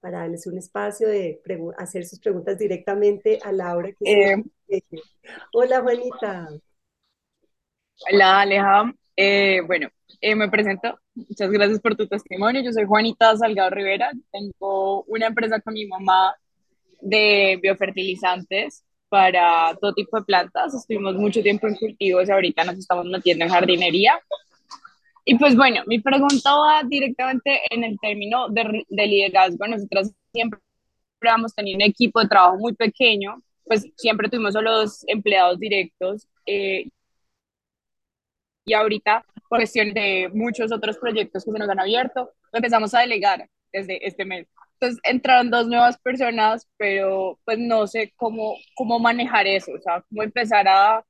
para 0.00 0.20
darles 0.20 0.46
un 0.46 0.56
espacio 0.56 1.08
de 1.08 1.38
hacer 1.76 2.06
sus 2.06 2.18
preguntas 2.18 2.56
directamente 2.58 3.38
a 3.44 3.52
Laura. 3.52 3.90
Que 3.92 4.36
eh, 4.70 4.80
Hola, 5.52 5.82
Juanita. 5.82 6.48
Hola, 8.10 8.40
Aleja. 8.40 8.94
bueno, 9.66 9.90
me 10.22 10.48
presento. 10.48 10.98
Muchas 11.14 11.50
gracias 11.50 11.80
por 11.80 11.94
tu 11.94 12.08
testimonio. 12.08 12.62
Yo 12.62 12.72
soy 12.72 12.86
Juanita 12.86 13.36
Salgado 13.36 13.68
Rivera. 13.68 14.12
Tengo 14.30 15.02
una 15.02 15.26
empresa 15.26 15.60
con 15.60 15.74
mi 15.74 15.86
mamá 15.86 16.34
de 17.02 17.58
biofertilizantes 17.60 18.82
para 19.12 19.76
todo 19.78 19.92
tipo 19.92 20.18
de 20.18 20.24
plantas. 20.24 20.72
Estuvimos 20.72 21.14
mucho 21.16 21.42
tiempo 21.42 21.66
en 21.66 21.76
cultivos 21.76 22.26
y 22.26 22.32
ahorita 22.32 22.64
nos 22.64 22.78
estamos 22.78 23.04
metiendo 23.04 23.44
en 23.44 23.50
jardinería. 23.50 24.18
Y 25.26 25.36
pues 25.36 25.54
bueno, 25.54 25.82
mi 25.86 26.00
pregunta 26.00 26.56
va 26.56 26.82
directamente 26.82 27.60
en 27.68 27.84
el 27.84 27.98
término 28.00 28.48
de, 28.48 28.86
de 28.88 29.06
liderazgo. 29.06 29.66
Nosotros 29.66 30.12
siempre 30.32 30.60
hemos 31.20 31.54
tenido 31.54 31.76
un 31.76 31.82
equipo 31.82 32.20
de 32.20 32.28
trabajo 32.28 32.56
muy 32.56 32.72
pequeño, 32.74 33.42
pues 33.64 33.86
siempre 33.98 34.30
tuvimos 34.30 34.54
solo 34.54 34.72
dos 34.78 35.04
empleados 35.06 35.58
directos. 35.60 36.26
Eh, 36.46 36.88
y 38.64 38.72
ahorita 38.72 39.26
por 39.50 39.58
cuestión 39.58 39.92
de 39.92 40.30
muchos 40.32 40.72
otros 40.72 40.96
proyectos 40.96 41.44
que 41.44 41.52
se 41.52 41.58
nos 41.58 41.68
han 41.68 41.80
abierto, 41.80 42.30
empezamos 42.50 42.94
a 42.94 43.00
delegar 43.00 43.46
desde 43.74 44.06
este 44.06 44.24
mes. 44.24 44.46
Entonces 44.82 45.00
entraron 45.04 45.48
dos 45.48 45.68
nuevas 45.68 45.96
personas, 45.98 46.66
pero 46.76 47.38
pues 47.44 47.56
no 47.56 47.86
sé 47.86 48.12
cómo, 48.16 48.56
cómo 48.74 48.98
manejar 48.98 49.46
eso, 49.46 49.70
o 49.70 49.80
sea, 49.80 50.02
cómo 50.08 50.24
empezar 50.24 50.66
a, 50.66 51.04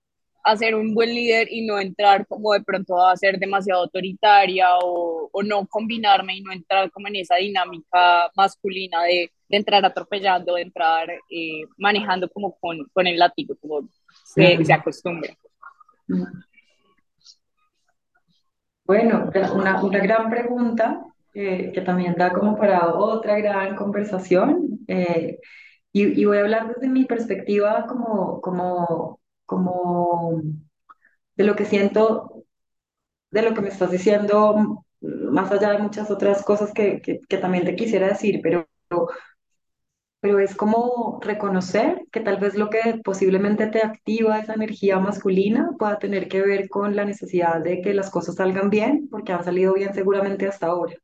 a 0.44 0.56
ser 0.56 0.74
un 0.74 0.94
buen 0.94 1.08
líder 1.08 1.48
y 1.50 1.64
no 1.64 1.80
entrar 1.80 2.26
como 2.26 2.52
de 2.52 2.60
pronto 2.60 3.02
a 3.02 3.16
ser 3.16 3.38
demasiado 3.38 3.84
autoritaria 3.84 4.76
o, 4.76 5.30
o 5.32 5.42
no 5.42 5.66
combinarme 5.66 6.36
y 6.36 6.42
no 6.42 6.52
entrar 6.52 6.90
como 6.90 7.08
en 7.08 7.16
esa 7.16 7.36
dinámica 7.36 8.30
masculina 8.36 9.04
de, 9.04 9.32
de 9.48 9.56
entrar 9.56 9.82
atropellando, 9.86 10.56
de 10.56 10.62
entrar 10.62 11.10
eh, 11.30 11.62
manejando 11.78 12.28
como 12.28 12.54
con, 12.58 12.76
con 12.92 13.06
el 13.06 13.18
látigo, 13.18 13.56
como 13.58 13.88
se, 14.22 14.62
se 14.62 14.72
acostumbra. 14.74 15.34
Bueno, 18.84 19.30
una, 19.54 19.82
una 19.82 19.98
gran 19.98 20.28
pregunta 20.28 21.06
eh, 21.34 21.72
que 21.72 21.80
también 21.82 22.14
da 22.16 22.32
como 22.32 22.56
para 22.56 22.94
otra 22.94 23.38
gran 23.38 23.76
conversación. 23.76 24.80
Eh, 24.88 25.38
y, 25.92 26.20
y, 26.20 26.24
voy 26.24 26.38
a 26.38 26.40
hablar 26.42 26.68
desde 26.74 26.88
mi 26.88 27.04
perspectiva 27.04 27.86
como, 27.86 28.40
como, 28.40 29.20
como 29.46 30.42
de 31.36 31.44
lo 31.44 31.56
que 31.56 31.64
siento, 31.64 32.44
de 33.30 33.42
lo 33.42 33.54
que 33.54 33.62
me 33.62 33.68
estás 33.68 33.90
diciendo, 33.90 34.84
más 35.00 35.52
allá 35.52 35.72
de 35.72 35.78
muchas 35.78 36.10
otras 36.10 36.44
cosas 36.44 36.72
que, 36.72 37.00
que, 37.02 37.20
que 37.28 37.38
también 37.38 37.64
te 37.64 37.76
quisiera 37.76 38.08
decir, 38.08 38.40
pero 38.42 38.68
pero 40.20 40.38
es 40.38 40.54
como 40.54 41.18
reconocer 41.20 42.02
que 42.12 42.20
tal 42.20 42.38
vez 42.38 42.54
lo 42.54 42.70
que 42.70 43.00
posiblemente 43.04 43.66
te 43.66 43.80
activa 43.84 44.38
esa 44.38 44.54
energía 44.54 44.98
masculina 45.00 45.70
pueda 45.78 45.98
tener 45.98 46.28
que 46.28 46.42
ver 46.42 46.68
con 46.68 46.94
la 46.96 47.04
necesidad 47.04 47.60
de 47.60 47.80
que 47.82 47.92
las 47.94 48.10
cosas 48.10 48.36
salgan 48.36 48.70
bien, 48.70 49.08
porque 49.10 49.32
han 49.32 49.44
salido 49.44 49.74
bien 49.74 49.92
seguramente 49.94 50.46
hasta 50.46 50.68
ahora. 50.68 50.94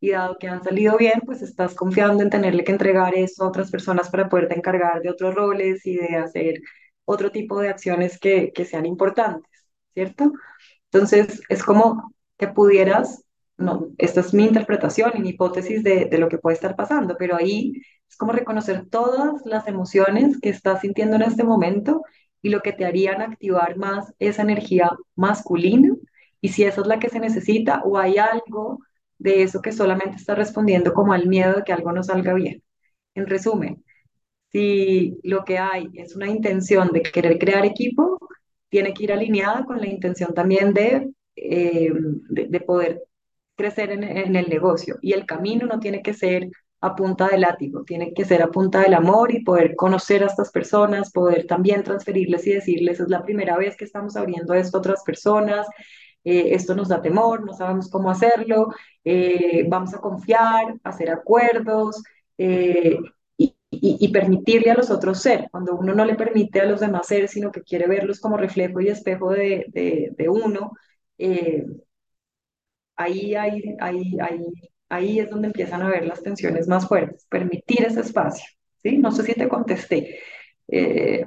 Y 0.00 0.10
dado 0.10 0.38
que 0.38 0.48
han 0.48 0.62
salido 0.62 0.96
bien, 0.96 1.20
pues 1.26 1.42
estás 1.42 1.74
confiando 1.74 2.22
en 2.22 2.30
tenerle 2.30 2.64
que 2.64 2.72
entregar 2.72 3.14
eso 3.16 3.44
a 3.44 3.48
otras 3.48 3.70
personas 3.70 4.10
para 4.10 4.28
poderte 4.28 4.56
encargar 4.56 5.02
de 5.02 5.10
otros 5.10 5.34
roles 5.34 5.84
y 5.86 5.96
de 5.96 6.16
hacer 6.16 6.60
otro 7.04 7.30
tipo 7.32 7.60
de 7.60 7.70
acciones 7.70 8.18
que, 8.18 8.52
que 8.54 8.64
sean 8.64 8.86
importantes, 8.86 9.50
¿cierto? 9.94 10.32
Entonces, 10.92 11.42
es 11.48 11.62
como 11.64 12.14
que 12.36 12.48
pudieras 12.48 13.24
no, 13.58 13.88
esta 13.98 14.20
es 14.20 14.32
mi 14.34 14.44
interpretación 14.44 15.12
y 15.14 15.20
mi 15.20 15.30
hipótesis 15.30 15.82
de, 15.82 16.04
de, 16.06 16.18
lo 16.18 16.28
que 16.28 16.38
puede 16.38 16.54
estar 16.54 16.76
pasando, 16.76 17.16
pero 17.18 17.36
ahí 17.36 17.72
es 18.08 18.16
como 18.16 18.32
reconocer 18.32 18.86
todas 18.88 19.42
las 19.44 19.66
emociones 19.66 20.38
que 20.40 20.50
estás 20.50 20.80
sintiendo 20.82 21.16
en 21.16 21.22
este 21.22 21.42
momento 21.42 22.02
y 22.40 22.50
lo 22.50 22.60
que 22.60 22.72
te 22.72 22.84
harían 22.84 23.20
activar 23.20 23.76
más 23.76 24.14
esa 24.20 24.42
energía 24.42 24.90
masculina 25.16 25.94
y 26.40 26.50
si 26.50 26.64
esa 26.64 26.82
es 26.82 26.86
la 26.86 27.00
que 27.00 27.08
se 27.08 27.18
necesita 27.20 27.82
o 27.84 27.98
hay 27.98 28.18
algo 28.18 28.78
de 29.18 29.42
eso 29.42 29.60
que 29.62 29.72
solamente 29.72 30.16
está 30.16 30.34
respondiendo 30.34 30.92
como 30.94 31.12
al 31.12 31.26
miedo 31.26 31.56
de 31.56 31.64
que 31.64 31.72
algo 31.72 31.92
no 31.92 32.02
salga 32.02 32.34
bien. 32.34 32.62
En 33.14 33.26
resumen, 33.26 33.84
si 34.52 35.18
lo 35.22 35.44
que 35.44 35.58
hay 35.58 35.88
es 35.94 36.16
una 36.16 36.28
intención 36.28 36.88
de 36.92 37.02
querer 37.02 37.38
crear 37.38 37.64
equipo, 37.66 38.18
tiene 38.68 38.94
que 38.94 39.04
ir 39.04 39.12
alineada 39.12 39.64
con 39.64 39.80
la 39.80 39.86
intención 39.86 40.34
también 40.34 40.72
de, 40.74 41.10
eh, 41.36 41.90
de, 42.30 42.46
de 42.48 42.60
poder 42.60 43.02
crecer 43.56 43.90
en, 43.90 44.04
en, 44.04 44.36
el 44.36 44.48
negocio. 44.48 44.98
Y 45.02 45.12
el 45.12 45.26
camino 45.26 45.66
no 45.66 45.80
tiene 45.80 46.02
que 46.02 46.14
ser 46.14 46.48
a 46.80 46.94
punta 46.94 47.28
de 47.28 47.38
látigo, 47.38 47.82
tiene 47.84 48.12
que 48.14 48.24
ser 48.24 48.42
a 48.42 48.50
punta 48.50 48.80
del 48.82 48.94
amor 48.94 49.32
y 49.34 49.42
poder 49.42 49.74
conocer 49.74 50.22
a 50.22 50.26
estas 50.26 50.50
personas, 50.52 51.10
poder 51.10 51.46
también 51.46 51.82
transferirles 51.82 52.46
y 52.46 52.52
decirles, 52.52 53.00
es 53.00 53.08
la 53.08 53.24
primera 53.24 53.56
vez 53.56 53.76
que 53.76 53.84
estamos 53.84 54.16
abriendo 54.16 54.54
esto 54.54 54.76
a 54.76 54.80
otras 54.80 55.02
personas, 55.02 55.66
eh, 56.30 56.54
esto 56.54 56.74
nos 56.74 56.88
da 56.88 57.00
temor, 57.00 57.44
no 57.44 57.54
sabemos 57.54 57.88
cómo 57.90 58.10
hacerlo, 58.10 58.68
eh, 59.04 59.64
vamos 59.68 59.94
a 59.94 60.00
confiar, 60.00 60.74
hacer 60.84 61.10
acuerdos 61.10 62.02
eh, 62.36 62.98
y, 63.70 64.08
permitirle 64.12 64.70
a 64.70 64.74
los 64.74 64.90
otros 64.90 65.20
ser. 65.22 65.48
Cuando 65.50 65.76
uno 65.76 65.94
no 65.94 66.04
le 66.04 66.14
permite 66.16 66.60
a 66.60 66.66
los 66.66 66.80
demás 66.80 67.06
ser, 67.06 67.28
sino 67.28 67.52
que 67.52 67.62
quiere 67.62 67.86
verlos 67.86 68.20
como 68.20 68.36
reflejo 68.36 68.80
y 68.80 68.88
espejo 68.88 69.30
de, 69.30 69.66
de, 70.16 70.28
uno, 70.28 70.72
ahí, 72.96 73.34
ahí, 73.34 73.76
ahí, 73.80 74.18
ahí, 74.20 74.46
ahí 74.88 75.20
es 75.20 75.30
donde 75.30 75.48
empiezan 75.48 75.82
a 75.82 75.88
ver 75.88 76.06
las 76.06 76.22
tensiones 76.22 76.68
más 76.68 76.86
fuertes, 76.88 77.26
permitir 77.30 77.84
ese 77.84 78.00
espacio, 78.00 78.46
¿sí? 78.82 78.98
No 78.98 79.12
sé 79.12 79.22
si 79.22 79.34
te 79.34 79.48
contesté, 79.48 80.20
eh, 80.68 81.26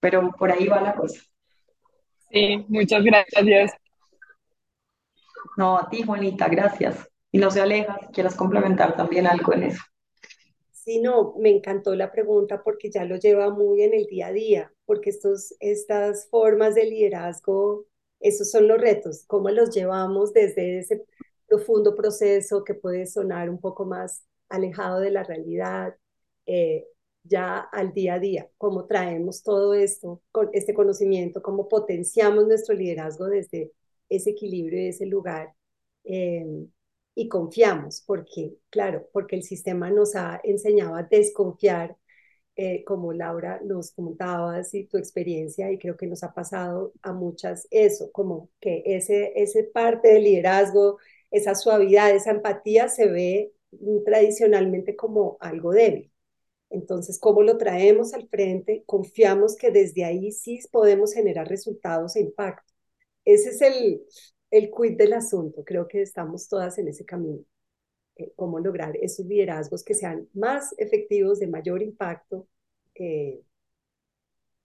pero 0.00 0.32
por 0.38 0.50
ahí 0.52 0.66
va 0.68 0.80
la 0.80 0.94
cosa. 0.94 1.20
Sí, 2.30 2.64
muchas 2.68 3.02
gracias. 3.04 3.72
No, 5.56 5.78
a 5.78 5.88
ti, 5.88 6.02
Juanita, 6.02 6.48
gracias. 6.48 7.08
Y 7.32 7.38
no 7.38 7.50
se 7.50 7.60
aleja 7.60 7.98
si 8.00 8.06
quieras 8.12 8.34
complementar 8.34 8.96
también 8.96 9.26
algo 9.26 9.52
en 9.54 9.64
eso. 9.64 9.82
Sí, 10.72 11.00
no, 11.00 11.34
me 11.38 11.50
encantó 11.50 11.94
la 11.94 12.12
pregunta 12.12 12.62
porque 12.62 12.90
ya 12.90 13.04
lo 13.04 13.16
lleva 13.16 13.50
muy 13.50 13.82
en 13.82 13.94
el 13.94 14.06
día 14.06 14.28
a 14.28 14.32
día, 14.32 14.72
porque 14.84 15.10
estos, 15.10 15.54
estas 15.58 16.28
formas 16.28 16.74
de 16.76 16.84
liderazgo 16.84 17.86
esos 18.20 18.50
son 18.50 18.68
los 18.68 18.80
retos, 18.80 19.24
cómo 19.26 19.50
los 19.50 19.74
llevamos 19.74 20.32
desde 20.32 20.78
ese 20.78 21.04
profundo 21.46 21.94
proceso 21.94 22.64
que 22.64 22.74
puede 22.74 23.06
sonar 23.06 23.50
un 23.50 23.60
poco 23.60 23.84
más 23.84 24.24
alejado 24.48 25.00
de 25.00 25.10
la 25.10 25.22
realidad, 25.22 25.96
eh, 26.46 26.86
ya 27.24 27.58
al 27.58 27.92
día 27.92 28.14
a 28.14 28.18
día, 28.18 28.48
cómo 28.56 28.86
traemos 28.86 29.42
todo 29.42 29.74
esto, 29.74 30.22
con 30.30 30.50
este 30.52 30.74
conocimiento, 30.74 31.42
cómo 31.42 31.68
potenciamos 31.68 32.46
nuestro 32.46 32.74
liderazgo 32.74 33.26
desde 33.26 33.72
ese 34.08 34.30
equilibrio 34.30 34.82
y 34.82 34.88
ese 34.88 35.06
lugar. 35.06 35.54
Eh, 36.04 36.46
y 37.14 37.28
confiamos, 37.28 38.02
porque, 38.06 38.56
claro, 38.70 39.08
porque 39.12 39.36
el 39.36 39.42
sistema 39.42 39.90
nos 39.90 40.14
ha 40.16 40.40
enseñado 40.44 40.94
a 40.96 41.02
desconfiar, 41.04 41.96
eh, 42.56 42.84
como 42.84 43.12
Laura 43.12 43.60
nos 43.64 43.92
contabas 43.92 44.74
y 44.74 44.84
tu 44.86 44.96
experiencia, 44.98 45.70
y 45.70 45.78
creo 45.78 45.96
que 45.96 46.06
nos 46.06 46.22
ha 46.24 46.34
pasado 46.34 46.92
a 47.02 47.12
muchas 47.12 47.68
eso, 47.70 48.10
como 48.12 48.50
que 48.60 48.82
ese, 48.86 49.32
ese 49.36 49.64
parte 49.64 50.08
del 50.08 50.24
liderazgo, 50.24 50.98
esa 51.30 51.54
suavidad, 51.54 52.10
esa 52.14 52.30
empatía 52.32 52.88
se 52.88 53.08
ve 53.08 53.52
tradicionalmente 54.04 54.96
como 54.96 55.36
algo 55.40 55.72
débil. 55.72 56.12
Entonces, 56.70 57.18
¿cómo 57.20 57.42
lo 57.42 57.58
traemos 57.58 58.14
al 58.14 58.28
frente? 58.28 58.84
Confiamos 58.86 59.56
que 59.56 59.70
desde 59.72 60.04
ahí 60.04 60.32
sí 60.32 60.60
podemos 60.72 61.14
generar 61.14 61.48
resultados 61.48 62.16
e 62.16 62.20
impacto. 62.22 62.65
Ese 63.26 63.50
es 63.50 63.62
el, 63.62 64.02
el 64.50 64.70
quid 64.70 64.96
del 64.98 65.12
asunto. 65.14 65.64
Creo 65.64 65.88
que 65.88 66.02
estamos 66.02 66.48
todas 66.48 66.78
en 66.78 66.88
ese 66.88 67.04
camino. 67.06 67.40
Eh, 68.16 68.32
cómo 68.36 68.60
lograr 68.60 68.96
esos 68.98 69.26
liderazgos 69.26 69.84
que 69.84 69.94
sean 69.94 70.28
más 70.34 70.74
efectivos, 70.78 71.40
de 71.40 71.48
mayor 71.48 71.82
impacto, 71.82 72.48
eh, 72.96 73.42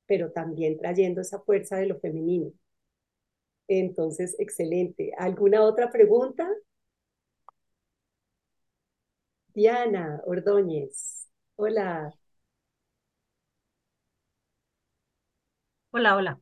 pero 0.05 0.32
también 0.32 0.78
trayendo 0.78 1.22
esa 1.22 1.39
fuerza 1.39 1.78
de 1.78 1.88
lo 1.88 1.99
femenino. 1.99 2.51
Entonces, 3.68 4.36
excelente. 4.39 5.14
¿Alguna 5.18 5.64
otra 5.64 5.89
pregunta? 5.91 6.47
Diana 9.55 10.22
Ordóñez. 10.26 11.30
Hola. 11.55 12.12
Hola, 15.91 16.16
hola. 16.16 16.40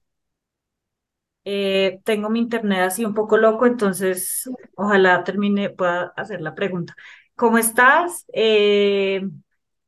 Eh, 1.52 2.00
tengo 2.04 2.30
mi 2.30 2.40
internet 2.40 2.82
así 2.82 3.04
un 3.06 3.16
poco 3.16 3.36
loco, 3.38 3.66
entonces 3.66 4.48
ojalá 4.76 5.24
termine, 5.24 5.72
pueda 5.72 6.14
hacer 6.16 6.42
la 6.42 6.54
pregunta. 6.54 6.96
¿Cómo 7.36 7.58
estás? 7.58 8.26
Eh, 8.34 9.28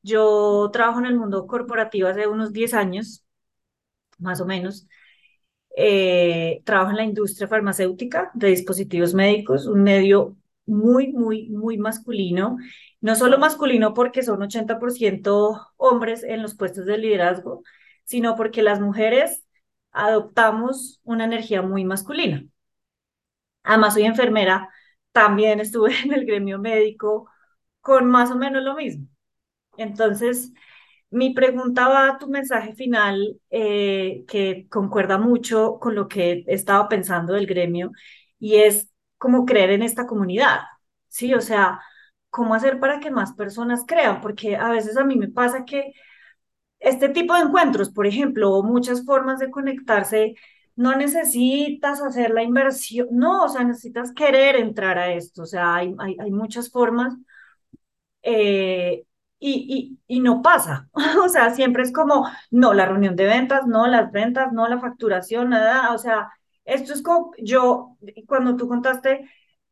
yo 0.02 0.72
trabajo 0.74 1.00
en 1.00 1.06
el 1.06 1.20
mundo 1.20 1.46
corporativo 1.46 2.08
hace 2.08 2.26
unos 2.28 2.52
10 2.52 2.74
años, 2.74 3.24
más 4.20 4.42
o 4.42 4.46
menos. 4.48 4.88
Eh, 5.78 6.62
trabajo 6.66 6.92
en 6.92 6.98
la 6.98 7.04
industria 7.06 7.48
farmacéutica 7.48 8.32
de 8.34 8.50
dispositivos 8.50 9.14
médicos, 9.14 9.68
un 9.68 9.84
medio 9.84 10.38
muy, 10.66 11.14
muy, 11.14 11.50
muy 11.50 11.78
masculino. 11.78 12.58
No 13.02 13.16
solo 13.16 13.38
masculino 13.38 13.94
porque 13.94 14.24
son 14.24 14.42
80% 14.42 15.68
hombres 15.78 16.24
en 16.24 16.42
los 16.42 16.56
puestos 16.56 16.88
de 16.88 16.98
liderazgo, 16.98 17.64
sino 18.04 18.36
porque 18.36 18.64
las 18.64 18.80
mujeres 18.82 19.44
adoptamos 19.92 21.00
una 21.04 21.26
energía 21.26 21.62
muy 21.62 21.86
masculina. 21.86 22.46
Además, 23.64 23.94
soy 23.94 24.04
enfermera, 24.06 24.70
también 25.12 25.60
estuve 25.60 25.94
en 26.04 26.14
el 26.14 26.26
gremio 26.26 26.60
médico 26.60 27.30
con 27.82 28.06
más 28.08 28.32
o 28.32 28.38
menos 28.38 28.64
lo 28.64 28.76
mismo. 28.76 29.08
Entonces, 29.78 30.54
mi 31.12 31.34
pregunta 31.34 31.88
va 31.90 32.10
a 32.10 32.20
tu 32.20 32.30
mensaje 32.30 32.76
final, 32.76 33.40
eh, 33.52 34.26
que 34.28 34.68
concuerda 34.70 35.18
mucho 35.20 35.80
con 35.80 35.96
lo 35.96 36.08
que 36.10 36.46
he 36.48 36.56
estado 36.56 36.90
pensando 36.90 37.34
del 37.34 37.48
gremio, 37.48 37.92
y 38.40 38.58
es 38.58 38.92
cómo 39.18 39.46
creer 39.46 39.72
en 39.72 39.84
esta 39.84 40.08
comunidad, 40.08 40.62
¿sí? 41.10 41.34
O 41.36 41.42
sea, 41.42 41.82
cómo 42.30 42.56
hacer 42.56 42.80
para 42.80 43.00
que 43.00 43.12
más 43.12 43.34
personas 43.34 43.84
crean, 43.88 44.22
porque 44.22 44.56
a 44.58 44.70
veces 44.72 44.98
a 44.98 45.04
mí 45.06 45.18
me 45.18 45.30
pasa 45.30 45.66
que 45.66 45.94
este 46.82 47.10
tipo 47.10 47.36
de 47.36 47.42
encuentros, 47.42 47.92
por 47.92 48.08
ejemplo, 48.08 48.52
o 48.54 48.64
muchas 48.64 49.06
formas 49.06 49.40
de 49.40 49.52
conectarse, 49.52 50.36
no 50.76 50.96
necesitas 50.96 52.02
hacer 52.02 52.32
la 52.32 52.44
inversión, 52.44 53.08
no, 53.12 53.46
o 53.46 53.50
sea, 53.50 53.64
necesitas 53.64 54.12
querer 54.14 54.56
entrar 54.58 54.98
a 54.98 55.14
esto, 55.14 55.44
o 55.44 55.46
sea, 55.46 55.76
hay, 55.76 55.96
hay, 56.00 56.32
muchas 56.32 56.72
formas 56.72 57.16
eh, 58.24 59.04
y, 59.40 59.98
y, 60.08 60.16
y, 60.18 60.20
no 60.22 60.42
pasa, 60.42 60.90
o 61.24 61.30
sea, 61.30 61.54
siempre 61.54 61.84
es 61.84 61.92
como, 61.94 62.28
no, 62.52 62.74
la 62.74 62.86
reunión 62.86 63.16
de 63.16 63.26
ventas, 63.26 63.66
no, 63.68 63.88
las 63.88 64.12
ventas, 64.12 64.52
no, 64.54 64.68
la 64.68 64.80
facturación, 64.80 65.50
nada, 65.50 65.94
o 65.94 65.98
sea, 65.98 66.30
esto 66.66 66.94
es 66.94 67.02
como, 67.02 67.32
yo, 67.40 67.98
cuando 68.28 68.56
tú 68.58 68.68
contaste 68.68 69.30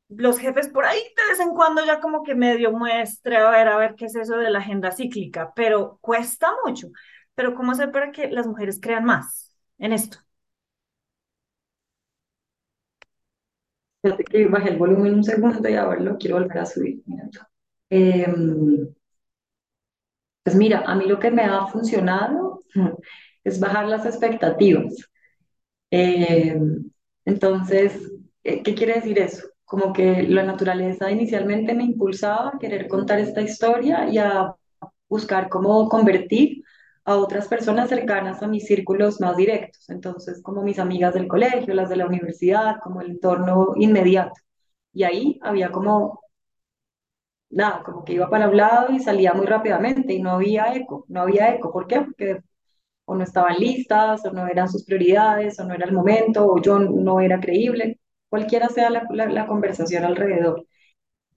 los 0.09 0.39
jefes 0.39 0.69
por 0.69 0.85
ahí 0.85 0.99
de 0.99 1.29
vez 1.29 1.39
en 1.39 1.51
cuando 1.55 1.85
ya 1.85 1.99
como 1.99 2.23
que 2.23 2.35
medio 2.35 2.71
muestre, 2.71 3.37
a 3.37 3.49
ver, 3.51 3.67
a 3.67 3.77
ver 3.77 3.95
qué 3.95 4.05
es 4.05 4.15
eso 4.15 4.37
de 4.37 4.49
la 4.51 4.59
agenda 4.59 4.91
cíclica, 4.91 5.53
pero 5.55 5.97
cuesta 6.01 6.49
mucho. 6.65 6.89
Pero 7.35 7.55
¿cómo 7.55 7.71
hacer 7.71 7.91
para 7.91 8.11
que 8.11 8.29
las 8.29 8.47
mujeres 8.47 8.79
crean 8.81 9.05
más 9.05 9.55
en 9.77 9.93
esto? 9.93 10.19
Fíjate 14.01 14.23
que 14.25 14.45
bajé 14.47 14.69
el 14.71 14.77
volumen 14.77 15.13
un 15.15 15.23
segundo 15.23 15.67
y 15.69 15.75
ahora 15.75 15.99
lo 16.01 16.17
quiero 16.17 16.35
volver 16.37 16.57
a 16.59 16.65
subir. 16.65 17.01
Em, 17.91 18.93
pues 20.43 20.55
mira, 20.55 20.81
a 20.85 20.95
mí 20.95 21.05
lo 21.05 21.19
que 21.19 21.31
me 21.31 21.43
ha 21.43 21.67
funcionado 21.67 22.61
es 23.43 23.59
bajar 23.59 23.87
las 23.87 24.05
expectativas. 24.05 24.95
Em, 25.91 26.91
entonces, 27.25 28.11
¿qué 28.43 28.63
quiere 28.75 28.95
decir 28.95 29.19
eso? 29.19 29.47
Como 29.69 29.93
que 29.93 30.23
la 30.23 30.43
naturaleza 30.43 31.11
inicialmente 31.11 31.75
me 31.75 31.83
impulsaba 31.83 32.49
a 32.55 32.59
querer 32.59 32.87
contar 32.87 33.19
esta 33.19 33.41
historia 33.41 34.09
y 34.09 34.17
a 34.17 34.55
buscar 35.07 35.47
cómo 35.49 35.87
convertir 35.89 36.63
a 37.05 37.17
otras 37.17 37.47
personas 37.47 37.89
cercanas 37.89 38.41
a 38.41 38.47
mis 38.47 38.65
círculos 38.65 39.21
más 39.21 39.37
directos, 39.37 39.87
entonces 39.91 40.41
como 40.41 40.63
mis 40.63 40.79
amigas 40.79 41.13
del 41.13 41.27
colegio, 41.27 41.75
las 41.75 41.89
de 41.89 41.97
la 41.97 42.07
universidad, 42.07 42.77
como 42.83 43.01
el 43.01 43.11
entorno 43.11 43.73
inmediato. 43.75 44.33
Y 44.93 45.03
ahí 45.03 45.39
había 45.43 45.71
como, 45.71 46.21
nada, 47.51 47.83
como 47.83 48.03
que 48.03 48.13
iba 48.13 48.29
para 48.29 48.49
un 48.49 48.57
lado 48.57 48.91
y 48.91 48.99
salía 48.99 49.33
muy 49.33 49.45
rápidamente 49.45 50.13
y 50.13 50.21
no 50.21 50.31
había 50.31 50.73
eco, 50.75 51.05
no 51.09 51.21
había 51.21 51.53
eco. 51.53 51.71
¿Por 51.71 51.87
qué? 51.87 52.01
Porque 52.01 52.39
o 53.05 53.15
no 53.15 53.23
estaban 53.23 53.55
listas, 53.57 54.25
o 54.25 54.31
no 54.31 54.47
eran 54.47 54.69
sus 54.69 54.85
prioridades, 54.85 55.59
o 55.59 55.65
no 55.65 55.73
era 55.75 55.85
el 55.85 55.93
momento, 55.93 56.47
o 56.47 56.61
yo 56.61 56.79
no 56.79 57.19
era 57.21 57.39
creíble 57.39 57.98
cualquiera 58.29 58.69
sea 58.69 58.89
la, 58.89 59.47
conversación 59.47 60.05
alrededor. 60.05 60.65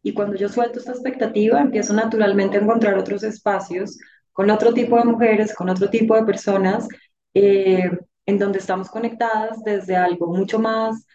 Y 0.02 0.14
cuando 0.14 0.36
yo 0.36 0.48
suelto 0.48 0.78
esta 0.78 0.92
expectativa, 0.92 1.60
empiezo 1.60 1.94
naturalmente 1.94 2.58
a 2.58 2.62
encontrar 2.62 2.98
otros 2.98 3.22
espacios 3.22 3.98
con 4.32 4.50
otro 4.50 4.72
tipo 4.74 4.96
de 4.98 5.04
mujeres, 5.04 5.54
con 5.54 5.68
otro 5.68 5.90
tipo 5.90 6.16
de 6.16 6.24
personas, 6.24 6.88
eh, 7.34 7.90
en 8.26 8.38
donde 8.38 8.58
estamos 8.58 8.90
conectadas 8.90 9.62
desde 9.64 9.96
algo 9.96 10.28
mucho 10.28 10.58
más 10.58 11.06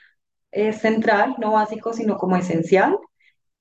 eh, 0.51 0.73
central, 0.73 1.35
no 1.39 1.53
básico, 1.53 1.93
sino 1.93 2.17
como 2.17 2.37
esencial. 2.37 2.97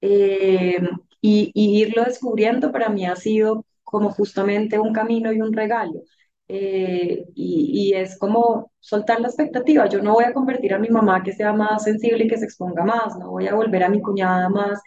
Eh, 0.00 0.78
y, 1.20 1.50
y, 1.54 1.80
irlo 1.82 2.04
descubriendo 2.04 2.70
para 2.72 2.88
mí 2.88 3.06
ha 3.06 3.16
sido 3.16 3.64
como 3.82 4.10
justamente 4.10 4.78
un 4.78 4.92
camino 4.92 5.32
y 5.32 5.40
un 5.40 5.52
regalo. 5.52 6.02
Eh, 6.48 7.26
y, 7.34 7.92
es 7.94 8.18
como 8.18 8.72
soltar 8.80 9.20
la 9.20 9.28
expectativa. 9.28 9.88
Yo 9.88 10.02
no 10.02 10.14
voy 10.14 10.24
a 10.24 10.32
convertir 10.32 10.74
a 10.74 10.78
mi 10.78 10.88
mamá 10.88 11.22
que 11.22 11.32
sea 11.32 11.52
más 11.52 11.84
sensible 11.84 12.24
y 12.24 12.28
que 12.28 12.38
se 12.38 12.44
exponga 12.44 12.84
más, 12.84 13.16
no 13.18 13.30
voy 13.30 13.48
a 13.48 13.54
volver 13.54 13.82
a 13.84 13.88
mi 13.88 14.00
cuñada 14.00 14.48
más 14.48 14.80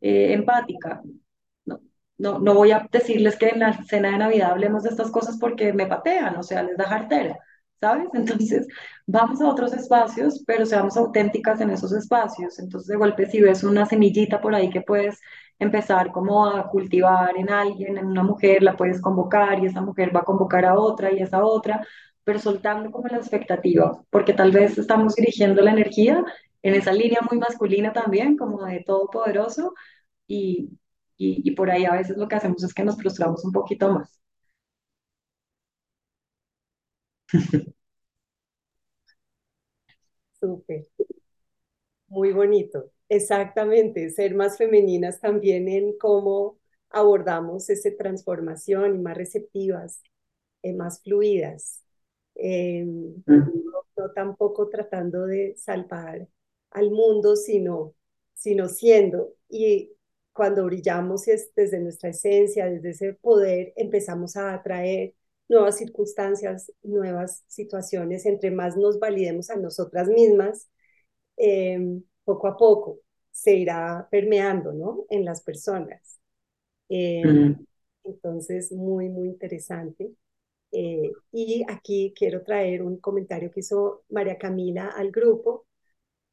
eh, 0.00 0.32
empática. 0.32 1.02
No, 1.64 1.80
no, 2.18 2.38
no 2.38 2.54
voy 2.54 2.72
a 2.72 2.86
decirles 2.92 3.36
que 3.36 3.48
en 3.50 3.60
la 3.60 3.72
cena 3.84 4.10
de 4.12 4.18
Navidad 4.18 4.52
hablemos 4.52 4.82
de 4.82 4.90
estas 4.90 5.10
cosas 5.10 5.38
porque 5.38 5.72
me 5.72 5.86
patean, 5.86 6.36
o 6.36 6.42
sea, 6.42 6.62
les 6.62 6.76
da 6.76 6.84
jartera, 6.84 7.38
¿sabes? 7.80 8.08
Entonces, 8.14 8.66
vamos 9.06 9.40
a 9.40 9.48
otros 9.48 9.72
espacios, 9.74 10.42
pero 10.46 10.66
seamos 10.66 10.96
auténticas 10.96 11.60
en 11.60 11.70
esos 11.70 11.92
espacios. 11.92 12.58
Entonces, 12.58 12.88
de 12.88 12.96
golpe, 12.96 13.26
si 13.26 13.40
ves 13.40 13.64
una 13.64 13.86
semillita 13.86 14.40
por 14.40 14.54
ahí 14.54 14.70
que 14.70 14.82
puedes 14.82 15.18
empezar 15.58 16.12
como 16.12 16.46
a 16.46 16.68
cultivar 16.68 17.36
en 17.36 17.50
alguien, 17.50 17.98
en 17.98 18.06
una 18.06 18.22
mujer, 18.22 18.62
la 18.62 18.76
puedes 18.76 19.00
convocar 19.00 19.58
y 19.58 19.66
esa 19.66 19.80
mujer 19.80 20.14
va 20.14 20.20
a 20.20 20.24
convocar 20.24 20.64
a 20.64 20.78
otra 20.78 21.12
y 21.12 21.20
esa 21.22 21.44
otra, 21.44 21.86
pero 22.24 22.38
soltando 22.38 22.90
como 22.90 23.08
la 23.08 23.18
expectativa, 23.18 24.02
porque 24.10 24.32
tal 24.34 24.50
vez 24.52 24.78
estamos 24.78 25.14
dirigiendo 25.14 25.62
la 25.62 25.70
energía 25.72 26.24
en 26.62 26.74
esa 26.74 26.92
línea 26.92 27.20
muy 27.30 27.38
masculina 27.38 27.92
también, 27.92 28.36
como 28.36 28.64
de 28.64 28.82
todopoderoso, 28.84 29.74
y, 30.28 30.70
y, 31.18 31.42
y 31.48 31.52
por 31.52 31.70
ahí 31.70 31.84
a 31.86 31.92
veces 31.94 32.16
lo 32.18 32.28
que 32.28 32.36
hacemos 32.36 32.62
es 32.64 32.74
que 32.74 32.84
nos 32.84 32.96
frustramos 32.98 33.44
un 33.44 33.52
poquito 33.52 33.92
más. 33.92 34.20
Súper. 40.40 40.86
Muy 42.08 42.32
bonito. 42.32 42.90
Exactamente, 43.08 44.10
ser 44.10 44.34
más 44.34 44.58
femeninas 44.58 45.20
también 45.20 45.68
en 45.68 45.96
cómo 45.98 46.58
abordamos 46.90 47.70
esa 47.70 47.90
transformación 47.96 48.96
y 48.96 48.98
más 48.98 49.16
receptivas, 49.16 50.02
eh, 50.62 50.72
más 50.74 51.02
fluidas. 51.02 51.84
Em, 52.34 53.22
no, 53.96 54.10
tampoco 54.14 54.68
tratando 54.68 55.26
de 55.26 55.54
salvar 55.56 56.28
al 56.70 56.90
mundo, 56.90 57.36
sino, 57.36 57.94
sino 58.34 58.68
siendo. 58.68 59.34
Y 59.48 59.92
cuando 60.32 60.64
brillamos 60.66 61.28
es 61.28 61.52
desde 61.54 61.80
nuestra 61.80 62.10
esencia, 62.10 62.66
desde 62.66 62.90
ese 62.90 63.12
poder, 63.14 63.72
empezamos 63.76 64.36
a 64.36 64.54
atraer 64.54 65.14
nuevas 65.48 65.78
circunstancias, 65.78 66.72
nuevas 66.82 67.44
situaciones, 67.48 68.26
entre 68.26 68.50
más 68.50 68.76
nos 68.76 68.98
validemos 68.98 69.50
a 69.50 69.56
nosotras 69.56 70.08
mismas, 70.08 70.68
em, 71.36 72.02
poco 72.26 72.48
a 72.48 72.56
poco 72.58 72.98
se 73.30 73.54
irá 73.54 74.08
permeando, 74.10 74.72
¿no? 74.72 75.06
En 75.10 75.24
las 75.24 75.42
personas. 75.42 76.20
Em, 76.88 77.56
entonces, 78.04 78.72
muy, 78.72 79.08
muy 79.08 79.28
interesante. 79.28 80.12
Eh, 80.72 81.12
y 81.32 81.64
aquí 81.68 82.12
quiero 82.16 82.42
traer 82.42 82.82
un 82.82 82.98
comentario 82.98 83.50
que 83.50 83.60
hizo 83.60 84.04
María 84.10 84.38
Camila 84.38 84.88
al 84.88 85.10
grupo 85.10 85.66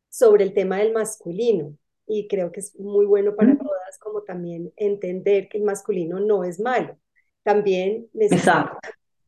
sobre 0.10 0.44
el 0.44 0.54
tema 0.54 0.80
del 0.80 0.94
masculino. 0.94 1.78
Y 2.08 2.28
creo 2.28 2.52
que 2.52 2.62
es 2.62 2.78
muy 2.80 3.06
bueno 3.06 3.36
para 3.36 3.58
todas 3.58 4.00
como 4.00 4.24
también 4.24 4.74
entender 4.76 5.48
que 5.50 5.58
el 5.60 5.64
masculino 5.64 6.20
no 6.20 6.44
es 6.44 6.60
malo. 6.60 6.98
También 7.44 8.10
necesitamos, 8.14 8.78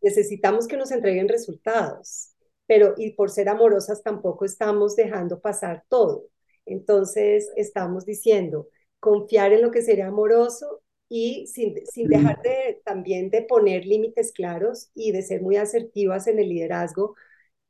necesitamos 0.01 0.68
que 0.68 0.78
nos 0.78 0.91
entreguen 0.91 1.28
resultados, 1.30 2.32
pero 2.68 2.93
y 2.97 3.11
por 3.11 3.30
ser 3.30 3.49
amorosas 3.49 4.03
tampoco 4.03 4.45
estamos 4.45 4.95
dejando 4.95 5.39
pasar 5.39 5.84
todo. 5.89 6.30
Entonces 6.66 7.51
estamos 7.55 8.05
diciendo, 8.05 8.70
confiar 8.99 9.53
en 9.53 9.61
lo 9.61 9.72
que 9.72 9.82
sería 9.82 10.07
amoroso 10.07 10.82
y 11.09 11.47
sin, 11.47 11.76
sin 11.86 12.07
dejar 12.07 12.41
de, 12.41 12.82
también 12.84 13.30
de 13.30 13.43
poner 13.43 13.86
límites 13.86 14.32
claros 14.32 14.89
y 14.95 15.11
de 15.11 15.22
ser 15.22 15.41
muy 15.41 15.57
asertivas 15.57 16.28
en 16.28 16.39
el 16.39 16.49
liderazgo, 16.49 17.16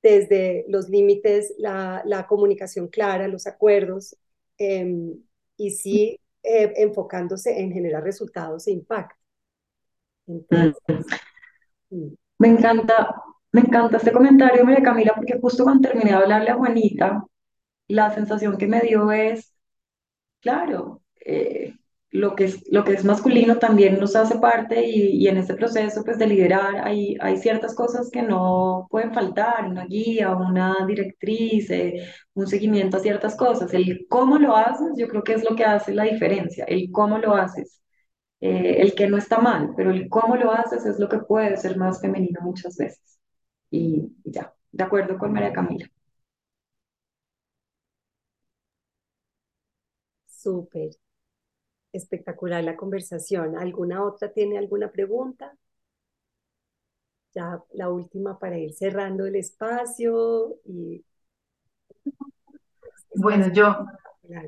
desde 0.02 0.66
los 0.70 0.88
límites, 0.88 1.54
la, 1.58 2.04
la 2.06 2.28
comunicación 2.28 2.88
clara, 2.88 3.28
los 3.28 3.48
acuerdos, 3.48 4.16
em, 4.58 5.20
y 5.58 5.72
sí 5.72 6.20
eh, 6.44 6.74
enfocándose 6.78 7.60
en 7.60 7.72
generar 7.72 8.04
resultados 8.04 8.68
e 8.68 8.72
impacto. 8.72 9.16
Entonces, 10.28 11.06
me 12.38 12.48
encanta, 12.48 13.16
me 13.52 13.62
encanta 13.62 13.98
este 13.98 14.12
comentario, 14.12 14.64
María 14.64 14.84
Camila, 14.84 15.14
porque 15.16 15.40
justo 15.40 15.64
cuando 15.64 15.90
terminé 15.90 16.12
de 16.12 16.18
hablarle 16.18 16.52
a 16.52 16.56
Juanita, 16.56 17.26
la 17.88 18.14
sensación 18.14 18.58
que 18.58 18.68
me 18.68 18.82
dio 18.82 19.12
es, 19.12 19.54
claro, 20.42 21.02
eh, 21.26 21.74
lo 22.12 22.36
que 22.36 22.46
es, 22.46 22.64
lo 22.72 22.84
que 22.86 22.94
es 22.94 23.04
masculino 23.06 23.58
también 23.60 24.00
nos 24.00 24.16
hace 24.16 24.40
parte 24.40 24.86
y, 24.88 25.18
y 25.18 25.28
en 25.28 25.38
este 25.38 25.56
proceso 25.56 26.04
pues, 26.04 26.18
de 26.18 26.28
liderar 26.28 26.78
hay, 26.88 27.18
hay 27.20 27.38
ciertas 27.38 27.76
cosas 27.76 28.10
que 28.12 28.22
no 28.22 28.88
pueden 28.90 29.14
faltar, 29.14 29.66
una 29.68 29.86
guía, 29.86 30.36
una 30.36 30.76
directriz, 30.88 31.70
eh, 31.72 32.08
un 32.34 32.48
seguimiento 32.48 32.98
a 32.98 33.00
ciertas 33.02 33.36
cosas. 33.36 33.74
El 33.74 34.08
cómo 34.10 34.38
lo 34.40 34.56
haces 34.56 34.94
yo 34.98 35.08
creo 35.10 35.24
que 35.24 35.34
es 35.34 35.44
lo 35.44 35.56
que 35.56 35.66
hace 35.66 35.94
la 35.94 36.04
diferencia, 36.04 36.66
el 36.66 36.92
cómo 36.92 37.18
lo 37.20 37.36
haces. 37.36 37.82
Eh, 38.42 38.82
el 38.82 38.96
que 38.96 39.08
no 39.08 39.18
está 39.18 39.40
mal, 39.40 39.74
pero 39.76 39.92
el 39.92 40.10
cómo 40.10 40.36
lo 40.36 40.52
haces 40.52 40.86
es 40.86 41.00
lo 41.00 41.10
que 41.10 41.20
puede 41.20 41.58
ser 41.58 41.78
más 41.78 42.02
femenino 42.02 42.42
muchas 42.42 42.78
veces. 42.78 43.20
Y, 43.72 44.14
y 44.24 44.32
ya, 44.32 44.54
de 44.72 44.84
acuerdo 44.84 45.18
con 45.18 45.34
María 45.34 45.54
Camila. 45.54 45.88
Súper. 50.46 50.92
Espectacular 51.92 52.64
la 52.64 52.76
conversación. 52.78 53.58
¿Alguna 53.58 54.04
otra 54.06 54.32
tiene 54.32 54.60
alguna 54.60 54.92
pregunta? 54.92 55.58
Ya 57.36 57.62
la 57.74 57.90
última 57.92 58.40
para 58.40 58.58
ir 58.58 58.74
cerrando 58.74 59.26
el 59.28 59.36
espacio 59.36 60.56
y 60.66 61.04
Bueno, 63.16 63.52
yo, 63.54 63.86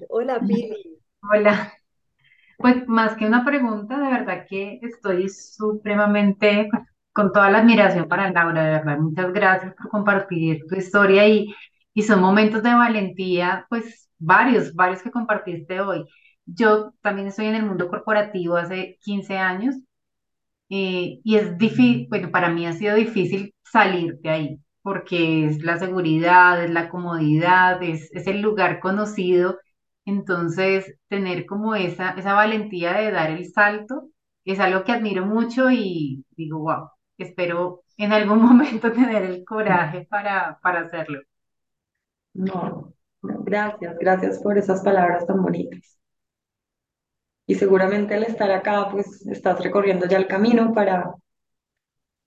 Hola, 0.10 0.39
Pili. 0.48 1.00
hola. 1.22 1.74
Pues 2.58 2.88
más 2.88 3.16
que 3.18 3.26
una 3.26 3.45
pregunta, 3.45 4.00
de 4.00 4.10
verdad 4.12 4.45
que 4.50 4.80
estoy 4.82 5.30
supremamente 5.30 6.70
con 7.14 7.32
toda 7.32 7.52
la 7.52 7.60
admiración 7.60 8.08
para 8.08 8.32
Laura, 8.32 8.64
de 8.64 8.72
verdad. 8.72 8.98
Muchas 9.00 9.34
gracias 9.34 9.74
por 9.76 9.89
compartir 9.89 10.66
tu 10.68 10.76
historia 10.76 11.28
y, 11.28 11.54
y 11.98 12.04
son 12.04 12.22
momentos 12.22 12.62
de 12.64 12.76
valentía, 12.76 13.66
pues 13.70 14.08
varios, 14.20 14.74
varios 14.76 15.02
que 15.02 15.10
compartiste 15.12 15.82
hoy. 15.82 16.06
Yo 16.45 16.93
también 17.02 17.28
estoy 17.28 17.48
en 17.48 17.56
el 17.56 17.66
mundo 17.66 17.88
corporativo 17.89 18.56
hace 18.56 18.98
15 19.02 19.38
años 19.39 19.76
eh, 20.70 21.20
y 21.24 21.36
es 21.38 21.58
difícil, 21.58 22.08
bueno, 22.10 22.32
para 22.32 22.50
mí 22.50 22.66
ha 22.68 22.74
sido 22.74 22.95
difícil 22.95 23.54
salir 23.64 24.18
de 24.20 24.30
ahí 24.30 24.60
porque 24.82 25.45
es 25.45 25.64
la 25.64 25.78
seguridad, 25.80 26.64
es 26.64 26.72
la 26.72 26.89
comodidad, 26.89 27.82
es, 27.84 28.10
es 28.14 28.28
el 28.28 28.41
lugar 28.41 28.80
conocido. 28.80 29.58
Entonces, 30.06 30.95
tener 31.10 31.45
como 31.45 31.76
esa, 31.76 32.12
esa 32.12 32.34
valentía 32.34 32.93
de 32.93 33.12
dar 33.12 33.32
el 33.32 33.45
salto 33.52 34.10
es 34.45 34.60
algo 34.60 34.84
que 34.86 34.93
admiro 34.93 35.26
mucho 35.26 35.70
y 35.72 36.24
digo, 36.38 36.60
wow, 36.60 36.89
espero 37.18 37.84
en 37.98 38.14
algún 38.14 38.41
momento 38.43 38.91
tener 38.91 39.24
el 39.24 39.43
coraje 39.45 40.08
para, 40.10 40.60
para 40.62 40.82
hacerlo. 40.82 41.22
No, 42.38 42.94
gracias, 43.22 43.98
gracias 44.00 44.40
por 44.42 44.58
esas 44.58 44.82
palabras 44.82 45.26
tan 45.28 45.42
bonitas. 45.44 46.00
Y 47.48 47.56
seguramente 47.56 48.14
al 48.14 48.26
estar 48.26 48.52
acá, 48.52 48.90
pues 48.92 49.26
estás 49.26 49.60
recorriendo 49.64 50.06
ya 50.06 50.18
el 50.18 50.28
camino 50.28 50.72
para 50.72 51.16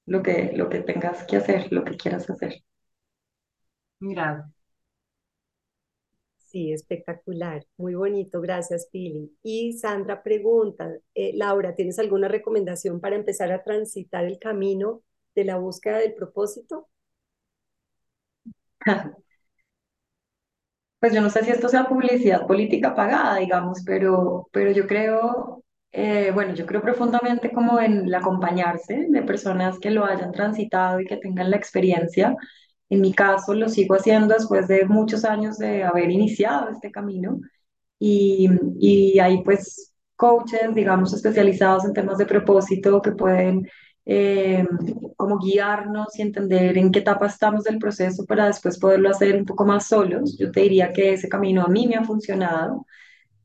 lo 0.05 0.23
que, 0.23 0.53
lo 0.55 0.69
que 0.69 0.81
tengas 0.81 1.25
que 1.25 1.37
hacer, 1.39 1.73
lo 1.73 1.85
que 1.85 1.97
quieras 1.97 2.29
hacer. 2.29 2.63
Gracias. 4.01 4.51
Sí, 6.39 6.73
espectacular, 6.73 7.65
muy 7.77 7.95
bonito, 7.95 8.41
gracias 8.41 8.89
Pili. 8.91 9.33
Y 9.43 9.73
Sandra 9.75 10.23
pregunta, 10.23 10.93
eh, 11.15 11.33
Laura, 11.37 11.75
¿tienes 11.77 11.99
alguna 12.01 12.27
recomendación 12.29 13.01
para 13.01 13.15
empezar 13.17 13.53
a 13.53 13.63
transitar 13.63 14.25
el 14.25 14.39
camino 14.39 15.03
de 15.37 15.45
la 15.45 15.57
búsqueda 15.59 15.99
del 15.99 16.15
propósito? 16.15 16.89
Pues 21.01 21.14
yo 21.14 21.20
no 21.22 21.30
sé 21.30 21.44
si 21.44 21.51
esto 21.51 21.68
sea 21.68 21.88
publicidad 21.88 22.46
política 22.46 22.94
pagada, 22.94 23.36
digamos, 23.36 23.82
pero, 23.86 24.48
pero 24.53 24.70
yo 24.72 24.86
creo, 24.86 25.64
eh, 25.92 26.30
bueno, 26.34 26.55
yo 26.55 26.66
creo 26.66 26.82
profundamente 26.82 27.53
como 27.53 27.80
en 27.80 28.05
el 28.07 28.14
acompañarse 28.14 29.07
de 29.09 29.22
personas 29.22 29.78
que 29.78 29.90
lo 29.90 30.05
hayan 30.05 30.32
transitado 30.32 31.01
y 31.01 31.07
que 31.07 31.16
tengan 31.16 31.51
la 31.51 31.57
experiencia. 31.57 32.36
En 32.90 33.01
mi 33.01 33.14
caso 33.14 33.55
lo 33.55 33.68
sigo 33.70 33.94
haciendo 33.94 34.34
después 34.34 34.68
de 34.68 34.84
muchos 34.86 35.24
años 35.24 35.57
de 35.59 35.84
haber 35.84 36.11
iniciado 36.11 36.68
este 36.70 36.90
camino 36.90 37.40
y, 37.98 38.48
y 38.78 39.18
hay 39.20 39.42
pues 39.44 39.94
coaches, 40.16 40.74
digamos, 40.74 41.12
especializados 41.14 41.84
en 41.86 41.94
temas 41.94 42.18
de 42.18 42.26
propósito 42.26 43.01
que 43.03 43.12
pueden 43.12 43.66
eh, 44.07 44.66
como 45.16 45.38
guiarnos 45.38 46.18
y 46.18 46.22
entender 46.22 46.78
en 46.78 46.90
qué 46.90 47.01
etapa 47.01 47.26
estamos 47.26 47.64
del 47.64 47.78
proceso 47.78 48.24
para 48.26 48.46
después 48.46 48.78
poderlo 48.78 49.11
hacer 49.11 49.36
un 49.36 49.44
poco 49.44 49.64
más 49.66 49.88
solos. 49.88 50.36
Yo 50.38 50.51
te 50.51 50.61
diría 50.62 50.92
que 50.92 51.12
ese 51.14 51.28
camino 51.28 51.62
a 51.62 51.68
mí 51.68 51.86
me 51.86 51.96
ha 51.96 52.05
funcionado. 52.05 52.86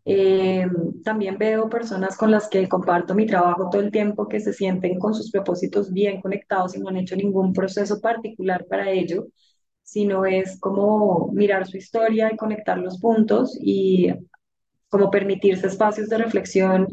Eh, 0.05 0.67
también 1.03 1.37
veo 1.37 1.67
personas 1.69 2.15
con 2.17 2.29
las 2.31 2.47
que 2.47 2.69
comparto 2.69 3.15
mi 3.15 3.25
trabajo 3.25 3.69
todo 3.71 3.81
el 3.81 3.91
tiempo 3.91 4.27
que 4.27 4.39
se 4.39 4.53
sienten 4.53 4.99
con 4.99 5.15
sus 5.15 5.31
propósitos 5.31 5.91
bien 5.91 6.21
conectados 6.21 6.75
y 6.75 6.79
no 6.79 6.89
han 6.89 6.97
hecho 6.97 7.15
ningún 7.15 7.53
proceso 7.53 7.99
particular 8.01 8.65
para 8.67 8.91
ello, 8.91 9.27
sino 9.83 10.25
es 10.25 10.59
como 10.59 11.31
mirar 11.33 11.65
su 11.67 11.77
historia 11.77 12.31
y 12.31 12.37
conectar 12.37 12.77
los 12.77 12.99
puntos 12.99 13.57
y 13.59 14.13
como 14.89 15.11
permitirse 15.11 15.67
espacios 15.67 16.07
de 16.09 16.17
reflexión 16.19 16.87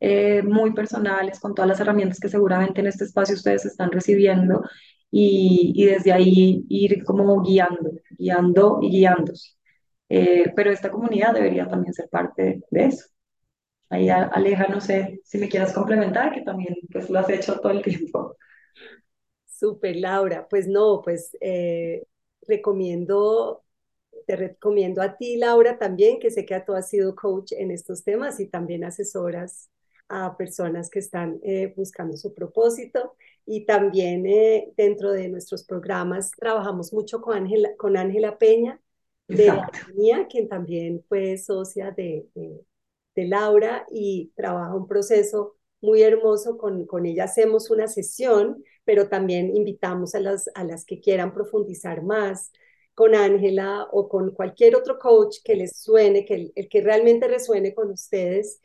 eh, 0.00 0.42
muy 0.42 0.72
personales, 0.72 1.40
con 1.40 1.54
todas 1.54 1.68
las 1.68 1.80
herramientas 1.80 2.20
que 2.20 2.28
seguramente 2.28 2.80
en 2.80 2.88
este 2.88 3.04
espacio 3.04 3.34
ustedes 3.34 3.64
están 3.66 3.90
recibiendo 3.92 4.62
y, 5.10 5.72
y 5.74 5.86
desde 5.86 6.12
ahí 6.12 6.64
ir 6.68 7.04
como 7.04 7.42
guiando, 7.42 7.92
guiando 8.18 8.78
y 8.82 8.90
guiándose. 8.90 9.52
Eh, 10.08 10.52
pero 10.54 10.70
esta 10.70 10.90
comunidad 10.90 11.34
debería 11.34 11.68
también 11.68 11.94
ser 11.94 12.08
parte 12.08 12.62
de 12.70 12.84
eso. 12.84 13.06
Ahí 13.88 14.08
Aleja, 14.08 14.66
no 14.68 14.80
sé 14.80 15.20
si 15.24 15.38
me 15.38 15.48
quieras 15.48 15.72
complementar, 15.72 16.32
que 16.32 16.42
también 16.42 16.74
pues 16.92 17.08
lo 17.08 17.18
has 17.20 17.30
hecho 17.30 17.58
todo 17.60 17.72
el 17.72 17.82
tiempo. 17.82 18.36
Súper, 19.46 19.96
Laura. 19.96 20.46
Pues 20.48 20.66
no, 20.68 21.00
pues 21.04 21.36
eh, 21.40 22.04
recomiendo 22.46 23.62
te 24.26 24.36
recomiendo 24.36 25.02
a 25.02 25.16
ti, 25.16 25.36
Laura, 25.36 25.78
también, 25.78 26.18
que 26.18 26.30
sé 26.30 26.44
que 26.46 26.60
tú 26.60 26.74
has 26.74 26.88
sido 26.88 27.14
coach 27.14 27.52
en 27.52 27.70
estos 27.70 28.04
temas 28.04 28.40
y 28.40 28.48
también 28.48 28.84
asesoras 28.84 29.70
a 30.08 30.36
personas 30.36 30.90
que 30.90 30.98
están 30.98 31.40
eh, 31.42 31.72
buscando 31.76 32.16
su 32.16 32.34
propósito. 32.34 33.14
Y 33.44 33.64
también 33.66 34.26
eh, 34.26 34.72
dentro 34.76 35.12
de 35.12 35.28
nuestros 35.28 35.64
programas 35.64 36.30
trabajamos 36.32 36.92
mucho 36.92 37.20
con 37.20 37.36
Ángela 37.36 37.70
con 37.76 37.96
Ángela 37.96 38.38
Peña 38.38 38.80
de 39.28 39.46
la 39.46 39.70
quien 40.28 40.48
también 40.48 41.04
fue 41.08 41.36
socia 41.36 41.90
de, 41.90 42.26
de, 42.34 43.24
Laura 43.26 43.86
y 43.90 44.32
trabaja 44.36 44.74
un 44.74 44.86
proceso 44.86 45.56
muy 45.80 46.02
hermoso. 46.02 46.58
Con, 46.58 46.86
con 46.86 47.06
ella 47.06 47.24
hacemos 47.24 47.70
una 47.70 47.88
sesión 47.88 48.62
pero 48.86 49.08
también 49.08 49.54
invitamos 49.54 50.14
a 50.14 50.20
las, 50.20 50.48
a 50.54 50.64
las 50.64 50.86
que 50.86 51.00
quieran 51.00 51.34
profundizar 51.34 52.02
más 52.02 52.52
con 52.94 53.14
Ángela 53.14 53.88
o 53.92 54.08
con 54.08 54.30
cualquier 54.30 54.76
otro 54.76 54.98
coach 54.98 55.38
que 55.44 55.56
les 55.56 55.76
suene, 55.76 56.24
que 56.24 56.52
el, 56.54 56.68
que 56.70 56.80
realmente 56.80 57.28
resuene 57.28 57.74
con 57.74 57.90
ustedes, 57.90 58.62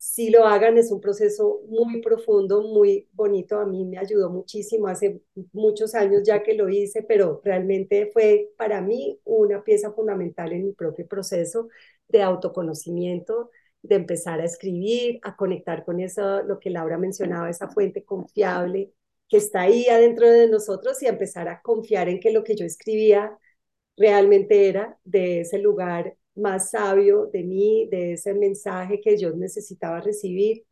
si 0.00 0.30
lo 0.30 0.46
hagan 0.46 0.78
es 0.78 0.90
un 0.90 0.98
proceso 1.00 1.60
muy 1.68 2.00
profundo, 2.00 2.62
muy 2.62 3.06
bonito. 3.12 3.58
A 3.60 3.66
mí 3.66 3.84
me 3.84 3.98
ayudó 3.98 4.30
muchísimo 4.30 4.88
hace 4.88 5.20
muchos 5.52 5.94
años 5.94 6.22
ya 6.24 6.42
que 6.42 6.54
lo 6.54 6.70
hice, 6.70 7.02
pero 7.02 7.42
realmente 7.44 8.10
fue 8.10 8.50
para 8.56 8.80
mí 8.80 9.20
una 9.24 9.62
pieza 9.62 9.92
fundamental 9.92 10.52
en 10.54 10.64
mi 10.64 10.72
propio 10.72 11.06
proceso 11.06 11.68
de 12.08 12.22
autoconocimiento, 12.22 13.50
de 13.82 13.96
empezar 13.96 14.40
a 14.40 14.44
escribir, 14.46 15.20
a 15.22 15.36
conectar 15.36 15.84
con 15.84 16.00
eso, 16.00 16.42
lo 16.44 16.58
que 16.60 16.70
Laura 16.70 16.96
mencionaba, 16.96 17.50
esa 17.50 17.68
fuente 17.68 18.02
confiable 18.02 18.92
que 19.28 19.36
está 19.36 19.62
ahí 19.62 19.86
adentro 19.88 20.30
de 20.30 20.48
nosotros 20.48 21.02
y 21.02 21.06
a 21.06 21.10
empezar 21.10 21.48
a 21.48 21.60
confiar 21.60 22.08
en 22.08 22.20
que 22.20 22.32
lo 22.32 22.42
que 22.42 22.56
yo 22.56 22.64
escribía 22.64 23.36
realmente 23.98 24.68
era 24.68 24.98
de 25.04 25.40
ese 25.42 25.58
lugar 25.58 26.16
más 26.40 26.70
sabio 26.70 27.26
de 27.26 27.44
mí, 27.44 27.88
de 27.90 28.14
ese 28.14 28.34
mensaje 28.34 29.00
que 29.00 29.16
yo 29.16 29.32
necesitaba 29.32 30.00
recibir. 30.00 30.64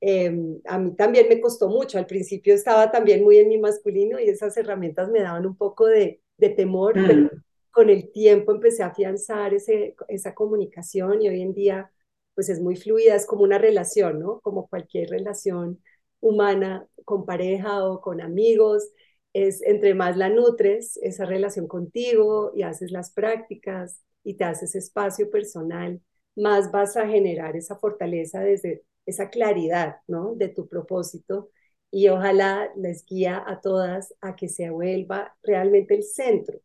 Em, 0.00 0.60
a 0.64 0.78
mí 0.78 0.94
también 0.96 1.28
me 1.28 1.40
costó 1.40 1.68
mucho, 1.68 1.98
al 1.98 2.06
principio 2.06 2.54
estaba 2.54 2.90
también 2.90 3.22
muy 3.22 3.38
en 3.38 3.48
mi 3.48 3.58
masculino 3.58 4.18
y 4.18 4.28
esas 4.28 4.56
herramientas 4.56 5.10
me 5.10 5.20
daban 5.20 5.46
un 5.46 5.56
poco 5.56 5.86
de, 5.86 6.22
temor, 6.56 6.98
mm. 6.98 7.06
pero 7.06 7.30
con 7.70 7.90
el 7.90 8.10
tiempo 8.10 8.52
empecé 8.52 8.82
a 8.82 8.86
afianzar 8.86 9.54
ese, 9.54 9.94
esa 10.08 10.34
comunicación 10.34 11.22
y 11.22 11.28
hoy 11.28 11.42
en 11.42 11.52
día 11.54 11.92
pues 12.34 12.48
es 12.48 12.60
muy 12.60 12.76
fluida, 12.76 13.14
es 13.14 13.26
como 13.26 13.42
una 13.42 13.58
relación, 13.58 14.20
¿no? 14.20 14.40
Como 14.40 14.68
cualquier 14.68 15.10
relación 15.10 15.82
humana 16.20 16.86
con 17.04 17.26
pareja 17.26 17.84
o 17.84 18.00
con 18.00 18.20
amigos, 18.20 18.88
es 19.32 19.62
entre 19.62 19.94
más 19.94 20.16
la 20.16 20.28
nutres, 20.28 20.98
esa 21.02 21.24
relación 21.24 21.68
contigo 21.68 22.52
y 22.54 22.62
haces 22.62 22.90
las 22.90 23.10
prácticas 23.12 24.02
y 24.24 24.34
te 24.34 24.44
haces 24.44 24.74
espacio 24.74 25.30
personal, 25.30 26.00
más 26.36 26.70
vas 26.72 26.96
a 26.96 27.06
generar 27.08 27.56
esa 27.56 27.76
fortaleza 27.76 28.40
desde 28.40 28.84
esa 29.06 29.30
claridad, 29.30 29.96
¿no? 30.08 30.34
De 30.34 30.48
tu 30.48 30.68
propósito 30.68 31.50
y 31.90 32.08
ojalá 32.08 32.70
les 32.76 33.04
guía 33.04 33.42
a 33.46 33.60
todas 33.60 34.14
a 34.20 34.36
que 34.36 34.48
se 34.48 34.70
vuelva 34.70 35.36
realmente 35.42 35.94
el 35.94 36.04
centro 36.04 36.60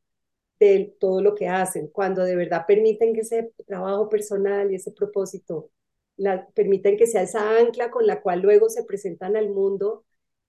de 0.59 0.95
todo 0.99 1.21
lo 1.21 1.35
que 1.35 1.47
hacen, 1.49 1.87
cuando 1.89 2.23
de 2.23 2.35
verdad 2.35 2.65
permiten 2.67 3.13
que 3.13 3.21
ese 3.21 3.51
trabajo 3.67 4.09
personal 4.09 4.71
y 4.71 4.75
ese 4.75 4.91
propósito 4.91 5.71
la, 6.17 6.47
permiten 6.49 6.97
que 6.97 7.07
sea 7.07 7.23
esa 7.23 7.57
ancla 7.59 7.91
con 7.91 8.07
la 8.07 8.21
cual 8.21 8.41
luego 8.41 8.69
se 8.69 8.83
presentan 8.85 9.35
al 9.35 9.49
mundo 9.49 10.04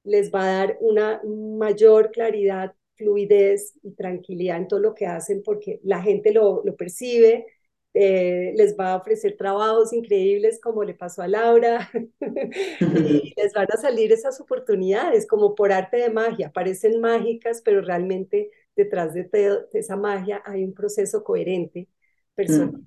les 0.06 0.30
va 0.32 0.44
a 0.44 0.58
dar 0.58 0.78
una 0.80 1.20
mayor 1.24 2.10
claridad, 2.12 2.74
fluidez 2.94 3.78
y 3.82 3.92
tranquilidad 3.92 4.56
en 4.56 4.68
todo 4.68 4.80
lo 4.80 4.94
que 4.94 5.06
hacen 5.06 5.42
porque 5.44 5.80
la 5.82 6.00
gente 6.00 6.32
lo, 6.32 6.62
lo 6.64 6.76
percibe, 6.76 7.46
eh, 7.92 8.52
les 8.54 8.76
va 8.78 8.92
a 8.92 8.96
ofrecer 8.96 9.36
trabajos 9.36 9.92
increíbles 9.92 10.60
como 10.60 10.84
le 10.84 10.94
pasó 10.94 11.22
a 11.22 11.28
Laura 11.28 11.90
y 12.20 13.34
les 13.36 13.52
van 13.54 13.68
a 13.72 13.78
salir 13.78 14.12
esas 14.12 14.40
oportunidades 14.40 15.26
como 15.26 15.54
por 15.54 15.72
arte 15.72 15.96
de 15.96 16.10
magia, 16.10 16.52
parecen 16.52 17.00
mágicas, 17.00 17.62
pero 17.64 17.80
realmente 17.80 18.50
detrás 18.76 19.14
de, 19.14 19.28
esa 19.72 19.96
magia 19.96 20.42
hay 20.44 20.62
un 20.62 20.74
proceso 20.74 21.24
coherente 21.24 21.88
personal. 22.34 22.82
Mm. 22.82 22.86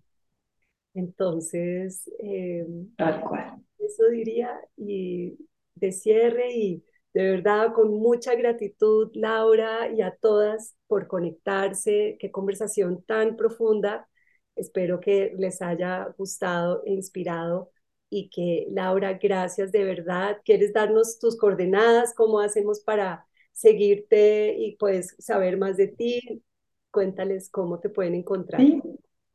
Entonces, 0.94 2.10
eh, 2.20 2.68
Tal 2.96 3.22
cual. 3.22 3.56
eso 3.80 4.10
diría 4.10 4.60
y 4.78 5.38
de 5.74 5.92
cierre 5.92 6.54
y 6.54 6.84
de 7.14 7.32
verdad, 7.32 7.74
con 7.74 7.92
mucha 7.92 8.36
gratitud, 8.36 9.10
Laura, 9.14 9.92
y 9.92 10.02
a 10.02 10.16
todas 10.22 10.76
por 10.88 11.08
conectarse. 11.08 12.18
Qué 12.20 12.32
conversación 12.32 13.04
tan 13.04 13.36
profunda. 13.36 14.08
Espero 14.56 15.00
que 15.00 15.34
les 15.38 15.62
haya 15.62 16.14
gustado 16.18 16.84
e 16.86 16.92
inspirado. 16.94 17.72
Y 18.12 18.30
que, 18.30 18.68
Laura, 18.72 19.14
gracias 19.14 19.72
de 19.72 19.84
verdad. 19.84 20.38
¿Quieres 20.46 20.74
darnos 20.74 21.20
tus 21.20 21.38
coordenadas? 21.38 22.14
¿Cómo 22.16 22.40
hacemos 22.40 22.82
para 22.82 23.26
seguirte 23.52 24.56
y 24.58 24.76
pues 24.78 25.16
saber 25.20 25.58
más 25.58 25.78
de 25.78 25.88
ti? 25.88 26.44
Cuéntales 26.92 27.50
cómo 27.50 27.80
te 27.80 27.90
pueden 27.90 28.16
encontrar. 28.16 28.62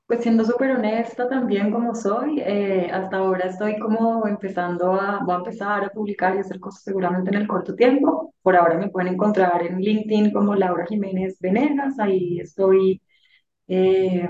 Pues 0.07 0.21
siendo 0.23 0.45
súper 0.45 0.71
honesta 0.73 1.29
también 1.31 1.71
como 1.73 1.95
soy, 1.95 2.39
eh, 2.41 2.91
hasta 2.93 3.17
ahora 3.17 3.47
estoy 3.49 3.79
como 3.79 4.27
empezando 4.27 4.93
a, 4.93 5.21
voy 5.25 5.35
a 5.35 5.39
empezar 5.39 5.83
a 5.85 5.89
publicar 5.89 6.35
y 6.37 6.41
hacer 6.41 6.61
cosas 6.61 6.83
seguramente 6.83 7.31
en 7.31 7.37
el 7.37 7.47
corto 7.49 7.75
tiempo. 7.75 8.35
Por 8.43 8.55
ahora 8.55 8.77
me 8.79 8.91
pueden 8.91 9.15
encontrar 9.15 9.63
en 9.67 9.79
LinkedIn 9.79 10.31
como 10.33 10.55
Laura 10.57 10.85
Jiménez 10.87 11.39
Venegas, 11.41 11.99
ahí 11.99 12.39
estoy, 12.39 13.01
eh, 13.69 14.29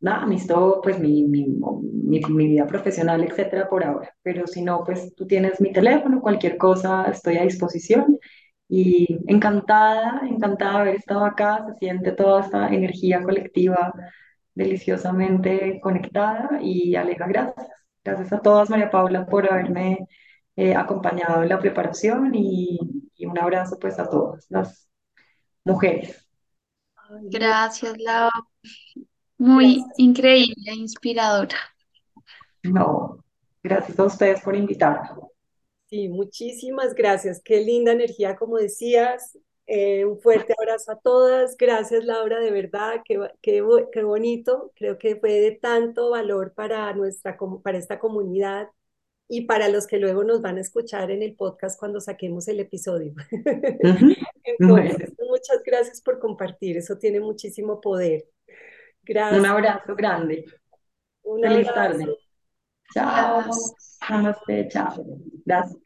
nada, 0.00 0.26
listo 0.26 0.80
pues 0.82 0.98
mi, 1.00 1.24
mi, 1.24 1.46
mi, 1.48 2.20
mi 2.20 2.46
vida 2.48 2.66
profesional, 2.66 3.24
etcétera, 3.24 3.68
por 3.68 3.84
ahora. 3.84 4.14
Pero 4.22 4.46
si 4.46 4.62
no, 4.62 4.84
pues 4.84 5.14
tú 5.16 5.26
tienes 5.26 5.60
mi 5.60 5.72
teléfono, 5.72 6.20
cualquier 6.22 6.56
cosa 6.58 7.04
estoy 7.10 7.38
a 7.38 7.42
disposición. 7.44 8.18
Y 8.68 9.18
encantada, 9.26 10.22
encantada 10.28 10.74
de 10.74 10.80
haber 10.82 10.94
estado 10.96 11.24
acá, 11.24 11.64
se 11.68 11.74
siente 11.78 12.12
toda 12.12 12.42
esta 12.42 12.68
energía 12.68 13.22
colectiva 13.22 13.92
deliciosamente 14.60 15.80
conectada 15.80 16.58
y 16.60 16.94
Aleja, 16.94 17.26
gracias. 17.26 17.66
Gracias 18.04 18.32
a 18.32 18.40
todas, 18.40 18.68
María 18.68 18.90
Paula, 18.90 19.26
por 19.26 19.50
haberme 19.50 20.06
eh, 20.56 20.74
acompañado 20.74 21.42
en 21.42 21.48
la 21.48 21.58
preparación 21.58 22.34
y, 22.34 22.78
un 23.26 23.38
abrazo 23.38 23.78
pues 23.78 23.98
a 23.98 24.08
todas 24.08 24.46
las 24.48 24.88
mujeres. 25.64 26.26
Gracias, 27.24 27.96
Lau. 27.98 28.30
Muy 29.36 29.84
increíble, 29.98 30.72
inspiradora. 30.74 31.56
No, 32.62 33.22
gracias 33.62 33.98
a 33.98 34.04
ustedes 34.04 34.40
por 34.40 34.56
invitarme. 34.56 35.08
Sí, 35.86 36.08
muchísimas 36.08 36.94
gracias. 36.94 37.40
Qué 37.44 37.60
linda 37.60 37.92
energía, 37.92 38.36
como 38.36 38.56
decías. 38.56 39.38
Eh, 39.72 40.04
un 40.04 40.20
fuerte 40.20 40.52
abrazo 40.58 40.90
a 40.90 40.98
todas. 40.98 41.56
Gracias, 41.56 42.04
Laura, 42.04 42.40
de 42.40 42.50
verdad, 42.50 43.02
qué, 43.04 43.20
qué, 43.40 43.64
qué, 43.92 44.02
bonito. 44.02 44.72
Creo 44.74 44.98
que 44.98 45.14
fue 45.14 45.30
de 45.34 45.52
tanto 45.52 46.10
valor 46.10 46.54
para, 46.54 46.92
nuestra, 46.92 47.38
para 47.62 47.78
esta 47.78 48.00
comunidad 48.00 48.66
y 49.28 49.42
para 49.42 49.68
los 49.68 49.86
que 49.86 49.98
luego 49.98 50.24
nos 50.24 50.42
van 50.42 50.58
a 50.58 50.60
escuchar 50.60 51.12
en 51.12 51.22
el 51.22 51.36
podcast 51.36 51.78
cuando 51.78 52.00
saquemos 52.00 52.48
el 52.48 52.58
episodio. 52.58 53.14
Entonces, 54.58 55.14
muchas 55.20 55.62
gracias 55.64 56.02
por 56.02 56.18
compartir. 56.18 56.76
Eso 56.76 56.98
tiene 56.98 57.20
muchísimo 57.20 57.80
poder. 57.80 58.24
Gracias. 59.04 59.38
Un 59.38 59.46
abrazo 59.46 59.94
grande. 59.94 60.46
Un 61.22 61.42
Feliz 61.42 61.72
tarde. 61.72 62.06
Chao. 62.92 63.44
Namaste. 64.08 64.68
Chao. 64.68 65.04
Gracias. 65.44 65.79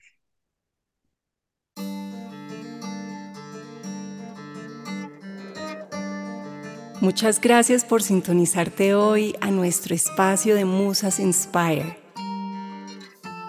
Muchas 7.04 7.38
gracias 7.38 7.84
por 7.84 8.02
sintonizarte 8.02 8.94
hoy 8.94 9.36
a 9.42 9.50
nuestro 9.50 9.94
espacio 9.94 10.54
de 10.54 10.64
Musas 10.64 11.20
Inspire. 11.20 11.98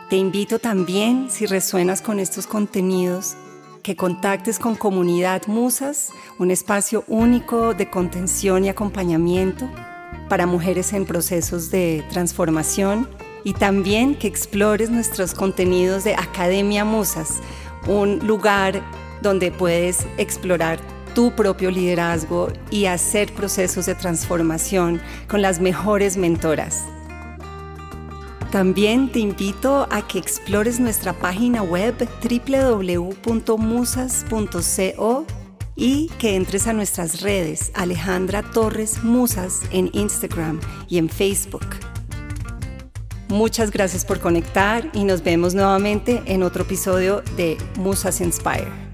Te 0.09 0.17
invito 0.17 0.59
también, 0.59 1.31
si 1.31 1.45
resuenas 1.45 2.01
con 2.01 2.19
estos 2.19 2.47
contenidos, 2.47 3.37
que 3.81 3.95
contactes 3.95 4.59
con 4.59 4.75
Comunidad 4.75 5.43
Musas, 5.47 6.09
un 6.37 6.51
espacio 6.51 7.05
único 7.07 7.73
de 7.73 7.89
contención 7.89 8.65
y 8.65 8.67
acompañamiento 8.67 9.71
para 10.27 10.47
mujeres 10.47 10.91
en 10.91 11.05
procesos 11.05 11.71
de 11.71 12.03
transformación 12.09 13.09
y 13.45 13.53
también 13.53 14.15
que 14.15 14.27
explores 14.27 14.89
nuestros 14.89 15.33
contenidos 15.33 16.03
de 16.03 16.13
Academia 16.15 16.83
Musas, 16.83 17.39
un 17.87 18.19
lugar 18.27 18.83
donde 19.21 19.49
puedes 19.49 20.05
explorar 20.17 20.94
tu 21.15 21.31
propio 21.31 21.71
liderazgo 21.71 22.49
y 22.69 22.85
hacer 22.85 23.33
procesos 23.33 23.87
de 23.87 23.95
transformación 23.95 25.01
con 25.27 25.41
las 25.41 25.59
mejores 25.59 26.17
mentoras. 26.17 26.83
También 28.51 29.11
te 29.11 29.17
invito 29.19 29.87
a 29.91 30.07
que 30.07 30.19
explores 30.19 30.79
nuestra 30.79 31.13
página 31.13 31.63
web 31.63 31.95
www.musas.co 32.21 33.25
y 35.75 36.07
que 36.19 36.35
entres 36.35 36.67
a 36.67 36.73
nuestras 36.73 37.21
redes 37.21 37.71
Alejandra 37.73 38.43
Torres 38.43 39.03
Musas 39.03 39.61
en 39.71 39.89
Instagram 39.93 40.61
y 40.87 40.99
en 40.99 41.09
Facebook. 41.09 41.65
Muchas 43.27 43.71
gracias 43.71 44.05
por 44.05 44.19
conectar 44.19 44.89
y 44.93 45.03
nos 45.03 45.23
vemos 45.23 45.55
nuevamente 45.55 46.21
en 46.25 46.43
otro 46.43 46.61
episodio 46.63 47.23
de 47.35 47.57
Musas 47.77 48.21
Inspire. 48.21 48.84